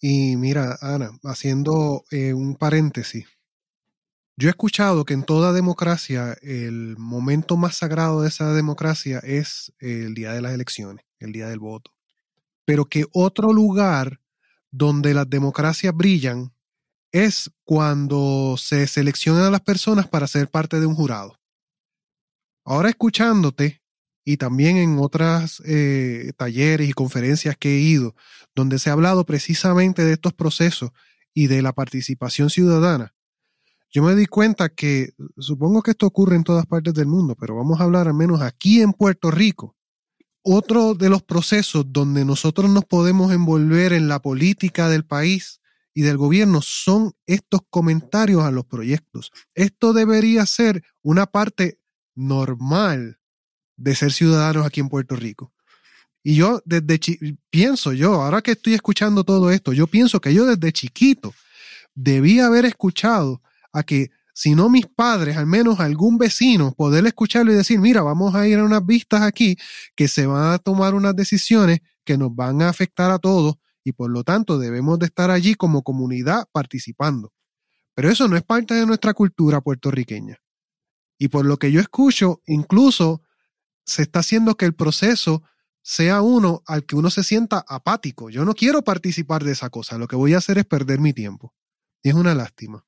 Y 0.00 0.36
mira, 0.36 0.78
Ana, 0.80 1.12
haciendo 1.24 2.04
eh, 2.10 2.32
un 2.32 2.56
paréntesis. 2.56 3.26
Yo 4.36 4.48
he 4.48 4.50
escuchado 4.50 5.04
que 5.04 5.12
en 5.12 5.24
toda 5.24 5.52
democracia 5.52 6.34
el 6.40 6.96
momento 6.96 7.58
más 7.58 7.76
sagrado 7.76 8.22
de 8.22 8.28
esa 8.28 8.54
democracia 8.54 9.18
es 9.18 9.74
el 9.78 10.14
día 10.14 10.32
de 10.32 10.40
las 10.40 10.54
elecciones, 10.54 11.04
el 11.18 11.32
día 11.32 11.48
del 11.48 11.58
voto. 11.58 11.92
Pero 12.64 12.86
que 12.86 13.04
otro 13.12 13.52
lugar 13.52 14.20
donde 14.70 15.12
las 15.12 15.28
democracias 15.28 15.94
brillan 15.94 16.54
es 17.12 17.50
cuando 17.64 18.54
se 18.56 18.86
seleccionan 18.86 19.42
a 19.42 19.50
las 19.50 19.60
personas 19.60 20.08
para 20.08 20.26
ser 20.26 20.48
parte 20.48 20.80
de 20.80 20.86
un 20.86 20.94
jurado. 20.94 21.38
Ahora 22.64 22.88
escuchándote 22.88 23.79
y 24.30 24.36
también 24.36 24.76
en 24.76 24.98
otras 25.00 25.60
eh, 25.66 26.30
talleres 26.36 26.88
y 26.88 26.92
conferencias 26.92 27.56
que 27.58 27.70
he 27.70 27.80
ido, 27.80 28.14
donde 28.54 28.78
se 28.78 28.88
ha 28.88 28.92
hablado 28.92 29.26
precisamente 29.26 30.04
de 30.04 30.12
estos 30.12 30.32
procesos 30.34 30.90
y 31.34 31.48
de 31.48 31.62
la 31.62 31.72
participación 31.72 32.48
ciudadana, 32.48 33.12
yo 33.90 34.04
me 34.04 34.14
di 34.14 34.26
cuenta 34.26 34.68
que, 34.68 35.14
supongo 35.36 35.82
que 35.82 35.90
esto 35.90 36.06
ocurre 36.06 36.36
en 36.36 36.44
todas 36.44 36.64
partes 36.66 36.94
del 36.94 37.08
mundo, 37.08 37.34
pero 37.34 37.56
vamos 37.56 37.80
a 37.80 37.84
hablar 37.84 38.06
al 38.06 38.14
menos 38.14 38.40
aquí 38.40 38.82
en 38.82 38.92
Puerto 38.92 39.32
Rico. 39.32 39.74
Otro 40.42 40.94
de 40.94 41.08
los 41.08 41.24
procesos 41.24 41.86
donde 41.88 42.24
nosotros 42.24 42.70
nos 42.70 42.84
podemos 42.84 43.32
envolver 43.32 43.92
en 43.92 44.06
la 44.06 44.22
política 44.22 44.88
del 44.88 45.04
país 45.04 45.60
y 45.92 46.02
del 46.02 46.18
gobierno 46.18 46.62
son 46.62 47.14
estos 47.26 47.62
comentarios 47.68 48.44
a 48.44 48.52
los 48.52 48.64
proyectos. 48.64 49.32
Esto 49.54 49.92
debería 49.92 50.46
ser 50.46 50.84
una 51.02 51.26
parte 51.26 51.80
normal 52.14 53.19
de 53.80 53.94
ser 53.94 54.12
ciudadanos 54.12 54.66
aquí 54.66 54.80
en 54.80 54.88
Puerto 54.88 55.16
Rico. 55.16 55.52
Y 56.22 56.34
yo 56.34 56.60
desde 56.66 57.00
pienso 57.48 57.92
yo, 57.92 58.22
ahora 58.22 58.42
que 58.42 58.52
estoy 58.52 58.74
escuchando 58.74 59.24
todo 59.24 59.50
esto, 59.50 59.72
yo 59.72 59.86
pienso 59.86 60.20
que 60.20 60.34
yo 60.34 60.44
desde 60.44 60.70
chiquito 60.70 61.34
debía 61.94 62.46
haber 62.46 62.66
escuchado 62.66 63.40
a 63.72 63.82
que, 63.82 64.10
si 64.34 64.54
no 64.54 64.68
mis 64.68 64.86
padres, 64.86 65.38
al 65.38 65.46
menos 65.46 65.80
algún 65.80 66.18
vecino, 66.18 66.72
poder 66.72 67.06
escucharlo 67.06 67.52
y 67.52 67.56
decir, 67.56 67.78
mira, 67.80 68.02
vamos 68.02 68.34
a 68.34 68.46
ir 68.46 68.58
a 68.58 68.64
unas 68.64 68.84
vistas 68.84 69.22
aquí 69.22 69.56
que 69.96 70.08
se 70.08 70.26
van 70.26 70.52
a 70.52 70.58
tomar 70.58 70.94
unas 70.94 71.16
decisiones 71.16 71.80
que 72.04 72.18
nos 72.18 72.34
van 72.34 72.60
a 72.60 72.68
afectar 72.68 73.10
a 73.10 73.18
todos 73.18 73.54
y 73.82 73.92
por 73.92 74.10
lo 74.10 74.24
tanto 74.24 74.58
debemos 74.58 74.98
de 74.98 75.06
estar 75.06 75.30
allí 75.30 75.54
como 75.54 75.82
comunidad 75.82 76.44
participando. 76.52 77.32
Pero 77.94 78.10
eso 78.10 78.28
no 78.28 78.36
es 78.36 78.42
parte 78.42 78.74
de 78.74 78.84
nuestra 78.84 79.14
cultura 79.14 79.62
puertorriqueña. 79.62 80.38
Y 81.18 81.28
por 81.28 81.46
lo 81.46 81.56
que 81.56 81.72
yo 81.72 81.80
escucho, 81.80 82.40
incluso 82.46 83.22
se 83.90 84.02
está 84.02 84.20
haciendo 84.20 84.56
que 84.56 84.64
el 84.64 84.74
proceso 84.74 85.42
sea 85.82 86.22
uno 86.22 86.62
al 86.66 86.86
que 86.86 86.94
uno 86.96 87.10
se 87.10 87.24
sienta 87.24 87.64
apático. 87.66 88.30
Yo 88.30 88.44
no 88.44 88.54
quiero 88.54 88.82
participar 88.82 89.42
de 89.44 89.52
esa 89.52 89.70
cosa, 89.70 89.98
lo 89.98 90.06
que 90.06 90.16
voy 90.16 90.34
a 90.34 90.38
hacer 90.38 90.58
es 90.58 90.64
perder 90.64 91.00
mi 91.00 91.12
tiempo. 91.12 91.54
Y 92.02 92.10
es 92.10 92.14
una 92.14 92.34
lástima. 92.34 92.86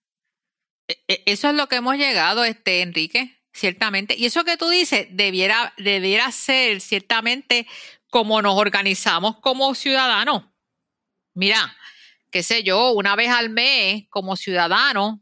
E, 0.89 1.03
e, 1.09 1.23
eso 1.27 1.49
es 1.51 1.55
lo 1.55 1.69
que 1.69 1.77
hemos 1.77 1.97
llegado, 1.97 2.45
este 2.45 2.83
Enrique, 2.83 3.43
ciertamente. 3.53 4.15
Y 4.17 4.27
eso 4.27 4.45
que 4.45 4.57
tú 4.57 4.69
dices 4.69 5.09
debiera, 5.11 5.75
debiera 5.77 6.31
ser 6.31 6.81
ciertamente 6.81 7.67
como 8.11 8.41
nos 8.43 8.57
organizamos 8.57 9.41
como 9.41 9.75
ciudadanos. 9.75 10.45
Mira, 11.35 11.77
qué 12.31 12.43
sé 12.43 12.63
yo, 12.63 12.93
una 12.93 13.17
vez 13.17 13.31
al 13.31 13.51
mes 13.51 14.07
como 14.11 14.37
ciudadanos 14.37 15.21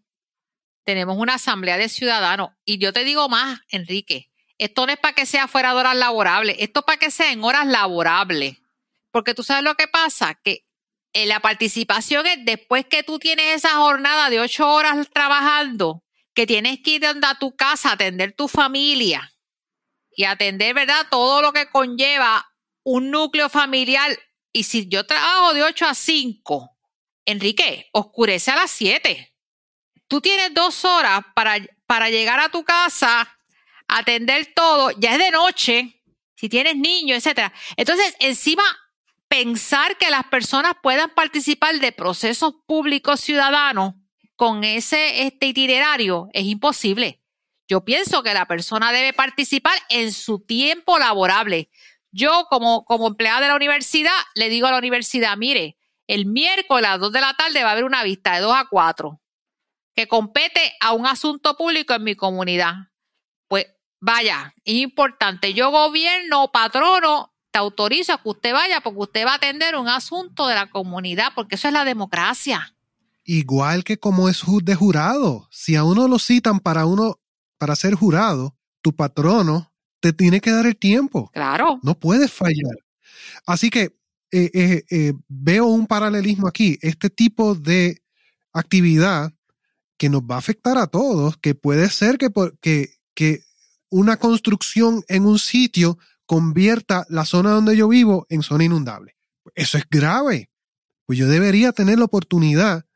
tenemos 0.84 1.16
una 1.16 1.34
asamblea 1.34 1.78
de 1.78 1.88
ciudadanos. 1.88 2.50
Y 2.64 2.78
yo 2.78 2.92
te 2.92 3.04
digo 3.04 3.28
más, 3.28 3.60
Enrique, 3.68 4.29
esto 4.60 4.86
no 4.86 4.92
es 4.92 4.98
para 4.98 5.14
que 5.14 5.24
sea 5.24 5.48
fuera 5.48 5.72
de 5.72 5.80
horas 5.80 5.96
laborables, 5.96 6.56
esto 6.58 6.80
es 6.80 6.86
para 6.86 6.98
que 6.98 7.10
sea 7.10 7.32
en 7.32 7.42
horas 7.42 7.66
laborables. 7.66 8.58
Porque 9.10 9.32
tú 9.32 9.42
sabes 9.42 9.64
lo 9.64 9.74
que 9.74 9.88
pasa, 9.88 10.38
que 10.44 10.66
eh, 11.14 11.24
la 11.24 11.40
participación 11.40 12.26
es 12.26 12.44
después 12.44 12.84
que 12.84 13.02
tú 13.02 13.18
tienes 13.18 13.56
esa 13.56 13.76
jornada 13.76 14.28
de 14.28 14.38
ocho 14.38 14.70
horas 14.70 15.08
trabajando, 15.12 16.04
que 16.34 16.46
tienes 16.46 16.80
que 16.82 16.90
ir 16.90 17.06
a 17.06 17.38
tu 17.38 17.56
casa 17.56 17.88
a 17.88 17.92
atender 17.94 18.34
tu 18.34 18.48
familia 18.48 19.32
y 20.14 20.24
atender, 20.24 20.74
¿verdad? 20.74 21.06
Todo 21.10 21.40
lo 21.40 21.54
que 21.54 21.70
conlleva 21.70 22.46
un 22.84 23.10
núcleo 23.10 23.48
familiar. 23.48 24.18
Y 24.52 24.64
si 24.64 24.88
yo 24.88 25.06
trabajo 25.06 25.54
de 25.54 25.62
8 25.62 25.86
a 25.86 25.94
5, 25.94 26.76
Enrique, 27.24 27.88
oscurece 27.92 28.50
a 28.50 28.56
las 28.56 28.70
7. 28.72 29.34
tú 30.06 30.20
tienes 30.20 30.52
dos 30.52 30.84
horas 30.84 31.22
para, 31.34 31.56
para 31.86 32.10
llegar 32.10 32.40
a 32.40 32.50
tu 32.50 32.62
casa, 32.62 33.39
atender 33.98 34.52
todo, 34.54 34.90
ya 34.92 35.12
es 35.12 35.18
de 35.18 35.30
noche, 35.30 36.02
si 36.34 36.48
tienes 36.48 36.76
niños, 36.76 37.18
etcétera. 37.18 37.52
Entonces, 37.76 38.16
encima, 38.20 38.62
pensar 39.28 39.96
que 39.98 40.10
las 40.10 40.24
personas 40.24 40.74
puedan 40.82 41.10
participar 41.10 41.78
de 41.78 41.92
procesos 41.92 42.54
públicos 42.66 43.20
ciudadanos 43.20 43.94
con 44.36 44.64
ese 44.64 45.26
este 45.26 45.46
itinerario 45.46 46.28
es 46.32 46.46
imposible. 46.46 47.22
Yo 47.68 47.84
pienso 47.84 48.22
que 48.22 48.34
la 48.34 48.46
persona 48.46 48.90
debe 48.90 49.12
participar 49.12 49.78
en 49.90 50.12
su 50.12 50.40
tiempo 50.40 50.98
laborable. 50.98 51.70
Yo, 52.10 52.46
como, 52.50 52.84
como 52.84 53.06
empleada 53.06 53.42
de 53.42 53.48
la 53.48 53.54
universidad, 53.54 54.10
le 54.34 54.48
digo 54.48 54.66
a 54.66 54.72
la 54.72 54.78
universidad, 54.78 55.36
mire, 55.36 55.76
el 56.08 56.26
miércoles 56.26 56.88
a 56.88 56.92
las 56.92 57.00
2 57.00 57.12
de 57.12 57.20
la 57.20 57.34
tarde 57.34 57.62
va 57.62 57.68
a 57.68 57.72
haber 57.72 57.84
una 57.84 58.02
vista 58.02 58.34
de 58.34 58.40
2 58.40 58.52
a 58.52 58.66
4 58.68 59.20
que 59.94 60.08
compete 60.08 60.74
a 60.80 60.92
un 60.92 61.06
asunto 61.06 61.56
público 61.56 61.94
en 61.94 62.02
mi 62.02 62.14
comunidad. 62.16 62.74
Pues 63.46 63.66
vaya, 64.00 64.54
es 64.64 64.74
importante. 64.74 65.54
Yo 65.54 65.70
gobierno, 65.70 66.50
patrono, 66.52 67.32
te 67.50 67.58
autorizo 67.58 68.12
a 68.12 68.22
que 68.22 68.28
usted 68.28 68.52
vaya 68.52 68.80
porque 68.80 69.00
usted 69.00 69.26
va 69.26 69.32
a 69.32 69.36
atender 69.36 69.76
un 69.76 69.88
asunto 69.88 70.46
de 70.46 70.54
la 70.54 70.70
comunidad, 70.70 71.32
porque 71.34 71.56
eso 71.56 71.68
es 71.68 71.74
la 71.74 71.84
democracia. 71.84 72.74
Igual 73.24 73.84
que 73.84 73.98
como 73.98 74.28
es 74.28 74.42
de 74.62 74.74
jurado. 74.74 75.48
Si 75.50 75.76
a 75.76 75.84
uno 75.84 76.08
lo 76.08 76.18
citan 76.18 76.60
para 76.60 76.86
uno, 76.86 77.20
para 77.58 77.76
ser 77.76 77.94
jurado, 77.94 78.56
tu 78.82 78.94
patrono 78.94 79.72
te 80.00 80.12
tiene 80.12 80.40
que 80.40 80.50
dar 80.50 80.66
el 80.66 80.76
tiempo. 80.76 81.30
Claro. 81.32 81.78
No 81.82 81.94
puedes 81.94 82.32
fallar. 82.32 82.76
Así 83.46 83.70
que 83.70 83.96
eh, 84.32 84.50
eh, 84.54 84.84
eh, 84.90 85.12
veo 85.28 85.66
un 85.66 85.86
paralelismo 85.86 86.48
aquí. 86.48 86.78
Este 86.80 87.10
tipo 87.10 87.54
de 87.54 88.02
actividad 88.52 89.32
que 89.96 90.08
nos 90.08 90.22
va 90.22 90.36
a 90.36 90.38
afectar 90.38 90.78
a 90.78 90.86
todos, 90.86 91.36
que 91.36 91.54
puede 91.54 91.90
ser 91.90 92.16
que, 92.16 92.30
que, 92.60 92.94
que 93.14 93.44
una 93.90 94.16
construcción 94.16 95.04
en 95.08 95.26
un 95.26 95.38
sitio 95.38 95.98
convierta 96.26 97.06
la 97.08 97.24
zona 97.24 97.50
donde 97.50 97.76
yo 97.76 97.88
vivo 97.88 98.26
en 98.28 98.42
zona 98.42 98.64
inundable. 98.64 99.16
Eso 99.54 99.78
es 99.78 99.84
grave. 99.90 100.48
Pues 101.06 101.18
yo 101.18 101.26
debería 101.26 101.72
tener 101.72 101.98
la 101.98 102.04
oportunidad, 102.04 102.86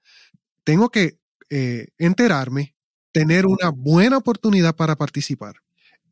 tengo 0.62 0.90
que 0.90 1.18
eh, 1.50 1.88
enterarme, 1.98 2.76
tener 3.12 3.46
una 3.46 3.70
buena 3.70 4.16
oportunidad 4.16 4.76
para 4.76 4.96
participar 4.96 5.56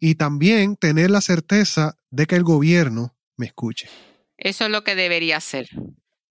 y 0.01 0.17
también 0.17 0.77
tener 0.77 1.11
la 1.11 1.21
certeza 1.21 1.97
de 2.11 2.27
que 2.27 2.35
el 2.35 2.43
gobierno 2.43 3.15
me 3.37 3.47
escuche. 3.47 3.89
Eso 4.37 4.65
es 4.65 4.71
lo 4.71 4.83
que 4.83 4.97
debería 4.97 5.37
hacer. 5.37 5.69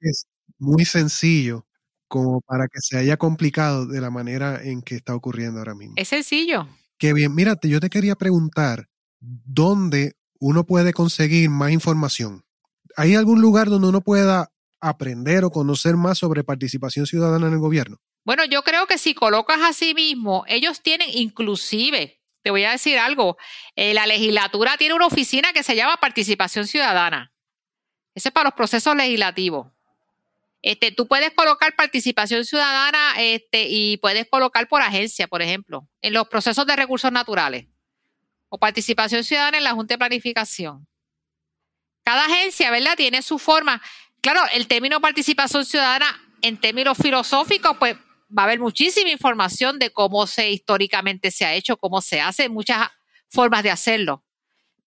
Es 0.01 0.27
muy 0.57 0.83
sencillo 0.83 1.65
como 2.09 2.41
para 2.41 2.67
que 2.67 2.81
se 2.81 2.97
haya 2.97 3.15
complicado 3.15 3.85
de 3.87 4.01
la 4.01 4.09
manera 4.09 4.61
en 4.61 4.81
que 4.81 4.95
está 4.95 5.15
ocurriendo 5.15 5.59
ahora 5.59 5.73
mismo. 5.73 5.93
Es 5.95 6.09
sencillo. 6.09 6.67
Qué 7.01 7.13
bien. 7.13 7.33
Mírate, 7.33 7.67
yo 7.67 7.79
te 7.79 7.89
quería 7.89 8.15
preguntar, 8.15 8.87
¿dónde 9.19 10.17
uno 10.39 10.67
puede 10.67 10.93
conseguir 10.93 11.49
más 11.49 11.71
información? 11.71 12.45
¿Hay 12.95 13.15
algún 13.15 13.41
lugar 13.41 13.69
donde 13.69 13.87
uno 13.87 14.01
pueda 14.01 14.51
aprender 14.79 15.43
o 15.43 15.49
conocer 15.49 15.95
más 15.95 16.19
sobre 16.19 16.43
participación 16.43 17.07
ciudadana 17.07 17.47
en 17.47 17.53
el 17.53 17.59
gobierno? 17.59 17.97
Bueno, 18.23 18.45
yo 18.45 18.61
creo 18.61 18.85
que 18.85 18.99
si 18.99 19.15
colocas 19.15 19.61
a 19.63 19.73
sí 19.73 19.95
mismo, 19.95 20.43
ellos 20.47 20.83
tienen 20.83 21.09
inclusive, 21.11 22.21
te 22.43 22.51
voy 22.51 22.65
a 22.65 22.71
decir 22.73 22.99
algo, 22.99 23.35
eh, 23.75 23.95
la 23.95 24.05
legislatura 24.05 24.77
tiene 24.77 24.93
una 24.93 25.07
oficina 25.07 25.53
que 25.53 25.63
se 25.63 25.75
llama 25.75 25.97
Participación 25.97 26.67
Ciudadana. 26.67 27.33
Ese 28.13 28.29
es 28.29 28.33
para 28.33 28.49
los 28.49 28.53
procesos 28.53 28.95
legislativos. 28.95 29.65
Este, 30.61 30.91
tú 30.91 31.07
puedes 31.07 31.31
colocar 31.31 31.75
participación 31.75 32.45
ciudadana 32.45 33.13
este, 33.17 33.67
y 33.67 33.97
puedes 33.97 34.27
colocar 34.29 34.67
por 34.67 34.81
agencia, 34.81 35.27
por 35.27 35.41
ejemplo, 35.41 35.87
en 36.01 36.13
los 36.13 36.27
procesos 36.27 36.65
de 36.67 36.75
recursos 36.75 37.11
naturales 37.11 37.67
o 38.49 38.59
participación 38.59 39.23
ciudadana 39.23 39.57
en 39.57 39.63
la 39.63 39.71
Junta 39.71 39.95
de 39.95 39.97
Planificación. 39.97 40.87
Cada 42.03 42.25
agencia, 42.25 42.69
¿verdad? 42.69 42.95
Tiene 42.95 43.21
su 43.21 43.39
forma. 43.39 43.81
Claro, 44.21 44.41
el 44.53 44.67
término 44.67 45.01
participación 45.01 45.65
ciudadana 45.65 46.21
en 46.41 46.57
términos 46.57 46.97
filosóficos, 46.97 47.77
pues 47.77 47.95
va 47.95 48.43
a 48.43 48.45
haber 48.45 48.59
muchísima 48.59 49.09
información 49.09 49.79
de 49.79 49.91
cómo 49.91 50.27
se 50.27 50.51
históricamente 50.51 51.31
se 51.31 51.45
ha 51.45 51.53
hecho, 51.53 51.77
cómo 51.77 52.01
se 52.01 52.21
hace, 52.21 52.49
muchas 52.49 52.89
formas 53.29 53.63
de 53.63 53.71
hacerlo. 53.71 54.23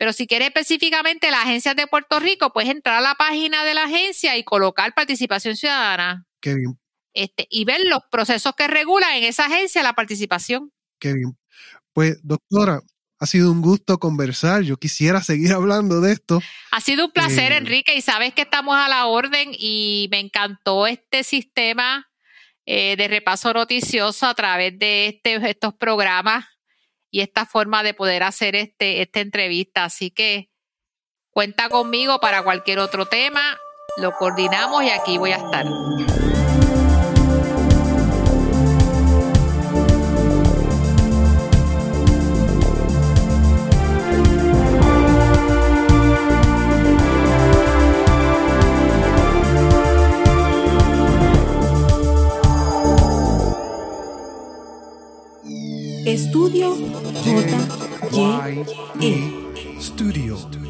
Pero 0.03 0.11
si 0.11 0.27
quieres 0.27 0.49
específicamente 0.49 1.31
la 1.31 1.43
agencia 1.43 1.75
de 1.75 1.87
Puerto 1.87 2.19
Rico, 2.19 2.51
puedes 2.51 2.69
entrar 2.69 2.97
a 2.97 2.99
la 2.99 3.15
página 3.15 3.63
de 3.63 3.73
la 3.73 3.85
agencia 3.85 4.35
y 4.35 4.43
colocar 4.43 4.93
participación 4.93 5.55
ciudadana. 5.55 6.25
Qué 6.41 6.55
bien. 6.55 6.77
Este, 7.13 7.47
y 7.49 7.63
ver 7.63 7.85
los 7.85 8.01
procesos 8.11 8.53
que 8.53 8.67
regulan 8.67 9.13
en 9.13 9.23
esa 9.23 9.45
agencia 9.45 9.81
la 9.81 9.93
participación. 9.93 10.73
Qué 10.99 11.13
bien. 11.13 11.37
Pues, 11.93 12.19
doctora, 12.21 12.81
ha 13.17 13.25
sido 13.25 13.49
un 13.49 13.61
gusto 13.61 13.97
conversar. 13.97 14.63
Yo 14.63 14.75
quisiera 14.75 15.23
seguir 15.23 15.53
hablando 15.53 16.01
de 16.01 16.11
esto. 16.11 16.41
Ha 16.71 16.81
sido 16.81 17.05
un 17.05 17.11
placer, 17.13 17.53
Eh, 17.53 17.57
Enrique, 17.59 17.95
y 17.95 18.01
sabes 18.01 18.33
que 18.33 18.41
estamos 18.41 18.75
a 18.75 18.89
la 18.89 19.05
orden 19.05 19.51
y 19.57 20.09
me 20.11 20.19
encantó 20.19 20.85
este 20.85 21.23
sistema 21.23 22.09
eh, 22.65 22.97
de 22.97 23.07
repaso 23.07 23.53
noticioso 23.53 24.25
a 24.25 24.33
través 24.33 24.77
de 24.77 25.07
este, 25.07 25.49
estos 25.49 25.73
programas 25.75 26.43
y 27.13 27.21
esta 27.21 27.45
forma 27.45 27.83
de 27.83 27.93
poder 27.93 28.23
hacer 28.23 28.55
este, 28.55 29.03
esta 29.03 29.19
entrevista. 29.19 29.85
Así 29.85 30.09
que 30.09 30.49
cuenta 31.29 31.69
conmigo 31.69 32.19
para 32.19 32.43
cualquier 32.43 32.79
otro 32.79 33.05
tema. 33.05 33.55
Lo 33.97 34.13
coordinamos 34.13 34.83
y 34.83 34.89
aquí 34.89 35.19
voy 35.19 35.31
a 35.31 35.37
estar. 35.37 35.65
Estudio 56.13 56.75
J. 58.11 58.65
E. 59.01 59.81
Studio. 59.81 60.62